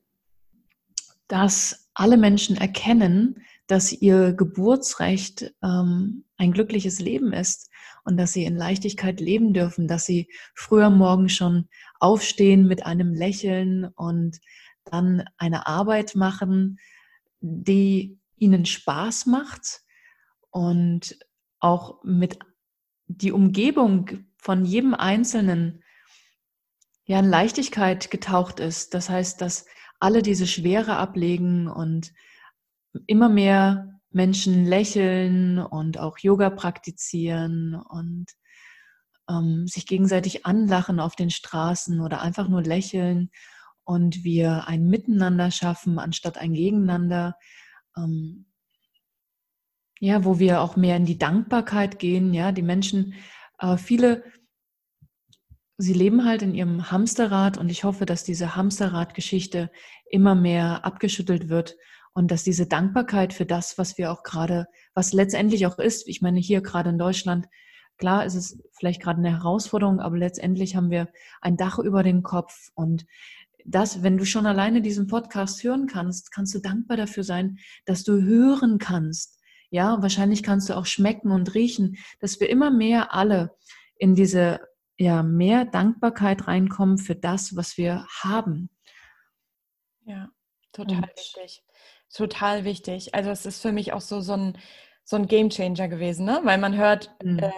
dass 1.27 1.88
alle 1.93 2.17
Menschen 2.17 2.58
erkennen, 2.58 3.41
dass 3.67 3.91
ihr 3.91 4.34
Geburtsrecht 4.34 5.53
ähm, 5.63 6.23
ein 6.38 6.51
glückliches 6.51 6.99
Leben 6.99 7.31
ist 7.31 7.69
und 8.05 8.17
dass 8.17 8.33
sie 8.33 8.45
in 8.45 8.55
Leichtigkeit 8.55 9.19
leben 9.19 9.53
dürfen, 9.53 9.87
dass 9.87 10.05
sie 10.05 10.29
früher 10.53 10.89
morgen 10.89 11.27
schon 11.27 11.67
aufstehen 11.99 12.67
mit 12.67 12.85
einem 12.85 13.13
Lächeln 13.13 13.85
und 13.85 14.39
dann 14.85 15.25
eine 15.37 15.67
Arbeit 15.67 16.15
machen, 16.15 16.77
die 17.41 18.17
ihnen 18.37 18.65
Spaß 18.65 19.25
macht 19.25 19.81
und 20.51 21.17
auch 21.59 22.03
mit 22.03 22.39
die 23.07 23.31
Umgebung 23.31 24.25
von 24.37 24.65
jedem 24.65 24.93
Einzelnen 24.93 25.83
ja 27.05 27.19
in 27.19 27.29
Leichtigkeit 27.29 28.11
getaucht 28.11 28.59
ist. 28.59 28.93
Das 28.93 29.09
heißt, 29.09 29.41
dass 29.41 29.65
alle 29.99 30.21
diese 30.21 30.47
Schwere 30.47 30.97
ablegen 30.97 31.67
und 31.67 32.13
immer 33.07 33.29
mehr 33.29 33.94
Menschen 34.15 34.65
lächeln 34.65 35.60
und 35.60 35.99
auch 35.99 36.17
Yoga 36.19 36.49
praktizieren 36.49 37.75
und 37.75 38.28
ähm, 39.30 39.67
sich 39.67 39.86
gegenseitig 39.86 40.45
anlachen 40.45 41.01
auf 41.01 41.17
den 41.17 41.30
Straßen 41.30 41.99
oder 41.99 42.21
einfach 42.21 42.47
nur 42.47 42.63
lächeln 42.63 43.30
und 43.84 44.23
wir 44.23 44.67
ein 44.67 44.88
Miteinander 44.88 45.51
schaffen 45.51 45.99
anstatt 45.99 46.38
ein 46.38 46.54
Gegeneinander. 46.54 47.36
Ähm, 47.97 48.45
ja, 49.99 50.23
wo 50.23 50.39
wir 50.39 50.62
auch 50.62 50.78
mehr 50.78 50.95
in 50.95 51.06
die 51.06 51.17
Dankbarkeit 51.17 51.99
gehen. 51.99 52.34
Ja, 52.34 52.51
die 52.54 52.62
Menschen, 52.62 53.15
äh, 53.60 53.75
viele, 53.75 54.23
sie 55.78 55.93
leben 55.93 56.23
halt 56.23 56.41
in 56.41 56.56
ihrem 56.56 56.89
Hamsterrad 56.89 57.58
und 57.58 57.69
ich 57.69 57.84
hoffe, 57.84 58.06
dass 58.06 58.23
diese 58.23 58.56
Hamsterrad-Geschichte 58.56 59.71
immer 60.10 60.36
mehr 60.36 60.86
abgeschüttelt 60.86 61.49
wird 61.49 61.75
und 62.15 62.32
dass 62.32 62.43
diese 62.43 62.65
Dankbarkeit 62.65 63.34
für 63.34 63.45
das, 63.45 63.78
was 63.78 63.97
wir 63.97 64.10
auch 64.10 64.23
gerade, 64.23 64.67
was 64.93 65.12
letztendlich 65.12 65.67
auch 65.67 65.78
ist, 65.78 66.08
ich 66.08 66.21
meine, 66.21 66.39
hier 66.39 66.62
gerade 66.62 66.89
in 66.89 66.97
Deutschland, 66.97 67.47
klar 67.97 68.25
ist 68.25 68.36
es 68.36 68.63
vielleicht 68.71 69.01
gerade 69.01 69.19
eine 69.19 69.32
Herausforderung, 69.32 69.99
aber 69.99 70.17
letztendlich 70.17 70.78
haben 70.78 70.89
wir 70.89 71.10
ein 71.41 71.58
Dach 71.58 71.78
über 71.78 72.04
den 72.04 72.23
Kopf 72.23 72.71
und 72.73 73.06
das, 73.65 74.01
wenn 74.01 74.17
du 74.17 74.25
schon 74.25 74.45
alleine 74.45 74.82
diesen 74.82 75.08
Podcast 75.08 75.62
hören 75.63 75.88
kannst, 75.88 76.32
kannst 76.32 76.56
du 76.56 76.60
dankbar 76.60 76.95
dafür 76.97 77.23
sein, 77.23 77.58
dass 77.86 78.04
du 78.04 78.21
hören 78.21 78.78
kannst. 78.78 79.41
Ja, 79.69 80.01
wahrscheinlich 80.01 80.41
kannst 80.41 80.69
du 80.69 80.78
auch 80.78 80.86
schmecken 80.86 81.32
und 81.32 81.54
riechen, 81.54 81.97
dass 82.19 82.39
wir 82.39 82.49
immer 82.49 82.69
mehr 82.69 83.13
alle 83.13 83.58
in 83.97 84.15
diese, 84.15 84.62
ja, 84.97 85.23
mehr 85.23 85.65
Dankbarkeit 85.65 86.47
reinkommen 86.47 86.97
für 86.97 87.15
das, 87.15 87.58
was 87.58 87.75
wir 87.75 88.06
haben. 88.21 88.69
Ja, 90.06 90.30
total 90.71 90.97
und, 90.97 91.08
wichtig 91.08 91.65
total 92.15 92.63
wichtig. 92.63 93.13
Also 93.13 93.30
es 93.30 93.45
ist 93.45 93.62
für 93.62 93.71
mich 93.71 93.93
auch 93.93 94.01
so, 94.01 94.21
so 94.21 94.34
ein 94.34 94.58
so 95.08 95.17
ein 95.17 95.28
Game 95.28 95.51
Changer 95.51 95.88
gewesen, 95.88 96.25
ne? 96.25 96.41
Weil 96.43 96.58
man 96.58 96.75
hört, 96.75 97.15
mhm. 97.23 97.38
äh, 97.38 97.51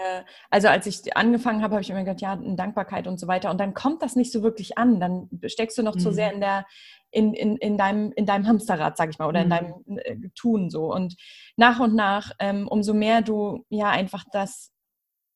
also 0.49 0.67
als 0.67 0.85
ich 0.85 1.15
angefangen 1.15 1.63
habe, 1.63 1.75
habe 1.75 1.81
ich 1.81 1.89
immer 1.89 2.03
gedacht, 2.03 2.19
ja, 2.19 2.35
Dankbarkeit 2.35 3.07
und 3.07 3.21
so 3.21 3.27
weiter. 3.27 3.49
Und 3.49 3.57
dann 3.57 3.73
kommt 3.73 4.01
das 4.01 4.17
nicht 4.17 4.33
so 4.33 4.43
wirklich 4.43 4.77
an. 4.77 4.99
Dann 4.99 5.29
steckst 5.45 5.77
du 5.77 5.81
noch 5.81 5.95
mhm. 5.95 5.99
zu 5.99 6.11
sehr 6.11 6.33
in 6.33 6.41
der, 6.41 6.65
in, 7.09 7.33
in, 7.33 7.55
in, 7.55 7.77
deinem, 7.77 8.11
in 8.11 8.25
deinem 8.25 8.45
Hamsterrad, 8.47 8.97
sag 8.97 9.09
ich 9.11 9.17
mal, 9.17 9.29
oder 9.29 9.39
mhm. 9.39 9.45
in 9.45 9.49
deinem 9.49 9.97
äh, 9.97 10.29
Tun 10.35 10.69
so. 10.69 10.93
Und 10.93 11.15
nach 11.55 11.79
und 11.79 11.95
nach, 11.95 12.31
ähm, 12.39 12.67
umso 12.67 12.93
mehr 12.93 13.21
du 13.21 13.65
ja 13.69 13.89
einfach 13.91 14.25
das, 14.33 14.73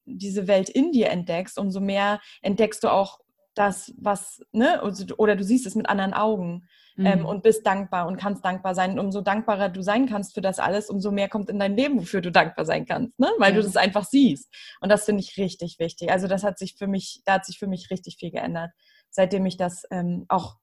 diese 0.04 0.48
Welt 0.50 0.68
in 0.68 0.92
dir 0.92 1.12
entdeckst, 1.12 1.58
umso 1.58 1.80
mehr 1.80 2.20
entdeckst 2.42 2.84
du 2.84 2.90
auch 2.90 3.21
das, 3.54 3.94
was, 3.98 4.42
ne, 4.52 4.82
oder 5.18 5.36
du 5.36 5.44
siehst 5.44 5.66
es 5.66 5.76
mit 5.76 5.90
anderen 5.90 6.14
Augen 6.14 6.68
ähm, 6.98 7.20
mhm. 7.20 7.26
und 7.26 7.44
bist 7.44 7.66
dankbar 7.66 8.08
und 8.08 8.18
kannst 8.18 8.46
dankbar 8.46 8.76
sein. 8.76 8.92
Und 8.92 9.00
umso 9.00 9.22
dankbarer 9.22 9.70
du 9.70 9.82
sein 9.82 10.08
kannst 10.08 10.34
für 10.34 10.42
das 10.42 10.60
alles, 10.60 10.90
umso 10.90 11.12
mehr 11.12 11.30
kommt 11.30 11.50
in 11.50 11.60
dein 11.60 11.76
Leben, 11.76 12.00
wofür 12.00 12.22
du 12.22 12.32
dankbar 12.32 12.66
sein 12.66 12.86
kannst, 12.86 13.18
ne? 13.20 13.30
weil 13.38 13.54
ja. 13.54 13.58
du 13.58 13.64
das 13.64 13.76
einfach 13.76 14.06
siehst. 14.06 14.50
Und 14.80 14.90
das 14.90 15.06
finde 15.06 15.22
ich 15.22 15.38
richtig 15.38 15.80
wichtig. 15.80 16.12
Also 16.12 16.28
das 16.28 16.44
hat 16.44 16.58
sich 16.58 16.76
für 16.78 16.88
mich, 16.88 17.22
da 17.26 17.34
hat 17.34 17.46
sich 17.46 17.60
für 17.60 17.68
mich 17.68 17.90
richtig 17.90 18.18
viel 18.18 18.32
geändert, 18.32 18.72
seitdem 19.10 19.46
ich 19.46 19.58
das 19.58 19.84
ähm, 19.92 20.26
auch 20.28 20.58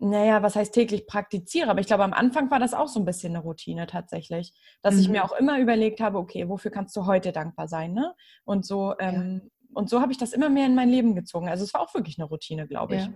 naja, 0.00 0.42
was 0.42 0.56
heißt 0.56 0.74
täglich 0.74 1.06
praktiziere, 1.06 1.70
aber 1.70 1.80
ich 1.80 1.86
glaube, 1.86 2.04
am 2.04 2.12
Anfang 2.12 2.50
war 2.50 2.58
das 2.58 2.74
auch 2.74 2.88
so 2.88 3.00
ein 3.00 3.04
bisschen 3.04 3.34
eine 3.34 3.44
Routine 3.44 3.86
tatsächlich, 3.86 4.52
dass 4.82 4.94
mhm. 4.94 5.00
ich 5.00 5.08
mir 5.08 5.20
mhm. 5.20 5.24
auch 5.24 5.32
immer 5.32 5.58
überlegt 5.60 6.00
habe, 6.00 6.18
okay, 6.18 6.48
wofür 6.48 6.70
kannst 6.70 6.96
du 6.96 7.06
heute 7.06 7.32
dankbar 7.32 7.68
sein, 7.68 7.92
ne? 7.92 8.14
Und 8.44 8.66
so, 8.66 8.94
ähm, 8.98 9.40
ja. 9.44 9.50
Und 9.74 9.90
so 9.90 10.00
habe 10.00 10.12
ich 10.12 10.18
das 10.18 10.32
immer 10.32 10.48
mehr 10.48 10.66
in 10.66 10.74
mein 10.74 10.88
Leben 10.88 11.14
gezogen. 11.14 11.48
Also 11.48 11.64
es 11.64 11.74
war 11.74 11.80
auch 11.80 11.94
wirklich 11.94 12.18
eine 12.18 12.26
Routine, 12.26 12.66
glaube 12.66 12.96
ich. 12.96 13.02
Ja. 13.02 13.12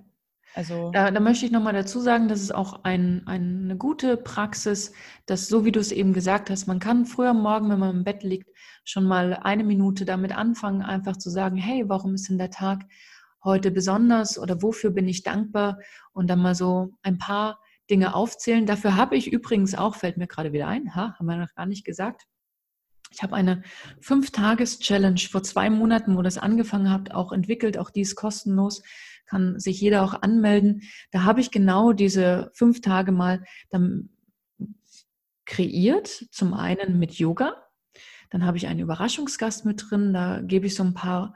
Also 0.54 0.90
da, 0.92 1.10
da 1.10 1.20
möchte 1.20 1.46
ich 1.46 1.52
nochmal 1.52 1.74
dazu 1.74 2.00
sagen, 2.00 2.28
das 2.28 2.40
ist 2.40 2.54
auch 2.54 2.84
ein, 2.84 3.22
eine 3.26 3.76
gute 3.76 4.16
Praxis, 4.16 4.92
dass 5.26 5.46
so 5.46 5.64
wie 5.64 5.72
du 5.72 5.78
es 5.78 5.92
eben 5.92 6.12
gesagt 6.12 6.50
hast, 6.50 6.66
man 6.66 6.78
kann 6.78 7.04
früher 7.04 7.34
Morgen, 7.34 7.70
wenn 7.70 7.78
man 7.78 7.96
im 7.96 8.04
Bett 8.04 8.22
liegt, 8.22 8.48
schon 8.84 9.04
mal 9.04 9.34
eine 9.34 9.62
Minute 9.62 10.04
damit 10.04 10.36
anfangen, 10.36 10.82
einfach 10.82 11.16
zu 11.16 11.30
sagen, 11.30 11.56
hey, 11.56 11.88
warum 11.88 12.14
ist 12.14 12.28
denn 12.28 12.38
der 12.38 12.50
Tag 12.50 12.86
heute 13.44 13.70
besonders 13.70 14.38
oder 14.38 14.62
wofür 14.62 14.90
bin 14.90 15.06
ich 15.06 15.22
dankbar 15.22 15.78
und 16.12 16.28
dann 16.28 16.40
mal 16.40 16.54
so 16.54 16.90
ein 17.02 17.18
paar 17.18 17.60
Dinge 17.90 18.14
aufzählen. 18.14 18.66
Dafür 18.66 18.96
habe 18.96 19.16
ich 19.16 19.32
übrigens 19.32 19.74
auch, 19.74 19.94
fällt 19.94 20.16
mir 20.16 20.26
gerade 20.26 20.52
wieder 20.52 20.68
ein, 20.68 20.94
ha, 20.94 21.14
haben 21.18 21.26
wir 21.26 21.36
noch 21.36 21.54
gar 21.54 21.66
nicht 21.66 21.84
gesagt, 21.84 22.26
ich 23.10 23.22
habe 23.22 23.34
eine 23.34 23.62
Fünf-Tages-Challenge 24.00 25.20
vor 25.30 25.42
zwei 25.42 25.70
Monaten, 25.70 26.16
wo 26.16 26.22
das 26.22 26.38
angefangen 26.38 26.90
hat, 26.90 27.12
auch 27.12 27.32
entwickelt. 27.32 27.78
Auch 27.78 27.90
die 27.90 28.02
ist 28.02 28.16
kostenlos 28.16 28.82
kann 29.28 29.60
sich 29.60 29.80
jeder 29.80 30.02
auch 30.02 30.22
anmelden. 30.22 30.82
Da 31.12 31.22
habe 31.22 31.40
ich 31.40 31.50
genau 31.50 31.92
diese 31.92 32.50
fünf 32.54 32.80
Tage 32.80 33.12
mal 33.12 33.44
dann 33.70 34.08
kreiert. 35.44 36.26
Zum 36.30 36.54
einen 36.54 36.98
mit 36.98 37.14
Yoga. 37.14 37.54
Dann 38.30 38.44
habe 38.44 38.56
ich 38.56 38.66
einen 38.66 38.80
Überraschungsgast 38.80 39.64
mit 39.64 39.84
drin. 39.88 40.12
Da 40.12 40.40
gebe 40.40 40.66
ich 40.66 40.74
so 40.74 40.82
ein 40.82 40.94
paar 40.94 41.34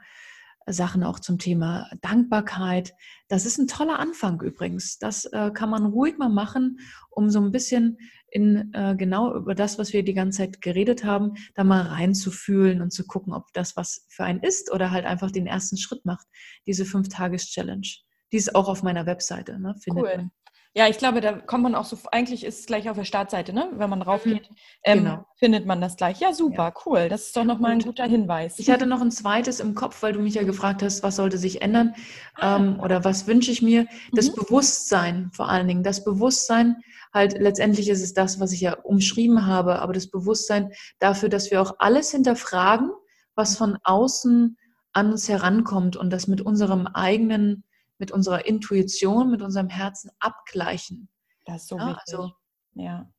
Sachen 0.65 1.03
auch 1.03 1.19
zum 1.19 1.39
Thema 1.39 1.89
Dankbarkeit. 2.01 2.93
Das 3.27 3.45
ist 3.45 3.57
ein 3.57 3.67
toller 3.67 3.99
Anfang 3.99 4.41
übrigens. 4.41 4.97
Das 4.97 5.25
äh, 5.25 5.51
kann 5.51 5.69
man 5.69 5.85
ruhig 5.85 6.17
mal 6.17 6.29
machen, 6.29 6.79
um 7.09 7.29
so 7.29 7.39
ein 7.41 7.51
bisschen 7.51 7.97
in 8.33 8.73
äh, 8.73 8.95
genau 8.97 9.35
über 9.35 9.53
das, 9.53 9.77
was 9.77 9.93
wir 9.93 10.03
die 10.03 10.15
ganze 10.15 10.39
Zeit 10.39 10.59
geredet 10.59 11.03
haben, 11.03 11.33
da 11.53 11.63
mal 11.63 11.83
reinzufühlen 11.83 12.81
und 12.81 12.91
zu 12.91 13.05
gucken, 13.05 13.31
ob 13.31 13.53
das 13.53 13.77
was 13.77 14.07
für 14.09 14.23
einen 14.23 14.39
ist 14.39 14.71
oder 14.71 14.89
halt 14.89 15.05
einfach 15.05 15.29
den 15.29 15.45
ersten 15.45 15.77
Schritt 15.77 16.03
macht. 16.03 16.25
Diese 16.65 16.83
Fünf-Tages-Challenge. 16.83 17.87
Die 18.31 18.37
ist 18.37 18.55
auch 18.55 18.67
auf 18.69 18.81
meiner 18.81 19.05
Webseite. 19.05 19.59
Ne, 19.59 19.75
findet 19.83 20.03
cool. 20.03 20.17
Man. 20.17 20.31
Ja, 20.75 20.87
ich 20.87 20.97
glaube, 20.97 21.21
da 21.21 21.33
kommt 21.33 21.63
man 21.63 21.75
auch 21.75 21.85
so, 21.85 21.99
eigentlich 22.11 22.43
ist 22.43 22.61
es 22.61 22.65
gleich 22.65 22.89
auf 22.89 22.97
der 22.97 23.03
Startseite, 23.03 23.53
ne? 23.53 23.69
Wenn 23.73 23.91
man 23.91 23.99
mhm. 23.99 24.39
ähm, 24.83 25.03
genau. 25.03 25.25
findet 25.35 25.67
man 25.67 25.79
das 25.79 25.97
gleich. 25.97 26.19
Ja, 26.19 26.33
super, 26.33 26.63
ja. 26.63 26.73
cool. 26.85 27.09
Das 27.09 27.27
ist 27.27 27.37
doch 27.37 27.43
nochmal 27.43 27.73
ein 27.73 27.79
guter 27.79 28.05
Hinweis. 28.05 28.57
Ich 28.57 28.71
hatte 28.71 28.87
noch 28.87 29.01
ein 29.01 29.11
zweites 29.11 29.59
im 29.59 29.75
Kopf, 29.75 30.01
weil 30.01 30.13
du 30.13 30.19
mich 30.19 30.33
ja 30.33 30.41
gefragt 30.41 30.81
hast, 30.81 31.03
was 31.03 31.17
sollte 31.17 31.37
sich 31.37 31.61
ändern 31.61 31.93
ah. 32.35 32.55
ähm, 32.55 32.79
oder 32.79 33.03
was 33.03 33.27
wünsche 33.27 33.51
ich 33.51 33.61
mir. 33.61 33.85
Das 34.13 34.31
mhm. 34.31 34.35
Bewusstsein 34.35 35.29
vor 35.31 35.47
allen 35.47 35.67
Dingen. 35.67 35.83
Das 35.83 36.03
Bewusstsein, 36.03 36.77
halt 37.13 37.39
letztendlich 37.39 37.87
ist 37.87 38.01
es 38.01 38.15
das, 38.15 38.39
was 38.39 38.51
ich 38.51 38.61
ja 38.61 38.73
umschrieben 38.73 39.45
habe, 39.45 39.79
aber 39.79 39.93
das 39.93 40.09
Bewusstsein 40.09 40.71
dafür, 40.97 41.29
dass 41.29 41.51
wir 41.51 41.61
auch 41.61 41.75
alles 41.77 42.09
hinterfragen, 42.09 42.89
was 43.35 43.57
von 43.57 43.77
außen 43.83 44.57
an 44.91 45.11
uns 45.11 45.29
herankommt 45.29 45.97
und 45.97 46.09
das 46.11 46.27
mit 46.27 46.41
unserem 46.41 46.87
eigenen 46.87 47.63
mit 48.03 48.11
unserer 48.11 48.45
Intuition, 48.45 49.31
mit 49.31 49.41
unserem 49.41 49.69
Herzen 49.69 50.11
abgleichen. 50.19 51.07
Das 51.45 51.61
ist 51.61 51.69
so 51.69 51.77
ja, 51.77 51.87
wichtig. 51.87 52.13
Also, 52.13 52.33
ja. 52.73 53.09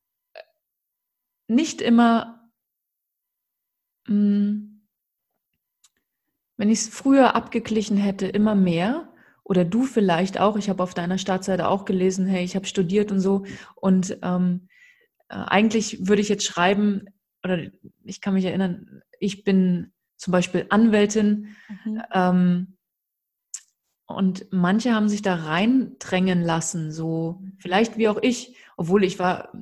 Nicht 1.48 1.80
immer, 1.80 2.50
hm, 4.06 4.86
wenn 6.58 6.68
ich 6.68 6.80
es 6.80 6.88
früher 6.90 7.34
abgeglichen 7.34 7.96
hätte, 7.96 8.26
immer 8.26 8.54
mehr, 8.54 9.10
oder 9.42 9.64
du 9.64 9.84
vielleicht 9.84 10.38
auch, 10.38 10.58
ich 10.58 10.68
habe 10.68 10.82
auf 10.82 10.92
deiner 10.92 11.16
Startseite 11.16 11.68
auch 11.68 11.86
gelesen, 11.86 12.26
hey, 12.26 12.44
ich 12.44 12.54
habe 12.54 12.66
studiert 12.66 13.10
und 13.10 13.20
so, 13.20 13.46
und 13.76 14.18
ähm, 14.20 14.68
äh, 15.30 15.36
eigentlich 15.36 16.06
würde 16.06 16.20
ich 16.20 16.28
jetzt 16.28 16.44
schreiben, 16.44 17.06
oder 17.42 17.58
ich 18.04 18.20
kann 18.20 18.34
mich 18.34 18.44
erinnern, 18.44 19.00
ich 19.18 19.44
bin 19.44 19.94
zum 20.18 20.32
Beispiel 20.32 20.66
Anwältin, 20.68 21.56
mhm. 21.86 22.02
ähm, 22.12 22.76
und 24.06 24.46
manche 24.50 24.94
haben 24.94 25.08
sich 25.08 25.22
da 25.22 25.34
reindrängen 25.34 26.42
lassen, 26.42 26.92
so 26.92 27.42
vielleicht 27.58 27.96
wie 27.96 28.08
auch 28.08 28.18
ich, 28.20 28.56
obwohl 28.76 29.04
ich 29.04 29.18
war 29.18 29.52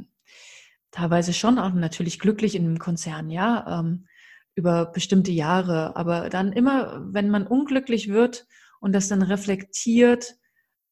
teilweise 0.90 1.32
schon 1.32 1.58
auch 1.58 1.72
natürlich 1.72 2.18
glücklich 2.18 2.54
in 2.54 2.64
einem 2.64 2.78
Konzern, 2.78 3.30
ja, 3.30 3.80
ähm, 3.80 4.06
über 4.54 4.86
bestimmte 4.86 5.32
Jahre. 5.32 5.96
Aber 5.96 6.28
dann 6.28 6.52
immer, 6.52 7.02
wenn 7.12 7.30
man 7.30 7.46
unglücklich 7.46 8.08
wird 8.08 8.46
und 8.80 8.92
das 8.92 9.08
dann 9.08 9.22
reflektiert, 9.22 10.36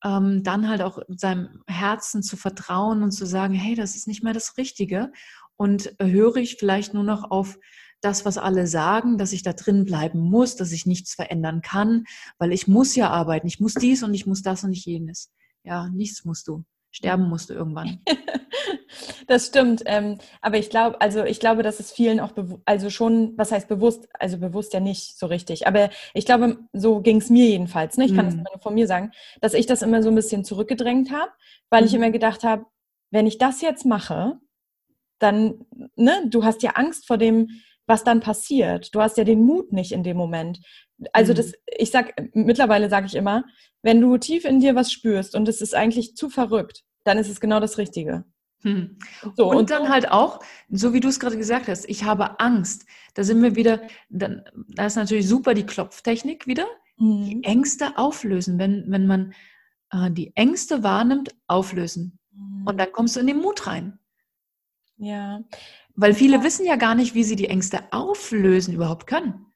ähm, 0.03 0.43
dann 0.43 0.69
halt 0.69 0.81
auch 0.81 1.01
seinem 1.09 1.63
Herzen 1.67 2.23
zu 2.23 2.37
vertrauen 2.37 3.03
und 3.03 3.13
zu 3.13 3.27
sagen, 3.27 3.55
hey, 3.55 3.75
das 3.75 3.97
ist 3.97 4.09
nicht 4.09 4.23
mehr 4.23 4.33
das 4.33 4.57
Richtige. 4.57 5.13
Und 5.57 5.95
höre 6.01 6.37
ich 6.37 6.57
vielleicht 6.57 6.95
nur 6.95 7.05
noch 7.05 7.31
auf 7.31 7.59
das, 8.01 8.25
was 8.25 8.39
alle 8.39 8.67
sagen, 8.67 9.19
dass 9.19 9.33
ich 9.33 9.43
da 9.43 9.53
drin 9.53 9.85
bleiben 9.85 10.21
muss, 10.21 10.57
dass 10.57 10.73
ich 10.73 10.87
nichts 10.87 11.15
verändern 11.15 11.63
kann, 11.63 12.05
weil 12.39 12.53
ich 12.53 12.67
muss 12.67 12.95
ja 12.95 13.11
arbeiten, 13.11 13.47
ich 13.47 13.61
muss 13.61 13.75
dies 13.75 14.03
und 14.03 14.15
ich 14.15 14.27
muss 14.27 14.43
das 14.43 14.65
und 14.65 14.71
nicht 14.71 14.87
jenes. 14.87 15.31
Ja, 15.65 15.89
nichts 15.89 16.25
musst 16.25 16.49
du. 16.49 16.65
Sterben 16.93 17.29
musst 17.29 17.51
du 17.51 17.55
irgendwann. 17.55 18.01
das 19.29 19.47
stimmt. 19.47 19.83
Ähm, 19.87 20.19
aber 20.41 20.59
ich 20.59 20.71
glaube, 20.71 21.01
also 21.01 21.25
ich 21.25 21.39
glaube, 21.39 21.63
dass 21.63 21.79
es 21.79 21.93
vielen 21.93 22.19
auch, 22.19 22.33
also 22.65 22.91
schon, 22.91 23.35
was 23.37 23.53
heißt 23.53 23.69
bewusst, 23.69 24.09
also 24.19 24.39
bewusst 24.39 24.75
ja 24.75 24.81
nicht 24.81 25.17
so 25.17 25.27
richtig. 25.27 25.69
Aber 25.69 25.91
ich 26.15 26.27
glaube, 26.27 26.59
so 26.73 27.01
ging 27.01 27.19
es 27.19 27.31
mir 27.31 27.47
jedenfalls. 27.47 27.97
Ne? 27.97 28.07
Ich 28.07 28.15
kann 28.15 28.27
es 28.27 28.35
mhm. 28.35 28.45
nur 28.51 28.61
von 28.61 28.75
mir 28.75 28.89
sagen, 28.89 29.13
dass 29.41 29.55
ich 29.55 29.67
das 29.67 29.83
immer 29.83 30.03
so 30.03 30.09
ein 30.09 30.17
bisschen 30.17 30.45
zurückgedrängt 30.45 31.13
habe, 31.13 31.31
weil 31.69 31.83
mhm. 31.83 31.87
ich 31.87 31.95
immer 31.95 32.11
gedacht 32.11 32.43
habe, 32.43 32.67
wenn 33.13 33.27
ich 33.27 33.39
das 33.39 33.61
jetzt 33.61 33.85
mache, 33.85 34.41
dann, 35.21 35.67
ne, 35.97 36.23
du 36.29 36.45
hast 36.45 36.63
ja 36.63 36.73
Angst 36.73 37.07
vor 37.07 37.19
dem, 37.19 37.51
was 37.91 38.05
dann 38.05 38.21
passiert. 38.21 38.95
Du 38.95 39.03
hast 39.03 39.19
ja 39.19 39.25
den 39.25 39.45
Mut 39.45 39.73
nicht 39.73 39.93
in 39.93 40.03
dem 40.03 40.17
Moment. 40.17 40.61
Also 41.13 41.33
mhm. 41.33 41.37
das, 41.37 41.53
ich 41.67 41.91
sag, 41.91 42.15
mittlerweile 42.33 42.89
sage 42.89 43.07
ich 43.07 43.15
immer, 43.15 43.45
wenn 43.83 44.01
du 44.01 44.17
tief 44.17 44.45
in 44.45 44.61
dir 44.61 44.75
was 44.75 44.93
spürst 44.93 45.35
und 45.35 45.49
es 45.49 45.61
ist 45.61 45.75
eigentlich 45.75 46.17
zu 46.17 46.31
verrückt, 46.31 46.85
dann 47.05 47.19
ist 47.19 47.29
es 47.29 47.41
genau 47.41 47.61
das 47.61 47.77
Richtige. 47.77 48.25
Hm. 48.63 48.99
So, 49.37 49.49
und, 49.51 49.57
und, 49.57 49.71
dann 49.71 49.89
halt 49.89 50.11
auch, 50.11 50.41
so 50.69 50.93
wie 50.93 51.01
du 51.01 51.09
es 51.09 51.19
gerade 51.19 51.39
gesagt 51.39 51.69
hast, 51.69 51.89
ich 51.89 52.05
habe 52.05 52.41
Angst. 52.41 52.87
Da 53.15 53.25
sind 53.25 53.43
wir 53.43 53.57
wieder, 53.57 53.81
dann, 54.11 54.45
da 54.69 54.87
ist 54.87 54.97
natürlich 54.97 55.27
super 55.27 55.55
die 55.55 55.65
Klopftechnik 55.65 56.47
wieder. 56.47 56.67
Mhm. 56.99 57.25
Die 57.25 57.45
Ängste 57.45 57.97
auflösen, 57.97 58.59
wenn, 58.59 58.85
wenn 58.89 59.07
man 59.07 59.33
äh, 59.91 60.11
die 60.11 60.37
Ängste 60.37 60.83
wahrnimmt, 60.83 61.35
auflösen. 61.47 62.19
Mhm. 62.33 62.67
Und 62.67 62.79
dann 62.79 62.93
kommst 62.93 63.17
du 63.17 63.21
in 63.21 63.29
den 63.29 63.39
Mut 63.39 63.67
rein. 63.67 63.99
Ja, 64.99 65.41
weil 65.97 66.15
viele 66.15 66.43
wissen 66.43 66.67
ja 66.67 66.77
gar 66.77 66.95
nicht, 66.95 67.15
wie 67.15 67.25
sie 67.25 67.37
die 67.37 67.49
Ängste 67.49 67.81
auflösen 67.91 68.75
überhaupt 68.75 69.07
können. 69.07 69.47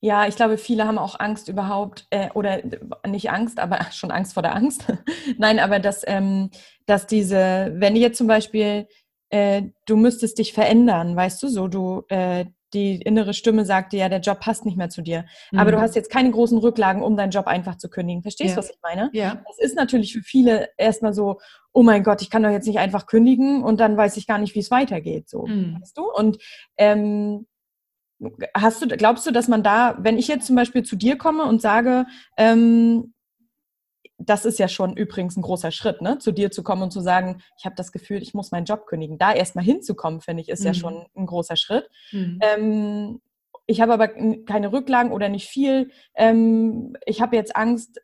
Ja, 0.00 0.26
ich 0.26 0.34
glaube, 0.34 0.58
viele 0.58 0.84
haben 0.86 0.98
auch 0.98 1.20
Angst 1.20 1.48
überhaupt, 1.48 2.08
äh, 2.10 2.28
oder 2.34 2.60
nicht 3.06 3.30
Angst, 3.30 3.60
aber 3.60 3.78
schon 3.92 4.10
Angst 4.10 4.34
vor 4.34 4.42
der 4.42 4.54
Angst. 4.56 4.86
Nein, 5.38 5.60
aber 5.60 5.78
dass, 5.78 6.02
ähm, 6.06 6.50
dass 6.86 7.06
diese, 7.06 7.72
wenn 7.76 7.94
jetzt 7.94 8.18
zum 8.18 8.26
Beispiel, 8.26 8.88
äh, 9.30 9.62
du 9.86 9.96
müsstest 9.96 10.38
dich 10.38 10.52
verändern, 10.52 11.14
weißt 11.14 11.42
du, 11.42 11.48
so, 11.48 11.68
du, 11.68 12.02
äh, 12.08 12.46
die 12.74 12.96
innere 13.02 13.34
Stimme 13.34 13.64
sagt 13.64 13.92
dir, 13.92 14.00
ja, 14.00 14.08
der 14.08 14.20
Job 14.20 14.40
passt 14.40 14.64
nicht 14.64 14.76
mehr 14.76 14.88
zu 14.88 15.02
dir. 15.02 15.24
Mhm. 15.50 15.58
Aber 15.58 15.70
du 15.70 15.78
mhm. 15.78 15.82
hast 15.82 15.96
jetzt 15.96 16.10
keine 16.10 16.30
großen 16.30 16.58
Rücklagen, 16.58 17.02
um 17.02 17.16
deinen 17.16 17.30
Job 17.30 17.46
einfach 17.46 17.76
zu 17.76 17.88
kündigen. 17.88 18.22
Verstehst 18.22 18.50
du, 18.50 18.54
ja. 18.54 18.58
was 18.58 18.70
ich 18.70 18.78
meine? 18.82 19.10
Ja. 19.12 19.42
Das 19.46 19.58
ist 19.58 19.76
natürlich 19.76 20.12
für 20.12 20.22
viele 20.22 20.68
erstmal 20.76 21.12
so, 21.12 21.40
oh 21.72 21.82
mein 21.82 22.02
Gott, 22.02 22.22
ich 22.22 22.30
kann 22.30 22.42
doch 22.42 22.50
jetzt 22.50 22.66
nicht 22.66 22.78
einfach 22.78 23.06
kündigen 23.06 23.62
und 23.62 23.80
dann 23.80 23.96
weiß 23.96 24.16
ich 24.16 24.26
gar 24.26 24.38
nicht, 24.38 24.54
wie 24.54 24.60
es 24.60 24.70
weitergeht. 24.70 25.28
So, 25.28 25.46
mhm. 25.46 25.78
weißt 25.80 25.96
du? 25.96 26.04
Und 26.10 26.38
ähm, 26.76 27.46
hast 28.54 28.82
du, 28.82 28.88
glaubst 28.88 29.26
du, 29.26 29.30
dass 29.30 29.48
man 29.48 29.62
da, 29.62 29.96
wenn 29.98 30.18
ich 30.18 30.28
jetzt 30.28 30.46
zum 30.46 30.56
Beispiel 30.56 30.82
zu 30.82 30.96
dir 30.96 31.16
komme 31.16 31.44
und 31.44 31.60
sage, 31.60 32.06
ähm, 32.36 33.11
das 34.18 34.44
ist 34.44 34.58
ja 34.58 34.68
schon 34.68 34.96
übrigens 34.96 35.36
ein 35.36 35.42
großer 35.42 35.70
Schritt, 35.70 36.00
ne? 36.00 36.18
zu 36.18 36.32
dir 36.32 36.50
zu 36.50 36.62
kommen 36.62 36.82
und 36.82 36.92
zu 36.92 37.00
sagen, 37.00 37.42
ich 37.58 37.64
habe 37.64 37.74
das 37.76 37.92
Gefühl, 37.92 38.22
ich 38.22 38.34
muss 38.34 38.52
meinen 38.52 38.66
Job 38.66 38.86
kündigen. 38.86 39.18
Da 39.18 39.32
erstmal 39.32 39.64
hinzukommen, 39.64 40.20
finde 40.20 40.42
ich, 40.42 40.48
ist 40.48 40.60
mhm. 40.60 40.66
ja 40.66 40.74
schon 40.74 41.06
ein 41.16 41.26
großer 41.26 41.56
Schritt. 41.56 41.88
Mhm. 42.12 42.38
Ähm, 42.40 43.20
ich 43.66 43.80
habe 43.80 43.92
aber 43.92 44.08
keine 44.08 44.72
Rücklagen 44.72 45.12
oder 45.12 45.28
nicht 45.28 45.48
viel. 45.48 45.90
Ähm, 46.14 46.96
ich 47.06 47.20
habe 47.20 47.36
jetzt 47.36 47.56
Angst 47.56 48.00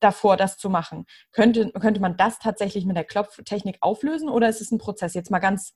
davor, 0.00 0.36
das 0.36 0.58
zu 0.58 0.70
machen. 0.70 1.06
Könnte, 1.32 1.70
könnte 1.72 2.00
man 2.00 2.16
das 2.16 2.38
tatsächlich 2.38 2.86
mit 2.86 2.96
der 2.96 3.04
Klopftechnik 3.04 3.78
auflösen 3.80 4.28
oder 4.28 4.48
ist 4.48 4.60
es 4.60 4.70
ein 4.70 4.78
Prozess? 4.78 5.14
Jetzt 5.14 5.30
mal 5.30 5.40
ganz 5.40 5.74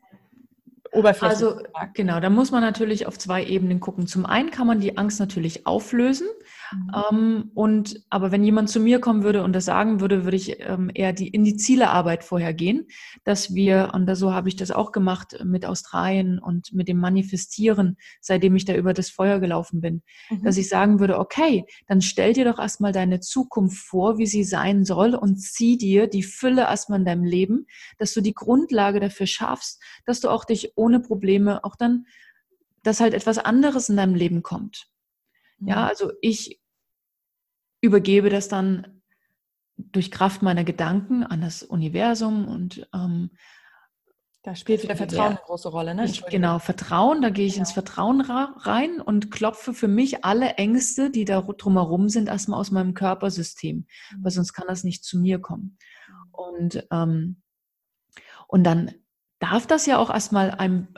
oberflächlich. 0.93 1.43
Also 1.43 1.61
genau, 1.95 2.21
da 2.21 2.31
muss 2.31 2.51
man 2.51 2.63
natürlich 2.63 3.07
auf 3.07 3.19
zwei 3.19 3.45
Ebenen 3.45 3.81
gucken. 3.81 4.07
Zum 4.07 4.27
einen 4.27 4.51
kann 4.51 4.67
man 4.67 4.81
die 4.81 4.97
Angst 4.97 5.19
natürlich 5.19 5.67
auflösen. 5.67 6.29
Mhm. 6.73 6.91
Ähm, 7.11 7.51
und 7.55 8.05
aber 8.11 8.33
wenn 8.33 8.45
jemand 8.45 8.71
zu 8.71 8.81
mir 8.81 9.01
kommen 9.01 9.23
würde 9.23 9.43
und 9.43 9.53
das 9.53 9.65
sagen 9.65 10.01
würde, 10.01 10.25
würde 10.25 10.37
ich 10.37 10.61
ähm, 10.61 10.91
eher 10.93 11.13
die, 11.13 11.29
in 11.29 11.45
die 11.45 11.57
Zielearbeit 11.57 12.25
vorher 12.25 12.55
gehen, 12.55 12.87
dass 13.25 13.55
wir, 13.55 13.91
und 13.95 14.07
da, 14.07 14.15
so 14.15 14.33
habe 14.33 14.49
ich 14.49 14.57
das 14.57 14.71
auch 14.71 14.93
gemacht 14.93 15.39
mit 15.45 15.67
Australien 15.67 16.39
und 16.39 16.73
mit 16.73 16.89
dem 16.89 16.99
Manifestieren, 16.99 17.97
seitdem 18.21 18.57
ich 18.57 18.65
da 18.65 18.75
über 18.75 18.95
das 18.95 19.11
Feuer 19.11 19.41
gelaufen 19.41 19.81
bin, 19.81 20.03
mhm. 20.31 20.43
dass 20.43 20.57
ich 20.57 20.69
sagen 20.69 21.01
würde, 21.01 21.19
okay, 21.19 21.65
dann 21.87 22.01
stell 22.01 22.33
dir 22.33 22.45
doch 22.45 22.59
erstmal 22.59 22.93
deine 22.93 23.21
Zukunft 23.21 23.79
vor, 23.79 24.19
wie 24.19 24.27
sie 24.27 24.45
sein 24.45 24.85
soll 24.85 25.15
und 25.15 25.37
zieh 25.37 25.77
dir 25.77 26.07
die 26.07 26.23
Fülle 26.23 26.63
erstmal 26.63 27.01
in 27.01 27.05
deinem 27.05 27.25
Leben, 27.25 27.67
dass 27.99 28.13
du 28.15 28.21
die 28.21 28.35
Grundlage 28.35 29.01
dafür 29.01 29.27
schaffst, 29.27 29.83
dass 30.07 30.21
du 30.21 30.29
auch 30.29 30.45
dich 30.45 30.73
ohne 30.77 31.01
Probleme 31.01 31.65
auch 31.65 31.77
dann, 31.77 32.07
dass 32.83 33.01
halt 33.01 33.15
etwas 33.15 33.39
anderes 33.39 33.89
in 33.89 33.97
deinem 33.97 34.15
Leben 34.15 34.43
kommt. 34.43 34.89
Ja, 35.65 35.77
mhm. 35.77 35.89
also 35.89 36.13
ich 36.21 36.62
übergebe 37.83 38.31
das 38.31 38.49
dann 38.49 39.03
durch 39.77 40.11
Kraft 40.11 40.41
meiner 40.43 40.65
Gedanken 40.65 41.25
an 41.25 41.43
das 41.43 41.63
Universum 41.63 42.49
und 42.49 42.89
ähm, 42.95 43.31
da 44.45 44.57
spielt 44.57 44.83
wieder 44.83 44.97
Vertrauen 44.97 45.29
eine 45.29 45.41
große 45.47 45.69
Rolle, 45.69 45.95
ne? 45.95 46.05
Ich, 46.05 46.25
genau, 46.27 46.59
Vertrauen, 46.59 47.23
da 47.23 47.31
gehe 47.31 47.47
ich 47.47 47.55
genau. 47.55 47.63
ins 47.63 47.73
Vertrauen 47.73 48.21
rein 48.21 49.01
und 49.01 49.31
klopfe 49.31 49.73
für 49.73 49.87
mich 49.87 50.25
alle 50.25 50.55
Ängste, 50.55 51.11
die 51.11 51.25
da 51.25 51.43
drumherum 51.43 52.09
sind, 52.09 52.29
erstmal 52.29 52.59
aus 52.59 52.73
meinem 52.73 52.95
Körpersystem, 52.95 53.77
mhm. 53.77 54.25
weil 54.25 54.33
sonst 54.33 54.53
kann 54.53 54.67
das 54.67 54.83
nicht 54.83 55.05
zu 55.05 55.21
mir 55.21 55.41
kommen. 55.41 55.79
Und, 56.33 56.85
ähm, 56.91 57.43
und 58.49 58.65
dann 58.65 58.93
darf 59.39 59.69
das 59.69 59.87
ja 59.87 59.99
auch 59.99 60.11
erstmal 60.11 60.51
einem, 60.51 60.89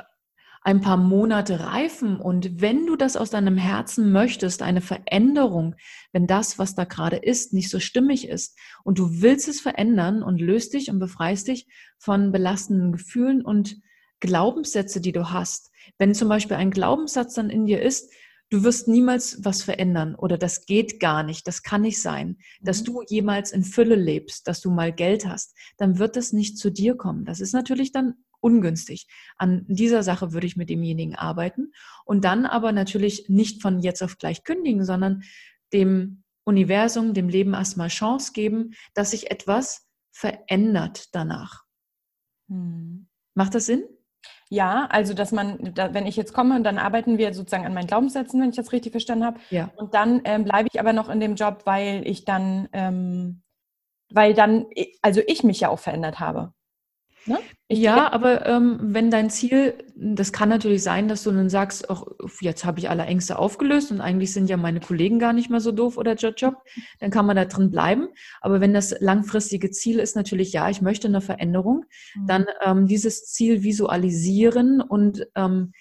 ein 0.64 0.80
paar 0.80 0.96
Monate 0.96 1.60
reifen. 1.60 2.18
Und 2.18 2.60
wenn 2.60 2.86
du 2.86 2.96
das 2.96 3.16
aus 3.16 3.30
deinem 3.30 3.58
Herzen 3.58 4.10
möchtest, 4.10 4.62
eine 4.62 4.80
Veränderung, 4.80 5.76
wenn 6.12 6.26
das, 6.26 6.58
was 6.58 6.74
da 6.74 6.84
gerade 6.84 7.16
ist, 7.16 7.52
nicht 7.52 7.70
so 7.70 7.78
stimmig 7.78 8.28
ist 8.28 8.58
und 8.82 8.98
du 8.98 9.20
willst 9.20 9.46
es 9.46 9.60
verändern 9.60 10.22
und 10.22 10.40
löst 10.40 10.72
dich 10.72 10.90
und 10.90 10.98
befreist 10.98 11.48
dich 11.48 11.68
von 11.98 12.32
belastenden 12.32 12.92
Gefühlen 12.92 13.44
und 13.44 13.76
Glaubenssätze, 14.20 15.02
die 15.02 15.12
du 15.12 15.30
hast. 15.30 15.70
Wenn 15.98 16.14
zum 16.14 16.30
Beispiel 16.30 16.56
ein 16.56 16.70
Glaubenssatz 16.70 17.34
dann 17.34 17.50
in 17.50 17.66
dir 17.66 17.82
ist, 17.82 18.10
du 18.48 18.64
wirst 18.64 18.88
niemals 18.88 19.44
was 19.44 19.62
verändern 19.62 20.14
oder 20.14 20.38
das 20.38 20.64
geht 20.64 20.98
gar 20.98 21.24
nicht, 21.24 21.46
das 21.46 21.62
kann 21.62 21.82
nicht 21.82 22.00
sein, 22.00 22.38
dass 22.62 22.80
mhm. 22.80 22.84
du 22.86 23.02
jemals 23.06 23.52
in 23.52 23.64
Fülle 23.64 23.96
lebst, 23.96 24.48
dass 24.48 24.62
du 24.62 24.70
mal 24.70 24.92
Geld 24.92 25.26
hast, 25.26 25.54
dann 25.76 25.98
wird 25.98 26.16
das 26.16 26.32
nicht 26.32 26.56
zu 26.56 26.70
dir 26.70 26.96
kommen. 26.96 27.26
Das 27.26 27.40
ist 27.40 27.52
natürlich 27.52 27.92
dann 27.92 28.14
ungünstig. 28.44 29.06
An 29.38 29.64
dieser 29.68 30.02
Sache 30.02 30.32
würde 30.32 30.46
ich 30.46 30.56
mit 30.56 30.68
demjenigen 30.68 31.14
arbeiten 31.14 31.72
und 32.04 32.24
dann 32.24 32.44
aber 32.44 32.72
natürlich 32.72 33.28
nicht 33.28 33.62
von 33.62 33.80
jetzt 33.80 34.02
auf 34.02 34.18
gleich 34.18 34.44
kündigen, 34.44 34.84
sondern 34.84 35.22
dem 35.72 36.22
Universum, 36.44 37.14
dem 37.14 37.28
Leben 37.28 37.54
erstmal 37.54 37.88
Chance 37.88 38.32
geben, 38.32 38.74
dass 38.92 39.12
sich 39.12 39.30
etwas 39.30 39.88
verändert 40.12 41.08
danach. 41.12 41.64
Hm. 42.48 43.08
Macht 43.34 43.54
das 43.54 43.66
Sinn? 43.66 43.84
Ja, 44.50 44.86
also 44.90 45.14
dass 45.14 45.32
man, 45.32 45.72
da, 45.74 45.94
wenn 45.94 46.06
ich 46.06 46.16
jetzt 46.16 46.34
komme 46.34 46.54
und 46.54 46.64
dann 46.64 46.78
arbeiten 46.78 47.18
wir 47.18 47.32
sozusagen 47.32 47.64
an 47.64 47.74
meinen 47.74 47.86
Glaubenssätzen, 47.86 48.40
wenn 48.40 48.50
ich 48.50 48.56
das 48.56 48.72
richtig 48.72 48.92
verstanden 48.92 49.24
habe. 49.24 49.40
Ja. 49.50 49.70
Und 49.76 49.94
dann 49.94 50.20
ähm, 50.24 50.44
bleibe 50.44 50.68
ich 50.70 50.78
aber 50.78 50.92
noch 50.92 51.08
in 51.08 51.18
dem 51.18 51.34
Job, 51.34 51.62
weil 51.64 52.06
ich 52.06 52.24
dann, 52.24 52.68
ähm, 52.72 53.42
weil 54.12 54.34
dann, 54.34 54.66
also 55.00 55.22
ich 55.26 55.42
mich 55.42 55.60
ja 55.60 55.70
auch 55.70 55.78
verändert 55.78 56.20
habe. 56.20 56.52
Ne? 57.26 57.38
ja, 57.70 58.12
aber 58.12 58.44
ähm, 58.46 58.78
wenn 58.80 59.10
dein 59.10 59.30
Ziel, 59.30 59.74
das 59.96 60.32
kann 60.32 60.50
natürlich 60.50 60.82
sein, 60.82 61.08
dass 61.08 61.22
du 61.22 61.30
dann 61.30 61.48
sagst, 61.48 61.88
ach, 61.88 62.04
jetzt 62.40 62.64
habe 62.64 62.78
ich 62.78 62.90
alle 62.90 63.04
Ängste 63.04 63.38
aufgelöst 63.38 63.90
und 63.90 64.00
eigentlich 64.02 64.32
sind 64.32 64.50
ja 64.50 64.58
meine 64.58 64.80
Kollegen 64.80 65.18
gar 65.18 65.32
nicht 65.32 65.48
mehr 65.48 65.60
so 65.60 65.72
doof 65.72 65.96
oder 65.96 66.14
Job, 66.14 66.34
Job, 66.36 66.56
dann 67.00 67.10
kann 67.10 67.24
man 67.24 67.36
da 67.36 67.46
drin 67.46 67.70
bleiben. 67.70 68.08
Aber 68.42 68.60
wenn 68.60 68.74
das 68.74 68.94
langfristige 69.00 69.70
Ziel 69.70 69.98
ist 69.98 70.16
natürlich, 70.16 70.52
ja, 70.52 70.68
ich 70.68 70.82
möchte 70.82 71.08
eine 71.08 71.22
Veränderung, 71.22 71.84
mhm. 72.14 72.26
dann 72.26 72.46
ähm, 72.62 72.86
dieses 72.86 73.24
Ziel 73.26 73.62
visualisieren 73.62 74.82
und 74.82 75.26
ähm, 75.34 75.72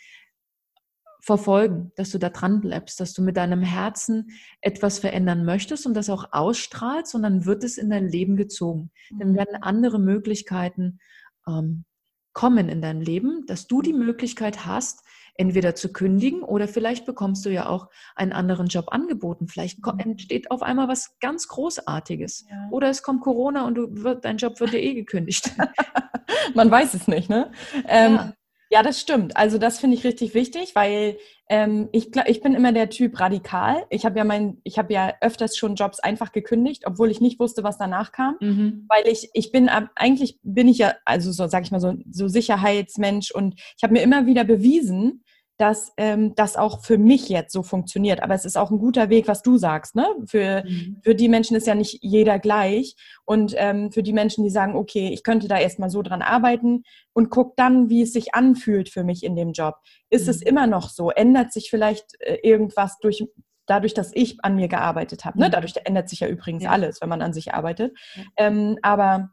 verfolgen, 1.24 1.94
dass 1.96 2.12
du 2.12 2.18
da 2.18 2.30
dran 2.30 2.60
bleibst, 2.60 3.00
dass 3.00 3.14
du 3.14 3.22
mit 3.22 3.38
deinem 3.38 3.62
Herzen 3.62 4.32
etwas 4.60 5.00
verändern 5.00 5.46
möchtest 5.46 5.86
und 5.86 5.94
das 5.94 6.10
auch 6.10 6.26
ausstrahlst 6.34 7.16
und 7.16 7.24
dann 7.24 7.46
wird 7.46 7.64
es 7.64 7.78
in 7.78 7.90
dein 7.90 8.10
Leben 8.10 8.36
gezogen. 8.36 8.92
Dann 9.18 9.32
mhm. 9.32 9.38
werden 9.38 9.56
andere 9.62 10.00
Möglichkeiten 10.00 11.00
ähm, 11.48 11.86
kommen 12.34 12.70
in 12.70 12.82
dein 12.82 13.02
Leben, 13.02 13.46
dass 13.46 13.68
du 13.68 13.82
die 13.82 13.94
Möglichkeit 13.94 14.66
hast, 14.66 15.04
entweder 15.36 15.76
zu 15.76 15.92
kündigen 15.92 16.44
oder 16.44 16.68
vielleicht 16.68 17.06
bekommst 17.06 17.46
du 17.46 17.50
ja 17.50 17.68
auch 17.68 17.90
einen 18.16 18.34
anderen 18.34 18.68
Job 18.68 18.92
angeboten. 18.92 19.48
Vielleicht 19.48 19.86
mhm. 19.86 20.00
entsteht 20.00 20.52
auf 20.52 20.62
einmal 20.62 20.88
was 20.88 21.18
ganz 21.20 21.48
Großartiges. 21.48 22.46
Ja. 22.50 22.68
Oder 22.72 22.90
es 22.90 23.02
kommt 23.04 23.22
Corona 23.22 23.66
und 23.66 23.76
du 23.76 24.16
dein 24.16 24.38
Job 24.38 24.60
wird 24.60 24.74
dir 24.74 24.82
eh 24.82 24.94
gekündigt. 24.94 25.52
Man 26.56 26.70
weiß 26.70 26.94
es 26.94 27.08
nicht, 27.08 27.30
ne? 27.30 27.52
Ähm, 27.88 28.16
ja. 28.16 28.34
Ja, 28.74 28.82
das 28.82 29.00
stimmt. 29.00 29.38
Also 29.38 29.60
das 29.60 29.78
finde 29.78 29.96
ich 29.96 30.04
richtig 30.04 30.34
wichtig, 30.34 30.74
weil 30.74 31.20
ähm, 31.48 31.90
ich, 31.92 32.10
ich 32.26 32.42
bin 32.42 32.56
immer 32.56 32.72
der 32.72 32.90
Typ 32.90 33.20
radikal. 33.20 33.86
Ich 33.92 34.04
habe 34.04 34.18
ja 34.18 34.24
mein, 34.24 34.58
ich 34.64 34.80
habe 34.80 34.92
ja 34.92 35.14
öfters 35.22 35.56
schon 35.56 35.76
Jobs 35.76 36.00
einfach 36.00 36.32
gekündigt, 36.32 36.82
obwohl 36.88 37.12
ich 37.12 37.22
nicht 37.22 37.40
wusste, 37.40 37.64
was 37.64 37.78
danach 37.78 38.12
kam. 38.12 38.36
Mhm. 38.42 38.88
Weil 38.90 39.08
ich, 39.12 39.30
ich 39.36 39.52
bin 39.52 39.70
eigentlich 39.70 40.40
bin 40.42 40.68
ich 40.68 40.80
ja, 40.80 40.96
also 41.06 41.32
so 41.32 41.46
sag 41.46 41.66
ich 41.66 41.70
mal 41.70 41.80
so, 41.80 41.94
so 42.10 42.28
Sicherheitsmensch 42.28 43.30
und 43.30 43.62
ich 43.78 43.84
habe 43.84 43.94
mir 43.94 44.02
immer 44.02 44.26
wieder 44.26 44.44
bewiesen, 44.44 45.24
dass 45.58 45.94
ähm, 45.98 46.34
das 46.36 46.56
auch 46.56 46.84
für 46.84 46.98
mich 46.98 47.30
jetzt 47.30 47.54
so 47.54 47.62
funktioniert. 47.62 48.24
Aber 48.24 48.34
es 48.34 48.46
ist 48.46 48.58
auch 48.58 48.72
ein 48.72 48.80
guter 48.80 49.10
Weg, 49.10 49.28
was 49.28 49.44
du 49.44 49.58
sagst. 49.58 49.96
Ne? 49.96 50.08
Für, 50.26 50.64
mhm. 50.66 51.00
für 51.04 51.14
die 51.14 51.30
Menschen 51.30 51.56
ist 51.56 51.68
ja 51.68 51.76
nicht 51.76 52.00
jeder 52.02 52.40
gleich. 52.40 52.96
Und 53.24 53.54
ähm, 53.58 53.92
für 53.92 54.02
die 54.02 54.14
Menschen, 54.14 54.44
die 54.44 54.50
sagen, 54.50 54.76
okay, 54.76 55.10
ich 55.14 55.24
könnte 55.24 55.48
da 55.48 55.58
erstmal 55.58 55.90
so 55.90 56.02
dran 56.02 56.22
arbeiten 56.22 56.84
und 57.14 57.30
guck 57.30 57.56
dann, 57.56 57.90
wie 57.90 58.02
es 58.02 58.14
sich 58.14 58.34
anfühlt 58.34 58.90
für 58.90 59.04
mich 59.04 59.24
in 59.24 59.36
dem 59.36 59.52
Job. 59.52 59.76
Ist 60.10 60.26
mhm. 60.26 60.32
es 60.32 60.42
immer 60.42 60.68
noch 60.68 60.90
so? 60.90 61.12
Ändert 61.12 61.54
sich 61.54 61.70
vielleicht 61.70 62.20
äh, 62.20 62.40
irgendwas 62.42 62.98
durch 63.00 63.24
dadurch, 63.66 63.94
dass 63.94 64.12
ich 64.14 64.44
an 64.44 64.56
mir 64.56 64.68
gearbeitet 64.68 65.24
habe. 65.24 65.40
Ne? 65.40 65.48
Mhm. 65.48 65.52
Dadurch 65.52 65.74
ändert 65.86 66.10
sich 66.10 66.22
ja 66.22 66.28
übrigens 66.28 66.64
ja. 66.64 66.72
alles, 66.72 67.00
wenn 67.00 67.10
man 67.10 67.22
an 67.22 67.34
sich 67.34 67.54
arbeitet. 67.54 67.98
Ja. 68.16 68.24
Ähm, 68.38 68.78
aber 68.82 69.30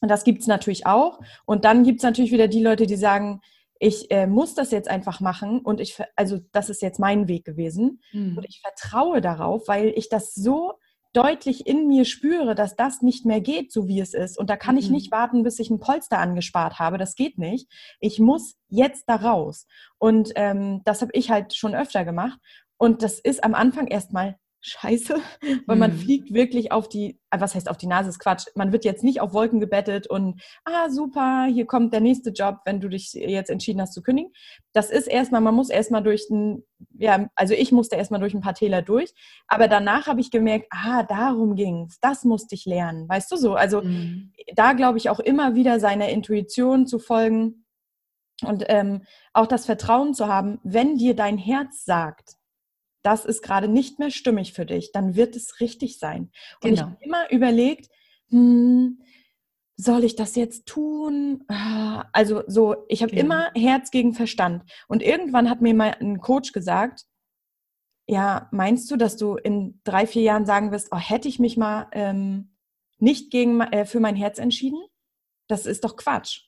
das 0.00 0.24
gibt 0.24 0.40
es 0.40 0.46
natürlich 0.46 0.86
auch. 0.86 1.20
Und 1.44 1.64
dann 1.64 1.82
gibt 1.82 1.98
es 1.98 2.04
natürlich 2.04 2.32
wieder 2.32 2.48
die 2.48 2.62
Leute, 2.62 2.86
die 2.86 2.96
sagen, 2.96 3.40
ich 3.80 4.10
äh, 4.10 4.26
muss 4.26 4.54
das 4.54 4.70
jetzt 4.70 4.88
einfach 4.88 5.20
machen 5.20 5.60
und 5.60 5.80
ich, 5.80 6.00
also 6.14 6.38
das 6.52 6.68
ist 6.68 6.82
jetzt 6.82 7.00
mein 7.00 7.28
Weg 7.28 7.44
gewesen 7.44 8.02
mhm. 8.12 8.36
und 8.36 8.46
ich 8.46 8.60
vertraue 8.60 9.22
darauf, 9.22 9.66
weil 9.68 9.88
ich 9.96 10.10
das 10.10 10.34
so 10.34 10.74
deutlich 11.14 11.66
in 11.66 11.88
mir 11.88 12.04
spüre, 12.04 12.54
dass 12.54 12.76
das 12.76 13.00
nicht 13.00 13.24
mehr 13.24 13.40
geht, 13.40 13.72
so 13.72 13.88
wie 13.88 14.00
es 14.00 14.14
ist. 14.14 14.38
Und 14.38 14.48
da 14.48 14.56
kann 14.56 14.76
mhm. 14.76 14.80
ich 14.80 14.90
nicht 14.90 15.10
warten, 15.10 15.42
bis 15.42 15.58
ich 15.58 15.70
ein 15.70 15.80
Polster 15.80 16.18
angespart 16.18 16.78
habe. 16.78 16.98
Das 16.98 17.16
geht 17.16 17.38
nicht. 17.38 17.68
Ich 17.98 18.20
muss 18.20 18.54
jetzt 18.68 19.04
da 19.08 19.16
raus. 19.16 19.66
Und 19.98 20.30
ähm, 20.36 20.82
das 20.84 21.00
habe 21.00 21.10
ich 21.14 21.30
halt 21.30 21.54
schon 21.54 21.74
öfter 21.74 22.04
gemacht. 22.04 22.38
Und 22.76 23.02
das 23.02 23.18
ist 23.18 23.42
am 23.42 23.54
Anfang 23.54 23.88
erstmal 23.88 24.36
scheiße, 24.60 25.16
weil 25.66 25.76
man 25.76 25.92
mhm. 25.92 25.98
fliegt 25.98 26.34
wirklich 26.34 26.72
auf 26.72 26.88
die, 26.88 27.18
äh, 27.30 27.40
was 27.40 27.54
heißt 27.54 27.68
auf 27.68 27.76
die 27.76 27.86
Nase, 27.86 28.08
ist 28.10 28.18
Quatsch. 28.18 28.46
Man 28.54 28.72
wird 28.72 28.84
jetzt 28.84 29.04
nicht 29.04 29.20
auf 29.20 29.32
Wolken 29.32 29.60
gebettet 29.60 30.06
und, 30.06 30.40
ah, 30.64 30.90
super, 30.90 31.46
hier 31.50 31.66
kommt 31.66 31.92
der 31.92 32.00
nächste 32.00 32.30
Job, 32.30 32.58
wenn 32.64 32.80
du 32.80 32.88
dich 32.88 33.12
jetzt 33.12 33.50
entschieden 33.50 33.80
hast 33.80 33.94
zu 33.94 34.02
kündigen. 34.02 34.32
Das 34.72 34.90
ist 34.90 35.06
erstmal, 35.06 35.40
man 35.40 35.54
muss 35.54 35.70
erstmal 35.70 36.02
durch 36.02 36.28
ein, 36.30 36.62
ja, 36.98 37.28
also 37.34 37.54
ich 37.54 37.72
musste 37.72 37.96
erstmal 37.96 38.20
durch 38.20 38.34
ein 38.34 38.40
paar 38.40 38.54
Täler 38.54 38.82
durch, 38.82 39.12
aber 39.48 39.68
danach 39.68 40.06
habe 40.06 40.20
ich 40.20 40.30
gemerkt, 40.30 40.66
ah, 40.70 41.02
darum 41.02 41.54
ging's, 41.54 41.98
das 42.00 42.24
musste 42.24 42.54
ich 42.54 42.66
lernen, 42.66 43.08
weißt 43.08 43.30
du 43.32 43.36
so. 43.36 43.54
Also 43.54 43.82
mhm. 43.82 44.32
da 44.54 44.74
glaube 44.74 44.98
ich 44.98 45.10
auch 45.10 45.20
immer 45.20 45.54
wieder 45.54 45.80
seiner 45.80 46.08
Intuition 46.08 46.86
zu 46.86 46.98
folgen 46.98 47.64
und 48.42 48.64
ähm, 48.68 49.02
auch 49.32 49.46
das 49.46 49.66
Vertrauen 49.66 50.14
zu 50.14 50.26
haben, 50.26 50.60
wenn 50.62 50.96
dir 50.96 51.14
dein 51.14 51.38
Herz 51.38 51.84
sagt, 51.84 52.39
das 53.02 53.24
ist 53.24 53.42
gerade 53.42 53.68
nicht 53.68 53.98
mehr 53.98 54.10
stimmig 54.10 54.52
für 54.52 54.66
dich, 54.66 54.92
dann 54.92 55.16
wird 55.16 55.36
es 55.36 55.60
richtig 55.60 55.98
sein. 55.98 56.30
Und 56.62 56.70
genau. 56.70 56.72
ich 56.72 56.80
habe 56.82 56.96
immer 57.00 57.30
überlegt, 57.30 57.88
hm, 58.28 59.00
soll 59.76 60.04
ich 60.04 60.14
das 60.16 60.36
jetzt 60.36 60.66
tun? 60.66 61.44
Ah, 61.48 62.04
also 62.12 62.42
so, 62.46 62.84
ich 62.88 63.02
habe 63.02 63.14
ja. 63.14 63.20
immer 63.20 63.50
Herz 63.54 63.90
gegen 63.90 64.12
Verstand. 64.12 64.64
Und 64.88 65.02
irgendwann 65.02 65.48
hat 65.48 65.62
mir 65.62 65.74
mal 65.74 65.96
ein 66.00 66.20
Coach 66.20 66.52
gesagt, 66.52 67.06
ja, 68.06 68.48
meinst 68.50 68.90
du, 68.90 68.96
dass 68.96 69.16
du 69.16 69.36
in 69.36 69.80
drei, 69.84 70.06
vier 70.06 70.22
Jahren 70.22 70.44
sagen 70.44 70.72
wirst, 70.72 70.88
oh, 70.90 70.98
hätte 70.98 71.28
ich 71.28 71.38
mich 71.38 71.56
mal 71.56 71.86
ähm, 71.92 72.56
nicht 72.98 73.30
gegen, 73.30 73.60
äh, 73.60 73.86
für 73.86 74.00
mein 74.00 74.16
Herz 74.16 74.38
entschieden? 74.38 74.80
Das 75.48 75.64
ist 75.64 75.84
doch 75.84 75.96
Quatsch. 75.96 76.42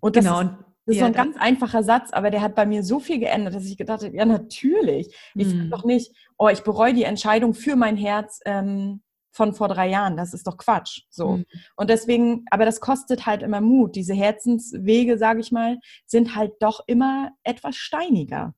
Und 0.00 0.16
das 0.16 0.24
genau. 0.24 0.40
ist, 0.40 0.50
das 0.86 0.96
ist 0.96 1.00
ja, 1.00 1.06
so 1.06 1.12
ein 1.12 1.12
ganz 1.14 1.36
einfacher 1.38 1.82
Satz, 1.82 2.12
aber 2.12 2.30
der 2.30 2.42
hat 2.42 2.54
bei 2.54 2.66
mir 2.66 2.82
so 2.82 3.00
viel 3.00 3.18
geändert, 3.18 3.54
dass 3.54 3.64
ich 3.64 3.78
gedacht 3.78 4.02
habe, 4.02 4.14
ja, 4.14 4.26
natürlich. 4.26 5.14
Ich 5.34 5.48
sage 5.48 5.62
hm. 5.62 5.70
doch 5.70 5.84
nicht, 5.84 6.12
oh, 6.36 6.48
ich 6.48 6.62
bereue 6.62 6.92
die 6.92 7.04
Entscheidung 7.04 7.54
für 7.54 7.74
mein 7.74 7.96
Herz 7.96 8.40
ähm, 8.44 9.00
von 9.34 9.52
vor 9.52 9.68
drei 9.68 9.88
Jahren. 9.88 10.16
Das 10.16 10.32
ist 10.32 10.46
doch 10.46 10.56
Quatsch. 10.56 11.02
So. 11.10 11.38
Mhm. 11.38 11.44
Und 11.76 11.90
deswegen, 11.90 12.44
aber 12.50 12.64
das 12.64 12.80
kostet 12.80 13.26
halt 13.26 13.42
immer 13.42 13.60
Mut. 13.60 13.96
Diese 13.96 14.14
Herzenswege, 14.14 15.18
sage 15.18 15.40
ich 15.40 15.50
mal, 15.50 15.78
sind 16.06 16.36
halt 16.36 16.52
doch 16.60 16.80
immer 16.86 17.30
etwas 17.42 17.74
steiniger. 17.74 18.54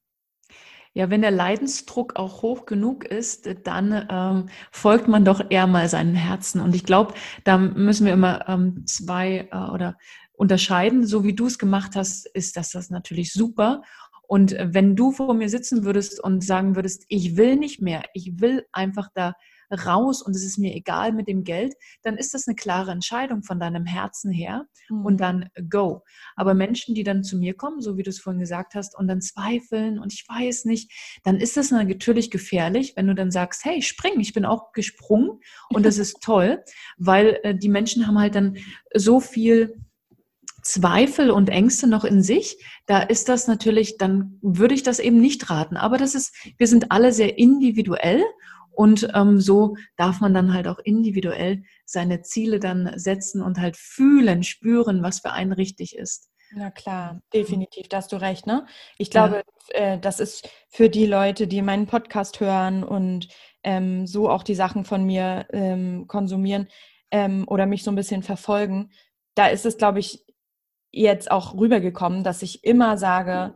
Ja, 0.92 1.10
wenn 1.10 1.20
der 1.20 1.30
Leidensdruck 1.30 2.16
auch 2.16 2.40
hoch 2.40 2.64
genug 2.64 3.04
ist, 3.04 3.48
dann 3.64 4.06
ähm, 4.10 4.48
folgt 4.70 5.08
man 5.08 5.26
doch 5.26 5.50
eher 5.50 5.66
mal 5.66 5.88
seinem 5.88 6.14
Herzen. 6.14 6.60
Und 6.60 6.74
ich 6.74 6.84
glaube, 6.84 7.12
da 7.44 7.58
müssen 7.58 8.06
wir 8.06 8.14
immer 8.14 8.48
ähm, 8.48 8.84
zwei 8.86 9.48
äh, 9.52 9.70
oder 9.72 9.98
unterscheiden. 10.36 11.06
So 11.06 11.24
wie 11.24 11.34
du 11.34 11.46
es 11.46 11.58
gemacht 11.58 11.96
hast, 11.96 12.26
ist 12.26 12.56
das 12.56 12.70
das 12.70 12.90
natürlich 12.90 13.32
super. 13.32 13.82
Und 14.28 14.52
äh, 14.52 14.68
wenn 14.72 14.96
du 14.96 15.12
vor 15.12 15.34
mir 15.34 15.48
sitzen 15.48 15.84
würdest 15.84 16.22
und 16.22 16.44
sagen 16.44 16.76
würdest, 16.76 17.04
ich 17.08 17.36
will 17.36 17.56
nicht 17.56 17.80
mehr, 17.80 18.04
ich 18.14 18.40
will 18.40 18.66
einfach 18.72 19.08
da 19.14 19.34
raus 19.70 20.22
und 20.22 20.36
es 20.36 20.44
ist 20.44 20.58
mir 20.58 20.74
egal 20.74 21.12
mit 21.12 21.28
dem 21.28 21.44
Geld, 21.44 21.74
dann 22.02 22.16
ist 22.16 22.34
das 22.34 22.46
eine 22.46 22.54
klare 22.54 22.92
Entscheidung 22.92 23.42
von 23.42 23.58
deinem 23.58 23.84
Herzen 23.84 24.30
her 24.30 24.66
mhm. 24.88 25.04
und 25.04 25.20
dann 25.20 25.48
go. 25.68 26.02
Aber 26.36 26.54
Menschen, 26.54 26.94
die 26.94 27.02
dann 27.02 27.24
zu 27.24 27.36
mir 27.36 27.54
kommen, 27.54 27.80
so 27.80 27.96
wie 27.96 28.02
du 28.02 28.10
es 28.10 28.20
vorhin 28.20 28.40
gesagt 28.40 28.74
hast, 28.74 28.96
und 28.96 29.08
dann 29.08 29.20
zweifeln 29.20 29.98
und 29.98 30.12
ich 30.12 30.24
weiß 30.28 30.66
nicht, 30.66 30.92
dann 31.24 31.38
ist 31.38 31.56
das 31.56 31.70
natürlich 31.70 32.30
gefährlich, 32.30 32.94
wenn 32.96 33.06
du 33.08 33.14
dann 33.14 33.30
sagst, 33.30 33.64
hey, 33.64 33.82
spring, 33.82 34.20
ich 34.20 34.32
bin 34.32 34.44
auch 34.44 34.72
gesprungen 34.72 35.40
und 35.70 35.84
das 35.84 35.98
ist 35.98 36.18
toll, 36.22 36.62
weil 36.96 37.40
äh, 37.42 37.54
die 37.54 37.68
Menschen 37.68 38.06
haben 38.06 38.18
halt 38.18 38.34
dann 38.34 38.56
so 38.94 39.20
viel 39.20 39.80
Zweifel 40.66 41.30
und 41.30 41.48
Ängste 41.48 41.86
noch 41.86 42.04
in 42.04 42.22
sich, 42.22 42.56
da 42.86 43.00
ist 43.00 43.28
das 43.28 43.46
natürlich, 43.46 43.98
dann 43.98 44.38
würde 44.42 44.74
ich 44.74 44.82
das 44.82 44.98
eben 44.98 45.20
nicht 45.20 45.48
raten. 45.48 45.76
Aber 45.76 45.96
das 45.96 46.14
ist, 46.14 46.34
wir 46.58 46.66
sind 46.66 46.90
alle 46.90 47.12
sehr 47.12 47.38
individuell 47.38 48.24
und 48.72 49.08
ähm, 49.14 49.40
so 49.40 49.76
darf 49.96 50.20
man 50.20 50.34
dann 50.34 50.52
halt 50.52 50.66
auch 50.66 50.80
individuell 50.80 51.62
seine 51.84 52.22
Ziele 52.22 52.58
dann 52.58 52.92
setzen 52.96 53.42
und 53.42 53.60
halt 53.60 53.76
fühlen, 53.76 54.42
spüren, 54.42 55.02
was 55.02 55.20
für 55.20 55.30
einen 55.30 55.52
richtig 55.52 55.96
ist. 55.96 56.30
Na 56.52 56.70
klar, 56.70 57.20
definitiv, 57.32 57.88
da 57.88 57.98
hast 57.98 58.12
du 58.12 58.16
recht. 58.16 58.46
Ne? 58.46 58.66
Ich 58.98 59.10
glaube, 59.10 59.44
ja. 59.72 59.94
äh, 59.94 59.98
das 60.00 60.20
ist 60.20 60.48
für 60.68 60.90
die 60.90 61.06
Leute, 61.06 61.46
die 61.46 61.62
meinen 61.62 61.86
Podcast 61.86 62.40
hören 62.40 62.82
und 62.82 63.28
ähm, 63.62 64.06
so 64.06 64.28
auch 64.28 64.42
die 64.42 64.54
Sachen 64.54 64.84
von 64.84 65.04
mir 65.04 65.46
ähm, 65.52 66.06
konsumieren 66.08 66.68
ähm, 67.12 67.44
oder 67.46 67.66
mich 67.66 67.84
so 67.84 67.92
ein 67.92 67.96
bisschen 67.96 68.22
verfolgen, 68.22 68.90
da 69.36 69.46
ist 69.46 69.66
es, 69.66 69.76
glaube 69.76 70.00
ich, 70.00 70.25
jetzt 70.96 71.30
auch 71.30 71.54
rübergekommen, 71.54 72.24
dass 72.24 72.42
ich 72.42 72.64
immer 72.64 72.96
sage, 72.96 73.54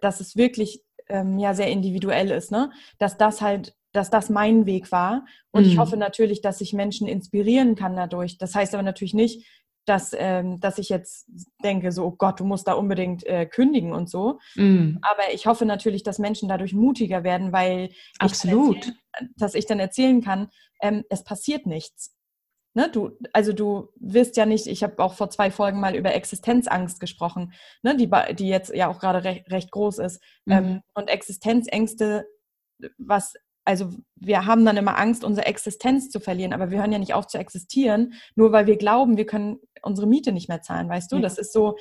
dass 0.00 0.20
es 0.20 0.36
wirklich 0.36 0.82
ähm, 1.08 1.38
ja 1.38 1.54
sehr 1.54 1.68
individuell 1.68 2.30
ist, 2.30 2.50
ne? 2.50 2.70
Dass 2.98 3.16
das 3.16 3.40
halt, 3.40 3.74
dass 3.92 4.10
das 4.10 4.30
mein 4.30 4.66
Weg 4.66 4.92
war. 4.92 5.24
Und 5.50 5.64
mhm. 5.64 5.70
ich 5.70 5.78
hoffe 5.78 5.96
natürlich, 5.96 6.40
dass 6.40 6.60
ich 6.60 6.72
Menschen 6.72 7.08
inspirieren 7.08 7.74
kann 7.74 7.96
dadurch. 7.96 8.38
Das 8.38 8.54
heißt 8.54 8.74
aber 8.74 8.82
natürlich 8.82 9.14
nicht, 9.14 9.46
dass, 9.86 10.14
ähm, 10.18 10.60
dass 10.60 10.78
ich 10.78 10.88
jetzt 10.88 11.28
denke, 11.62 11.92
so, 11.92 12.04
oh 12.04 12.10
Gott, 12.10 12.40
du 12.40 12.44
musst 12.44 12.66
da 12.66 12.72
unbedingt 12.72 13.24
äh, 13.24 13.46
kündigen 13.46 13.92
und 13.92 14.10
so. 14.10 14.38
Mhm. 14.56 14.98
Aber 15.02 15.32
ich 15.32 15.46
hoffe 15.46 15.64
natürlich, 15.64 16.02
dass 16.02 16.18
Menschen 16.18 16.48
dadurch 16.48 16.74
mutiger 16.74 17.24
werden, 17.24 17.52
weil 17.52 17.90
Absolut. 18.18 18.86
Ich 18.86 18.92
dass 19.36 19.54
ich 19.54 19.64
dann 19.64 19.78
erzählen 19.78 20.20
kann, 20.20 20.50
ähm, 20.82 21.04
es 21.08 21.24
passiert 21.24 21.66
nichts. 21.66 22.15
Ne, 22.76 22.90
du, 22.90 23.12
also 23.32 23.54
du 23.54 23.88
wirst 23.98 24.36
ja 24.36 24.44
nicht, 24.44 24.66
ich 24.66 24.82
habe 24.82 25.02
auch 25.02 25.14
vor 25.14 25.30
zwei 25.30 25.50
Folgen 25.50 25.80
mal 25.80 25.96
über 25.96 26.12
Existenzangst 26.14 27.00
gesprochen, 27.00 27.54
ne, 27.82 27.96
die, 27.96 28.10
die 28.34 28.48
jetzt 28.48 28.70
ja 28.74 28.88
auch 28.88 28.98
gerade 29.00 29.24
recht, 29.24 29.50
recht 29.50 29.70
groß 29.70 29.98
ist. 29.98 30.22
Mhm. 30.44 30.52
Ähm, 30.52 30.82
und 30.92 31.08
Existenzängste, 31.08 32.26
was, 32.98 33.32
also 33.64 33.94
wir 34.14 34.44
haben 34.44 34.66
dann 34.66 34.76
immer 34.76 34.98
Angst, 34.98 35.24
unsere 35.24 35.46
Existenz 35.46 36.10
zu 36.10 36.20
verlieren, 36.20 36.52
aber 36.52 36.70
wir 36.70 36.78
hören 36.78 36.92
ja 36.92 36.98
nicht 36.98 37.14
auf 37.14 37.26
zu 37.26 37.38
existieren, 37.38 38.12
nur 38.34 38.52
weil 38.52 38.66
wir 38.66 38.76
glauben, 38.76 39.16
wir 39.16 39.24
können 39.24 39.58
unsere 39.80 40.06
Miete 40.06 40.32
nicht 40.32 40.50
mehr 40.50 40.60
zahlen, 40.60 40.90
weißt 40.90 41.10
du? 41.10 41.16
Ja. 41.16 41.22
Das 41.22 41.38
ist 41.38 41.54
so, 41.54 41.78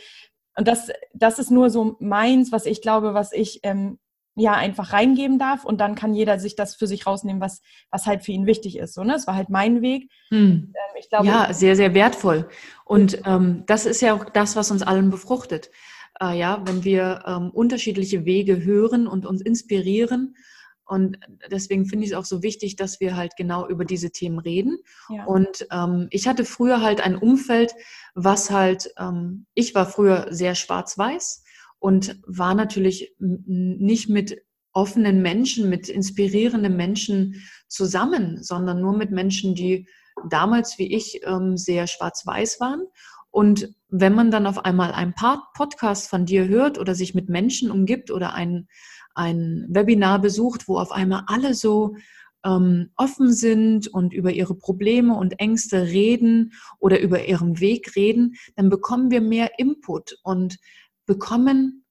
und 0.58 0.66
das, 0.66 0.92
das 1.14 1.40
ist 1.40 1.52
nur 1.52 1.70
so 1.72 1.98
meins, 2.00 2.54
was 2.54 2.66
ich 2.66 2.82
glaube, 2.82 3.14
was 3.14 3.34
ich 3.34 3.60
ähm, 3.64 4.00
ja 4.36 4.54
einfach 4.54 4.92
reingeben 4.94 5.40
darf 5.40 5.64
und 5.66 5.80
dann 5.80 5.96
kann 5.96 6.14
jeder 6.14 6.40
sich 6.40 6.56
das 6.56 6.76
für 6.76 6.88
sich 6.88 7.08
rausnehmen, 7.08 7.42
was, 7.42 7.62
was 7.90 8.06
halt 8.06 8.24
für 8.24 8.34
ihn 8.34 8.46
wichtig 8.46 8.78
ist. 8.78 8.94
So, 8.94 9.04
ne? 9.04 9.14
Das 9.14 9.28
war 9.28 9.36
halt 9.36 9.50
mein 9.50 9.82
Weg. 9.82 10.12
Hm. 10.30 10.74
Ähm, 10.74 10.96
ich 11.00 11.10
glaube, 11.10 11.28
ja, 11.28 11.54
sehr, 11.54 11.76
sehr 11.76 11.94
wertvoll. 11.94 12.48
Und 12.84 13.22
ähm, 13.26 13.64
das 13.66 13.86
ist 13.86 14.02
ja 14.02 14.14
auch 14.14 14.26
das, 14.26 14.56
was 14.56 14.72
uns 14.72 14.84
allen 14.84 15.10
befruchtet. 15.10 15.72
Äh, 16.22 16.38
ja, 16.38 16.62
wenn 16.66 16.84
wir 16.84 17.24
ähm, 17.26 17.50
unterschiedliche 17.52 18.26
Wege 18.26 18.64
hören 18.64 19.08
und 19.08 19.26
uns 19.26 19.42
inspirieren. 19.42 20.36
Und 20.88 21.18
deswegen 21.50 21.86
finde 21.88 22.06
ich 22.06 22.12
es 22.12 22.18
auch 22.18 22.26
so 22.26 22.44
wichtig, 22.44 22.76
dass 22.76 23.00
wir 23.00 23.16
halt 23.16 23.36
genau 23.38 23.68
über 23.68 23.86
diese 23.86 24.12
Themen 24.12 24.38
reden. 24.38 24.78
Ja. 25.10 25.26
Und 25.26 25.66
ähm, 25.72 26.08
ich 26.12 26.28
hatte 26.28 26.46
früher 26.46 26.82
halt 26.82 27.02
ein 27.02 27.16
Umfeld, 27.16 27.74
was 28.14 28.52
halt, 28.52 28.94
ähm, 29.00 29.46
ich 29.56 29.74
war 29.74 29.88
früher 29.88 30.28
sehr 30.30 30.54
schwarz-weiß 30.56 31.45
und 31.80 32.20
war 32.26 32.56
natürlich 32.56 33.16
nicht 33.20 34.10
mit 34.10 34.42
offenen 34.74 35.22
Menschen, 35.22 35.70
mit 35.70 35.88
inspirierenden 35.88 36.76
Menschen 36.76 37.42
zusammen, 37.68 38.44
sondern 38.44 38.82
nur 38.82 38.96
mit 38.96 39.12
Menschen, 39.12 39.56
die 39.56 39.88
damals 40.30 40.78
wie 40.78 40.94
ich 40.94 41.22
ähm, 41.26 41.58
sehr 41.58 41.88
schwarz-weiß 41.88 42.60
waren. 42.60 42.84
Und 43.32 43.74
wenn 43.90 44.14
man 44.14 44.32
dann 44.32 44.48
auf 44.48 44.64
einmal 44.64 44.92
ein 44.92 45.14
paar 45.14 45.50
Podcast 45.56 46.10
von 46.10 46.26
dir 46.26 46.48
hört 46.48 46.78
oder 46.78 46.96
sich 46.96 47.16
mit 47.16 47.30
Menschen 47.30 47.72
umgibt 47.72 48.12
oder 48.12 48.34
ein, 48.34 48.68
ein 49.14 49.66
Webinar 49.70 50.20
besucht, 50.20 50.68
wo 50.68 50.78
auf 50.78 50.92
einmal 50.92 51.24
alle 51.28 51.54
so 51.54 51.96
ähm, 52.46 52.92
offen 52.96 53.34
sind 53.34 53.88
und 53.88 54.14
über 54.14 54.32
ihre 54.32 54.56
Probleme 54.56 55.16
und 55.16 55.40
Ängste 55.40 55.84
reden 55.84 56.54
oder 56.80 57.00
über 57.00 57.26
ihren 57.26 57.60
Weg 57.60 57.96
reden, 57.96 58.36
dann 58.56 58.70
bekommen 58.70 59.12
wir 59.12 59.22
mehr 59.22 59.58
Input 59.58 60.18
und 60.24 60.58
bekommen, 61.06 61.86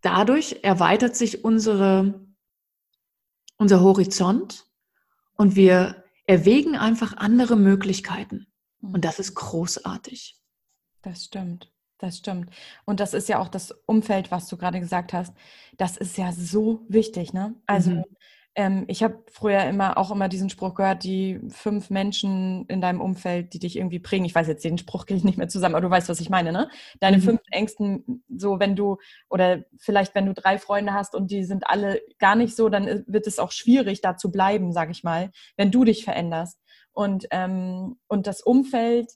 dadurch 0.00 0.60
erweitert 0.62 1.16
sich 1.16 1.44
unsere, 1.44 2.26
unser 3.56 3.80
Horizont 3.80 4.66
und 5.36 5.56
wir 5.56 6.04
erwägen 6.26 6.76
einfach 6.76 7.16
andere 7.16 7.56
Möglichkeiten. 7.56 8.46
Hm. 8.80 8.94
Und 8.94 9.04
das 9.04 9.18
ist 9.18 9.34
großartig. 9.34 10.40
Das 11.02 11.24
stimmt. 11.24 11.72
Das 11.98 12.18
stimmt. 12.18 12.50
Und 12.84 13.00
das 13.00 13.12
ist 13.12 13.28
ja 13.28 13.40
auch 13.40 13.48
das 13.48 13.72
Umfeld, 13.86 14.30
was 14.30 14.46
du 14.46 14.56
gerade 14.56 14.78
gesagt 14.78 15.12
hast. 15.12 15.34
Das 15.78 15.96
ist 15.96 16.16
ja 16.16 16.30
so 16.32 16.86
wichtig, 16.88 17.32
ne? 17.32 17.56
Also 17.66 17.90
mhm. 17.90 18.04
Ähm, 18.58 18.86
ich 18.88 19.04
habe 19.04 19.22
früher 19.30 19.62
immer 19.66 19.96
auch 19.96 20.10
immer 20.10 20.28
diesen 20.28 20.50
Spruch 20.50 20.74
gehört, 20.74 21.04
die 21.04 21.38
fünf 21.48 21.90
Menschen 21.90 22.66
in 22.66 22.80
deinem 22.80 23.00
Umfeld, 23.00 23.54
die 23.54 23.60
dich 23.60 23.76
irgendwie 23.76 24.00
prägen. 24.00 24.24
Ich 24.24 24.34
weiß 24.34 24.48
jetzt 24.48 24.64
den 24.64 24.78
Spruch 24.78 25.06
kriege 25.06 25.18
ich 25.18 25.22
nicht 25.22 25.38
mehr 25.38 25.46
zusammen, 25.46 25.76
aber 25.76 25.82
du 25.82 25.90
weißt, 25.90 26.08
was 26.08 26.18
ich 26.18 26.28
meine, 26.28 26.50
ne? 26.50 26.68
Deine 26.98 27.18
mhm. 27.18 27.22
fünf 27.22 27.40
Ängsten, 27.52 28.24
so 28.28 28.58
wenn 28.58 28.74
du, 28.74 28.98
oder 29.30 29.64
vielleicht 29.78 30.16
wenn 30.16 30.26
du 30.26 30.34
drei 30.34 30.58
Freunde 30.58 30.92
hast 30.92 31.14
und 31.14 31.30
die 31.30 31.44
sind 31.44 31.68
alle 31.68 32.02
gar 32.18 32.34
nicht 32.34 32.56
so, 32.56 32.68
dann 32.68 33.04
wird 33.06 33.28
es 33.28 33.38
auch 33.38 33.52
schwierig, 33.52 34.00
da 34.00 34.16
zu 34.16 34.32
bleiben, 34.32 34.72
sage 34.72 34.90
ich 34.90 35.04
mal, 35.04 35.30
wenn 35.56 35.70
du 35.70 35.84
dich 35.84 36.02
veränderst. 36.02 36.58
Und, 36.92 37.28
ähm, 37.30 38.00
und 38.08 38.26
das 38.26 38.40
Umfeld, 38.40 39.12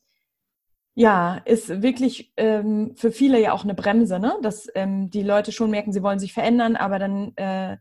ja, 0.94 1.38
ist 1.46 1.82
wirklich 1.82 2.32
ähm, 2.36 2.92
für 2.94 3.10
viele 3.10 3.40
ja 3.40 3.52
auch 3.54 3.64
eine 3.64 3.74
Bremse, 3.74 4.20
ne? 4.20 4.38
Dass 4.40 4.68
ähm, 4.76 5.10
die 5.10 5.24
Leute 5.24 5.50
schon 5.50 5.72
merken, 5.72 5.92
sie 5.92 6.04
wollen 6.04 6.20
sich 6.20 6.32
verändern, 6.32 6.76
aber 6.76 7.00
dann 7.00 7.32
äh, 7.34 7.78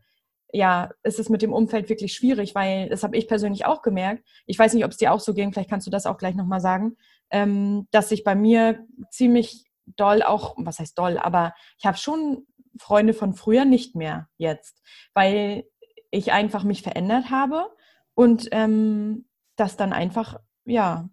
ja, 0.52 0.90
ist 1.02 1.18
es 1.18 1.30
mit 1.30 1.42
dem 1.42 1.52
Umfeld 1.52 1.88
wirklich 1.88 2.12
schwierig, 2.12 2.54
weil 2.54 2.88
das 2.90 3.02
habe 3.02 3.16
ich 3.16 3.26
persönlich 3.26 3.64
auch 3.64 3.80
gemerkt. 3.80 4.24
Ich 4.46 4.58
weiß 4.58 4.74
nicht, 4.74 4.84
ob 4.84 4.90
es 4.90 4.98
dir 4.98 5.12
auch 5.12 5.20
so 5.20 5.32
ging, 5.32 5.52
vielleicht 5.52 5.70
kannst 5.70 5.86
du 5.86 5.90
das 5.90 6.06
auch 6.06 6.18
gleich 6.18 6.34
nochmal 6.34 6.60
sagen, 6.60 6.96
ähm, 7.30 7.88
dass 7.90 8.10
sich 8.10 8.22
bei 8.22 8.34
mir 8.34 8.86
ziemlich 9.10 9.64
doll 9.86 10.22
auch, 10.22 10.54
was 10.58 10.78
heißt 10.78 10.96
doll, 10.98 11.18
aber 11.18 11.54
ich 11.78 11.86
habe 11.86 11.96
schon 11.96 12.46
Freunde 12.78 13.14
von 13.14 13.34
früher 13.34 13.64
nicht 13.64 13.96
mehr 13.96 14.28
jetzt, 14.36 14.82
weil 15.14 15.64
ich 16.10 16.32
einfach 16.32 16.64
mich 16.64 16.82
verändert 16.82 17.30
habe 17.30 17.70
und 18.14 18.48
ähm, 18.52 19.26
das 19.56 19.76
dann 19.76 19.94
einfach, 19.94 20.38
ja, 20.64 21.08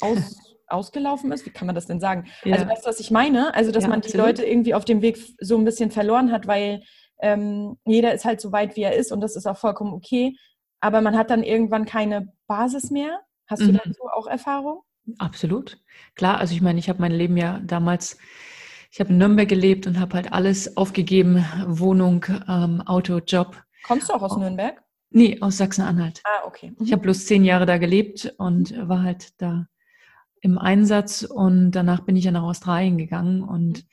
aus, 0.00 0.36
ausgelaufen 0.66 1.30
ist. 1.32 1.46
Wie 1.46 1.50
kann 1.50 1.66
man 1.66 1.74
das 1.74 1.86
denn 1.86 2.00
sagen? 2.00 2.26
Ja. 2.44 2.54
Also 2.54 2.68
weißt 2.68 2.84
du, 2.84 2.88
was 2.88 3.00
ich 3.00 3.10
meine? 3.10 3.54
Also, 3.54 3.70
dass 3.70 3.84
ja, 3.84 3.90
man 3.90 4.00
die 4.00 4.08
absolut. 4.08 4.26
Leute 4.26 4.44
irgendwie 4.44 4.74
auf 4.74 4.84
dem 4.84 5.02
Weg 5.02 5.18
so 5.38 5.56
ein 5.56 5.64
bisschen 5.64 5.90
verloren 5.90 6.32
hat, 6.32 6.46
weil 6.46 6.82
ähm, 7.22 7.78
jeder 7.84 8.12
ist 8.12 8.24
halt 8.24 8.40
so 8.40 8.52
weit, 8.52 8.76
wie 8.76 8.82
er 8.82 8.94
ist 8.94 9.12
und 9.12 9.20
das 9.20 9.36
ist 9.36 9.46
auch 9.46 9.56
vollkommen 9.56 9.94
okay. 9.94 10.36
Aber 10.80 11.00
man 11.00 11.16
hat 11.16 11.30
dann 11.30 11.42
irgendwann 11.42 11.86
keine 11.86 12.32
Basis 12.46 12.90
mehr. 12.90 13.20
Hast 13.46 13.62
mhm. 13.62 13.68
du 13.68 13.80
dazu 13.84 14.02
auch 14.12 14.26
Erfahrung? 14.26 14.82
Absolut. 15.18 15.78
Klar, 16.14 16.38
also 16.38 16.54
ich 16.54 16.60
meine, 16.60 16.78
ich 16.78 16.88
habe 16.88 17.00
mein 17.00 17.12
Leben 17.12 17.36
ja 17.36 17.60
damals, 17.64 18.18
ich 18.90 19.00
habe 19.00 19.10
in 19.10 19.18
Nürnberg 19.18 19.48
gelebt 19.48 19.86
und 19.86 19.98
habe 19.98 20.14
halt 20.16 20.32
alles 20.32 20.76
aufgegeben, 20.76 21.44
Wohnung, 21.66 22.24
ähm, 22.48 22.82
Auto, 22.82 23.18
Job. 23.18 23.62
Kommst 23.84 24.08
du 24.08 24.14
auch 24.14 24.22
aus 24.22 24.36
Nürnberg? 24.36 24.82
Nee, 25.10 25.38
aus 25.40 25.58
Sachsen-Anhalt. 25.58 26.22
Ah, 26.24 26.46
okay. 26.46 26.70
Mhm. 26.70 26.84
Ich 26.84 26.92
habe 26.92 27.02
bloß 27.02 27.26
zehn 27.26 27.44
Jahre 27.44 27.66
da 27.66 27.78
gelebt 27.78 28.34
und 28.38 28.74
war 28.88 29.02
halt 29.02 29.40
da 29.40 29.66
im 30.40 30.58
Einsatz 30.58 31.22
und 31.22 31.70
danach 31.72 32.00
bin 32.00 32.16
ich 32.16 32.24
ja 32.24 32.32
nach 32.32 32.42
Australien 32.42 32.98
gegangen 32.98 33.42
und 33.42 33.86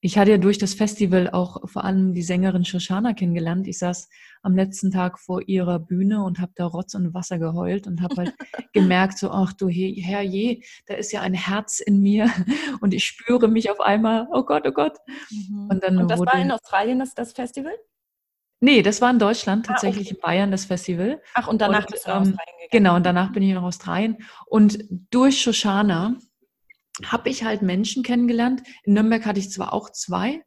ich 0.00 0.16
hatte 0.16 0.30
ja 0.30 0.38
durch 0.38 0.58
das 0.58 0.74
Festival 0.74 1.28
auch 1.30 1.68
vor 1.68 1.84
allem 1.84 2.14
die 2.14 2.22
Sängerin 2.22 2.64
Shoshana 2.64 3.14
kennengelernt. 3.14 3.66
Ich 3.66 3.78
saß 3.78 4.08
am 4.42 4.54
letzten 4.54 4.92
Tag 4.92 5.18
vor 5.18 5.42
ihrer 5.48 5.80
Bühne 5.80 6.22
und 6.22 6.38
habe 6.38 6.52
da 6.54 6.66
Rotz 6.66 6.94
und 6.94 7.14
Wasser 7.14 7.38
geheult 7.38 7.88
und 7.88 8.00
habe 8.00 8.14
halt 8.16 8.34
gemerkt, 8.72 9.18
so, 9.18 9.30
ach 9.30 9.52
du 9.52 9.68
Herr 9.68 10.22
je, 10.22 10.62
da 10.86 10.94
ist 10.94 11.12
ja 11.12 11.20
ein 11.22 11.34
Herz 11.34 11.80
in 11.80 12.00
mir 12.00 12.30
und 12.80 12.94
ich 12.94 13.04
spüre 13.04 13.48
mich 13.48 13.70
auf 13.70 13.80
einmal, 13.80 14.28
oh 14.32 14.44
Gott, 14.44 14.64
oh 14.66 14.72
Gott. 14.72 14.98
Mhm. 15.30 15.68
Und, 15.70 15.82
dann 15.82 15.98
und 15.98 16.08
das 16.08 16.20
wurde, 16.20 16.32
war 16.32 16.40
in 16.40 16.52
Australien 16.52 17.00
das, 17.00 17.14
das 17.14 17.32
Festival? 17.32 17.74
Nee, 18.60 18.82
das 18.82 19.00
war 19.00 19.10
in 19.10 19.18
Deutschland, 19.20 19.66
tatsächlich 19.66 20.08
ah, 20.08 20.10
okay. 20.10 20.16
in 20.16 20.20
Bayern 20.20 20.50
das 20.50 20.64
Festival. 20.64 21.22
Ach, 21.34 21.46
und 21.46 21.60
danach 21.60 21.84
und, 21.84 21.92
bist 21.92 22.06
du 22.06 22.10
nach 22.10 22.16
ähm, 22.16 22.22
Australien 22.22 22.56
gegangen. 22.60 22.70
Genau, 22.70 22.96
und 22.96 23.06
danach 23.06 23.32
bin 23.32 23.42
ich 23.44 23.54
nach 23.54 23.62
Australien. 23.62 24.18
Und 24.46 24.84
durch 25.10 25.40
Shoshana 25.40 26.16
habe 27.04 27.28
ich 27.30 27.44
halt 27.44 27.62
Menschen 27.62 28.02
kennengelernt. 28.02 28.62
In 28.84 28.94
Nürnberg 28.94 29.24
hatte 29.24 29.40
ich 29.40 29.50
zwar 29.50 29.72
auch 29.72 29.90
zwei, 29.90 30.42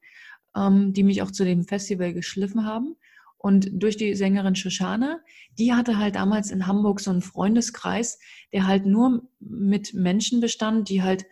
ähm, 0.55 0.93
die 0.93 1.03
mich 1.03 1.21
auch 1.21 1.31
zu 1.31 1.45
dem 1.45 1.63
Festival 1.63 2.13
geschliffen 2.13 2.65
haben. 2.65 2.95
Und 3.37 3.69
durch 3.73 3.97
die 3.97 4.13
Sängerin 4.13 4.55
Shoshana, 4.55 5.19
die 5.57 5.73
hatte 5.73 5.97
halt 5.97 6.15
damals 6.15 6.51
in 6.51 6.67
Hamburg 6.67 6.99
so 6.99 7.09
einen 7.09 7.23
Freundeskreis, 7.23 8.19
der 8.53 8.67
halt 8.67 8.85
nur 8.85 9.27
mit 9.39 9.95
Menschen 9.95 10.41
bestand, 10.41 10.89
die 10.89 11.01
halt 11.01 11.25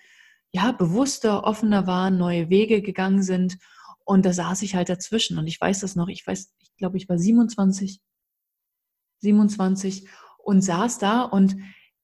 ja 0.51 0.71
bewusster, 0.71 1.43
offener 1.43 1.85
waren, 1.85 2.17
neue 2.17 2.49
Wege 2.49 2.81
gegangen 2.81 3.21
sind. 3.21 3.59
Und 4.05 4.25
da 4.25 4.33
saß 4.33 4.63
ich 4.63 4.73
halt 4.73 4.89
dazwischen. 4.89 5.37
Und 5.37 5.45
ich 5.45 5.61
weiß 5.61 5.81
das 5.81 5.95
noch, 5.95 6.07
ich 6.07 6.25
weiß, 6.25 6.55
ich 6.59 6.75
glaube, 6.77 6.97
ich 6.97 7.07
war 7.07 7.19
27, 7.19 8.01
27 9.19 10.07
und 10.39 10.61
saß 10.61 10.97
da 10.97 11.21
und 11.21 11.57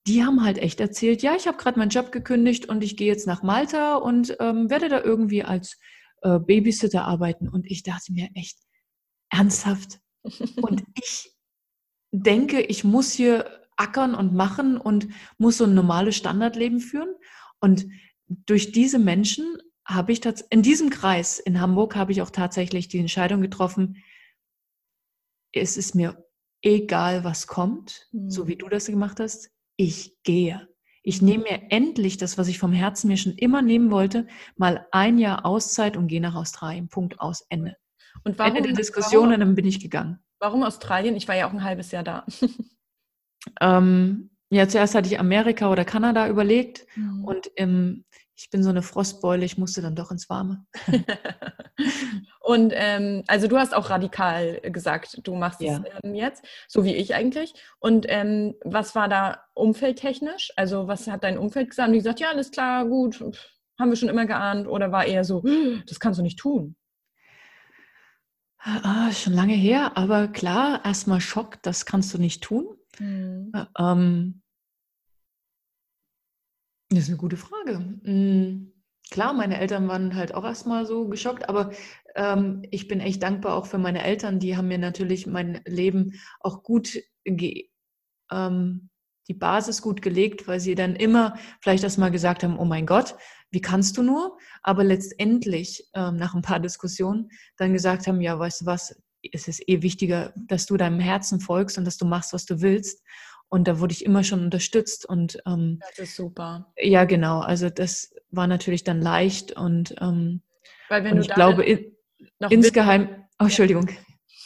die 0.07 0.23
haben 0.23 0.43
halt 0.43 0.59
echt 0.59 0.79
erzählt, 0.79 1.23
ja, 1.23 1.35
ich 1.35 1.47
habe 1.47 1.57
gerade 1.57 1.79
meinen 1.79 1.89
Job 1.89 2.11
gekündigt 2.11 2.69
und 2.69 2.83
ich 2.83 2.95
gehe 2.95 3.07
jetzt 3.07 3.25
nach 3.25 3.41
Malta 3.41 3.95
und 3.95 4.37
ähm, 4.39 4.69
werde 4.69 4.87
da 4.87 5.01
irgendwie 5.01 5.43
als 5.43 5.79
äh, 6.21 6.37
Babysitter 6.39 7.05
arbeiten. 7.05 7.49
Und 7.49 7.65
ich 7.65 7.81
dachte 7.81 8.13
mir 8.13 8.29
echt, 8.35 8.59
ernsthaft. 9.29 9.99
und 10.61 10.83
ich 10.95 11.31
denke, 12.11 12.61
ich 12.61 12.83
muss 12.83 13.13
hier 13.13 13.63
ackern 13.77 14.13
und 14.13 14.33
machen 14.33 14.77
und 14.77 15.07
muss 15.37 15.57
so 15.57 15.65
ein 15.65 15.73
normales 15.73 16.15
Standardleben 16.15 16.79
führen. 16.79 17.13
Und 17.59 17.87
durch 18.27 18.71
diese 18.71 18.99
Menschen 18.99 19.57
habe 19.85 20.11
ich 20.11 20.21
in 20.49 20.61
diesem 20.61 20.91
Kreis 20.91 21.39
in 21.39 21.59
Hamburg 21.59 21.95
habe 21.95 22.11
ich 22.11 22.21
auch 22.21 22.29
tatsächlich 22.29 22.87
die 22.87 22.99
Entscheidung 22.99 23.41
getroffen, 23.41 24.03
es 25.51 25.77
ist 25.77 25.95
mir 25.95 26.25
egal, 26.61 27.23
was 27.23 27.47
kommt, 27.47 28.07
mhm. 28.11 28.29
so 28.29 28.47
wie 28.47 28.55
du 28.55 28.67
das 28.67 28.87
gemacht 28.87 29.19
hast 29.19 29.54
ich 29.77 30.17
gehe. 30.23 30.67
Ich 31.03 31.21
nehme 31.21 31.43
mir 31.43 31.61
endlich 31.69 32.17
das, 32.17 32.37
was 32.37 32.47
ich 32.47 32.57
vom 32.57 32.73
Herzen 32.73 33.09
mir 33.09 33.17
schon 33.17 33.33
immer 33.33 33.61
nehmen 33.61 33.91
wollte, 33.91 34.27
mal 34.55 34.87
ein 34.91 35.19
Jahr 35.19 35.45
Auszeit 35.45 35.97
und 35.97 36.07
gehe 36.07 36.21
nach 36.21 36.35
Australien. 36.35 36.89
Punkt 36.89 37.19
aus 37.19 37.45
Ende. 37.49 37.75
Und 38.23 38.39
warum, 38.39 38.55
Ende 38.55 38.69
der 38.69 38.77
Diskussion, 38.77 39.29
warum, 39.29 39.39
dann 39.39 39.55
bin 39.55 39.65
ich 39.65 39.79
gegangen. 39.79 40.19
Warum 40.39 40.63
Australien? 40.63 41.15
Ich 41.15 41.27
war 41.27 41.35
ja 41.35 41.47
auch 41.47 41.53
ein 41.53 41.63
halbes 41.63 41.91
Jahr 41.91 42.03
da. 42.03 42.25
ähm, 43.61 44.31
ja, 44.49 44.67
zuerst 44.67 44.95
hatte 44.95 45.07
ich 45.07 45.19
Amerika 45.19 45.71
oder 45.71 45.85
Kanada 45.85 46.27
überlegt 46.27 46.87
mhm. 46.95 47.23
und 47.23 47.47
im 47.55 48.05
ich 48.37 48.49
bin 48.49 48.63
so 48.63 48.69
eine 48.69 48.81
Frostbeule, 48.81 49.45
ich 49.45 49.57
musste 49.57 49.81
dann 49.81 49.95
doch 49.95 50.11
ins 50.11 50.29
Warme. 50.29 50.65
und 52.41 52.73
ähm, 52.75 53.23
also 53.27 53.47
du 53.47 53.57
hast 53.57 53.73
auch 53.73 53.89
radikal 53.89 54.59
gesagt, 54.61 55.19
du 55.23 55.35
machst 55.35 55.61
ja. 55.61 55.77
es 55.77 55.91
ähm, 56.03 56.15
jetzt, 56.15 56.45
so 56.67 56.83
wie 56.83 56.95
ich 56.95 57.15
eigentlich. 57.15 57.53
Und 57.79 58.05
ähm, 58.09 58.55
was 58.63 58.93
war 58.93 59.07
da 59.07 59.43
umfeldtechnisch? 59.53 60.51
Also 60.57 60.87
was 60.87 61.07
hat 61.07 61.23
dein 61.23 61.37
Umfeld 61.37 61.69
gesagt? 61.69 61.87
Haben 61.87 61.93
die 61.93 61.99
gesagt, 61.99 62.19
ja, 62.19 62.29
alles 62.29 62.51
klar, 62.51 62.85
gut, 62.85 63.21
haben 63.79 63.89
wir 63.89 63.95
schon 63.95 64.09
immer 64.09 64.25
geahnt? 64.25 64.67
Oder 64.67 64.91
war 64.91 65.05
eher 65.05 65.23
so, 65.23 65.41
das 65.87 65.99
kannst 65.99 66.19
du 66.19 66.23
nicht 66.23 66.39
tun? 66.39 66.75
Ah, 68.57 69.11
schon 69.11 69.33
lange 69.33 69.53
her, 69.53 69.95
aber 69.95 70.27
klar, 70.27 70.83
erstmal 70.83 71.21
Schock, 71.21 71.61
das 71.61 71.85
kannst 71.85 72.13
du 72.13 72.17
nicht 72.17 72.43
tun. 72.43 72.65
Mhm. 72.99 73.51
Ähm, 73.77 74.41
das 76.95 77.05
ist 77.05 77.09
eine 77.09 77.17
gute 77.17 77.37
Frage. 77.37 77.79
Mhm. 78.03 78.71
Klar, 79.11 79.33
meine 79.33 79.59
Eltern 79.59 79.87
waren 79.87 80.15
halt 80.15 80.33
auch 80.33 80.43
erstmal 80.43 80.87
so 80.87 81.07
geschockt, 81.07 81.47
aber 81.47 81.71
ähm, 82.15 82.63
ich 82.71 82.87
bin 82.87 82.99
echt 82.99 83.21
dankbar 83.21 83.55
auch 83.55 83.67
für 83.67 83.77
meine 83.77 84.03
Eltern. 84.03 84.39
Die 84.39 84.57
haben 84.57 84.67
mir 84.67 84.79
natürlich 84.79 85.27
mein 85.27 85.61
Leben 85.65 86.13
auch 86.39 86.63
gut 86.63 86.99
ähm, 88.31 88.89
die 89.27 89.33
Basis 89.33 89.81
gut 89.81 90.01
gelegt, 90.01 90.47
weil 90.47 90.59
sie 90.59 90.75
dann 90.75 90.95
immer 90.95 91.37
vielleicht 91.61 91.83
erstmal 91.83 92.11
gesagt 92.11 92.43
haben, 92.43 92.57
oh 92.59 92.65
mein 92.65 92.85
Gott, 92.85 93.15
wie 93.51 93.61
kannst 93.61 93.97
du 93.97 94.03
nur? 94.03 94.37
Aber 94.61 94.83
letztendlich 94.83 95.87
ähm, 95.93 96.17
nach 96.17 96.35
ein 96.35 96.41
paar 96.41 96.59
Diskussionen 96.59 97.29
dann 97.57 97.73
gesagt 97.73 98.07
haben, 98.07 98.21
ja, 98.21 98.37
weißt 98.37 98.61
du 98.61 98.65
was, 98.65 99.01
es 99.31 99.47
ist 99.47 99.67
eh 99.67 99.81
wichtiger, 99.81 100.33
dass 100.35 100.65
du 100.65 100.77
deinem 100.77 100.99
Herzen 100.99 101.39
folgst 101.39 101.77
und 101.77 101.85
dass 101.85 101.97
du 101.97 102.05
machst, 102.05 102.33
was 102.33 102.45
du 102.45 102.61
willst. 102.61 103.03
Und 103.49 103.67
da 103.67 103.79
wurde 103.79 103.93
ich 103.93 104.03
immer 104.03 104.23
schon 104.23 104.41
unterstützt 104.41 105.07
und 105.07 105.41
ähm, 105.45 105.79
das 105.79 105.99
ist 105.99 106.15
super. 106.15 106.73
Ja, 106.77 107.05
genau. 107.05 107.39
Also 107.39 107.69
das 107.69 108.13
war 108.31 108.47
natürlich 108.47 108.83
dann 108.83 109.01
leicht 109.01 109.51
und, 109.53 109.95
ähm, 110.01 110.41
Weil 110.89 111.03
wenn 111.03 111.13
und 111.13 111.21
ich 111.21 111.33
glaube 111.33 111.63
in, 111.63 111.95
insgeheim. 112.49 113.09
Oh, 113.37 113.43
Entschuldigung. 113.43 113.89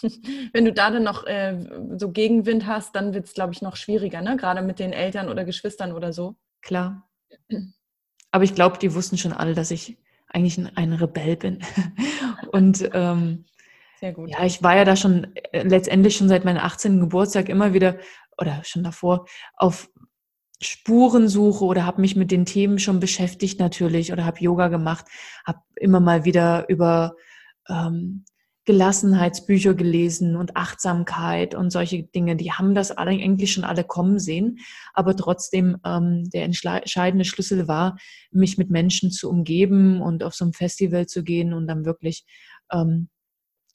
Wenn 0.54 0.66
du 0.66 0.74
da 0.74 0.89
dann 0.89 1.04
noch 1.04 1.28
äh, 1.28 1.56
so 1.97 2.12
Gegenwind 2.12 2.66
hast, 2.66 2.95
dann 2.95 3.14
wird 3.14 3.28
es, 3.28 3.36
glaube 3.36 3.54
ich, 3.54 3.62
noch 3.62 3.76
schwieriger, 3.76 4.22
ne? 4.22 4.36
Gerade 4.36 4.64
mit 4.64 4.80
den 4.80 4.93
Eltern 4.93 5.30
oder 5.30 5.45
Geschwistern 5.45 5.91
oder 5.91 6.12
so. 6.12 6.38
Klar. 6.62 7.08
Aber 8.32 8.43
ich 8.43 8.56
glaube, 8.56 8.80
die 8.80 8.95
wussten 8.95 9.20
schon 9.20 9.32
alle, 9.32 9.54
dass 9.54 9.70
ich 9.70 10.00
eigentlich 10.28 10.58
ein, 10.58 10.76
ein 10.76 10.93
Rebell 10.93 11.36
bin. 11.36 11.60
und 12.52 12.89
ähm, 12.93 13.45
sehr 14.00 14.14
gut. 14.14 14.30
Ja, 14.30 14.45
ich 14.45 14.64
war 14.64 14.76
ja 14.76 14.86
da 14.86 14.95
schon 14.95 15.36
äh, 15.52 15.64
letztendlich 15.64 16.16
schon 16.16 16.30
seit 16.30 16.45
meinem 16.45 16.60
18. 16.60 17.00
Geburtstag 17.00 17.50
immer 17.50 17.74
wieder 17.74 17.97
oder 18.39 18.63
schon 18.63 18.83
davor 18.83 19.25
auf 19.55 19.89
Spurensuche 20.61 21.63
oder 21.63 21.85
habe 21.85 22.01
mich 22.01 22.15
mit 22.15 22.31
den 22.31 22.45
Themen 22.45 22.79
schon 22.79 22.99
beschäftigt 22.99 23.59
natürlich 23.59 24.11
oder 24.11 24.25
habe 24.25 24.41
Yoga 24.41 24.67
gemacht, 24.67 25.05
habe 25.45 25.59
immer 25.75 25.99
mal 25.99 26.25
wieder 26.25 26.67
über 26.67 27.15
ähm, 27.69 28.25
Gelassenheitsbücher 28.65 29.73
gelesen 29.73 30.35
und 30.35 30.55
Achtsamkeit 30.55 31.55
und 31.55 31.71
solche 31.71 32.03
Dinge. 32.03 32.35
Die 32.35 32.51
haben 32.51 32.75
das 32.75 32.91
alle 32.91 33.11
eigentlich 33.11 33.53
schon 33.53 33.63
alle 33.63 33.83
kommen 33.83 34.19
sehen, 34.19 34.59
aber 34.93 35.15
trotzdem 35.15 35.77
ähm, 35.85 36.29
der 36.29 36.43
entscheidende 36.43 37.25
Schlüssel 37.25 37.67
war, 37.67 37.97
mich 38.31 38.57
mit 38.57 38.69
Menschen 38.69 39.11
zu 39.11 39.29
umgeben 39.29 40.01
und 40.01 40.23
auf 40.23 40.35
so 40.35 40.45
ein 40.45 40.53
Festival 40.53 41.07
zu 41.07 41.23
gehen 41.23 41.53
und 41.53 41.67
dann 41.67 41.85
wirklich 41.85 42.25
ähm, 42.71 43.09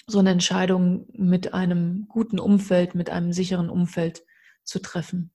so 0.06 0.18
eine 0.18 0.30
Entscheidung 0.30 1.06
mit 1.12 1.54
einem 1.54 2.06
guten 2.08 2.38
Umfeld, 2.38 2.94
mit 2.94 3.08
einem 3.10 3.32
sicheren 3.32 3.70
Umfeld 3.70 4.22
zu 4.64 4.80
treffen. 4.80 5.30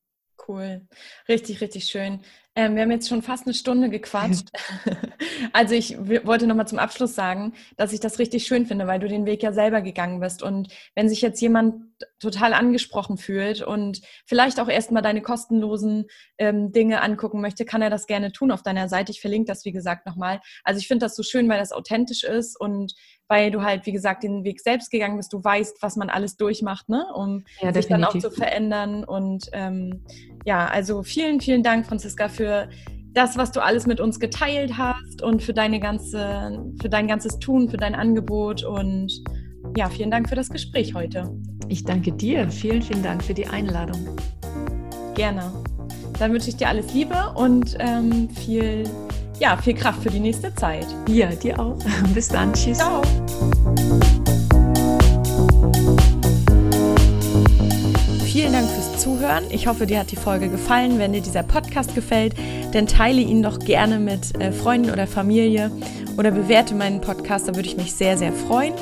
Cool, 0.48 0.88
richtig, 1.28 1.62
richtig 1.62 1.86
schön. 1.86 2.22
Ähm, 2.56 2.76
wir 2.76 2.82
haben 2.82 2.92
jetzt 2.92 3.08
schon 3.08 3.22
fast 3.22 3.46
eine 3.46 3.54
Stunde 3.54 3.90
gequatscht. 3.90 4.50
also 5.54 5.76
ich 5.76 5.98
wollte 5.98 6.48
nochmal 6.48 6.68
zum 6.68 6.80
Abschluss 6.80 7.14
sagen, 7.14 7.54
dass 7.78 7.94
ich 7.94 8.00
das 8.00 8.20
richtig 8.20 8.48
schön 8.48 8.66
finde, 8.66 8.88
weil 8.88 9.00
du 9.00 9.08
den 9.08 9.26
Weg 9.26 9.44
ja 9.44 9.54
selber 9.54 9.82
gegangen 9.82 10.20
bist. 10.20 10.42
Und 10.42 10.68
wenn 10.96 11.08
sich 11.08 11.22
jetzt 11.22 11.40
jemand 11.40 11.84
total 12.20 12.54
angesprochen 12.54 13.18
fühlt 13.18 13.62
und 13.62 14.02
vielleicht 14.26 14.60
auch 14.60 14.68
erstmal 14.68 15.04
deine 15.04 15.22
kostenlosen 15.22 16.08
ähm, 16.38 16.72
Dinge 16.72 17.02
angucken 17.02 17.42
möchte, 17.42 17.64
kann 17.64 17.82
er 17.82 17.90
das 17.90 18.08
gerne 18.08 18.32
tun 18.32 18.52
auf 18.52 18.64
deiner 18.64 18.90
Seite. 18.90 19.12
Ich 19.12 19.22
verlinke 19.22 19.48
das, 19.48 19.66
wie 19.66 19.72
gesagt, 19.72 20.06
nochmal. 20.06 20.42
Also 20.64 20.80
ich 20.80 20.88
finde 20.88 21.06
das 21.06 21.16
so 21.16 21.24
schön, 21.24 21.48
weil 21.48 21.60
das 21.60 21.72
authentisch 21.72 22.24
ist 22.24 22.60
und 22.60 22.94
weil 23.30 23.52
du 23.52 23.62
halt, 23.62 23.86
wie 23.86 23.92
gesagt, 23.92 24.24
den 24.24 24.44
Weg 24.44 24.60
selbst 24.60 24.92
gegangen 24.92 25.16
bist. 25.16 25.32
Du 25.32 25.42
weißt, 25.42 25.82
was 25.82 25.96
man 25.96 26.10
alles 26.10 26.36
durchmacht, 26.36 26.90
ne? 26.90 27.06
um 27.14 27.46
ja, 27.62 27.72
sich 27.72 27.88
dann 27.88 28.04
auch 28.04 28.18
zu 28.18 28.32
verändern. 28.32 29.04
Und 29.04 29.50
ähm, 29.54 30.04
ja, 30.46 30.66
also 30.66 31.04
vielen, 31.04 31.40
vielen 31.40 31.64
Dank, 31.64 31.86
Franziska, 31.86 32.28
für 32.28 32.70
das, 33.14 33.38
was 33.38 33.52
du 33.52 33.64
alles 33.64 33.86
mit 33.86 34.00
uns 34.00 34.20
geteilt 34.20 34.78
hast 34.78 35.22
und 35.22 35.44
für 35.44 35.54
deine 35.54 35.80
ganze, 35.80 36.74
für 36.82 36.90
dein 36.90 37.08
ganzes 37.08 37.40
Tun, 37.40 37.70
für 37.70 37.78
dein 37.78 37.96
Angebot 37.96 38.64
und 38.64 39.24
ja, 39.78 39.90
vielen 39.90 40.10
Dank 40.10 40.28
für 40.28 40.36
das 40.36 40.50
Gespräch 40.50 40.94
heute. 40.96 41.32
Ich 41.68 41.84
danke 41.84 42.12
dir. 42.12 42.50
Vielen, 42.50 42.82
vielen 42.82 43.04
Dank 43.04 43.24
für 43.24 43.34
die 43.34 43.46
Einladung. 43.46 44.18
Gerne. 45.14 45.52
Dann 46.18 46.34
wünsche 46.34 46.50
ich 46.50 46.56
dir 46.56 46.70
alles 46.70 46.94
Liebe 46.94 47.34
und 47.36 47.78
ähm, 47.80 48.30
viel, 48.30 48.84
ja, 49.40 49.58
viel 49.58 49.74
Kraft 49.74 50.04
für 50.04 50.10
die 50.10 50.20
nächste 50.20 50.54
Zeit. 50.56 50.86
Ja, 51.08 51.28
dir 51.28 51.60
auch. 51.60 51.78
Bis 52.14 52.28
dann. 52.28 52.54
Tschüss. 52.54 52.78
Ciao. 52.78 53.02
Vielen 58.26 58.54
Dank 58.54 58.70
fürs 58.70 59.02
Zuhören. 59.02 59.46
Ich 59.50 59.68
hoffe, 59.68 59.86
dir 59.86 60.00
hat 60.00 60.12
die 60.12 60.16
Folge 60.16 60.50
gefallen. 60.50 61.00
Wenn 61.00 61.14
dir 61.14 61.22
dieser 61.22 61.44
Podcast 61.44 61.96
gefällt, 61.96 62.36
dann 62.74 62.86
teile 62.86 63.22
ihn 63.22 63.42
doch 63.42 63.60
gerne 63.60 64.00
mit 64.00 64.40
äh, 64.40 64.52
Freunden 64.52 64.92
oder 64.92 65.08
Familie 65.08 65.72
oder 66.18 66.32
bewerte 66.32 66.76
meinen 66.76 67.02
Podcast. 67.02 67.48
Da 67.48 67.56
würde 67.56 67.68
ich 67.68 67.78
mich 67.78 67.94
sehr, 67.94 68.18
sehr 68.18 68.34
freuen. 68.34 68.74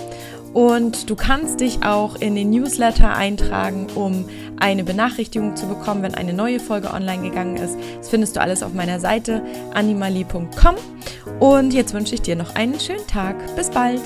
Und 0.53 1.09
du 1.09 1.15
kannst 1.15 1.59
dich 1.59 1.83
auch 1.83 2.15
in 2.15 2.35
den 2.35 2.49
Newsletter 2.49 3.15
eintragen, 3.15 3.87
um 3.93 4.25
eine 4.59 4.83
Benachrichtigung 4.83 5.55
zu 5.55 5.67
bekommen, 5.67 6.03
wenn 6.03 6.15
eine 6.15 6.33
neue 6.33 6.59
Folge 6.59 6.93
online 6.93 7.23
gegangen 7.23 7.57
ist. 7.57 7.77
Das 7.97 8.09
findest 8.09 8.35
du 8.35 8.41
alles 8.41 8.63
auf 8.63 8.73
meiner 8.73 8.99
Seite 8.99 9.43
animali.com. 9.73 10.75
Und 11.39 11.73
jetzt 11.73 11.93
wünsche 11.93 12.15
ich 12.15 12.21
dir 12.21 12.35
noch 12.35 12.55
einen 12.55 12.79
schönen 12.79 13.07
Tag. 13.07 13.35
Bis 13.55 13.69
bald. 13.69 14.01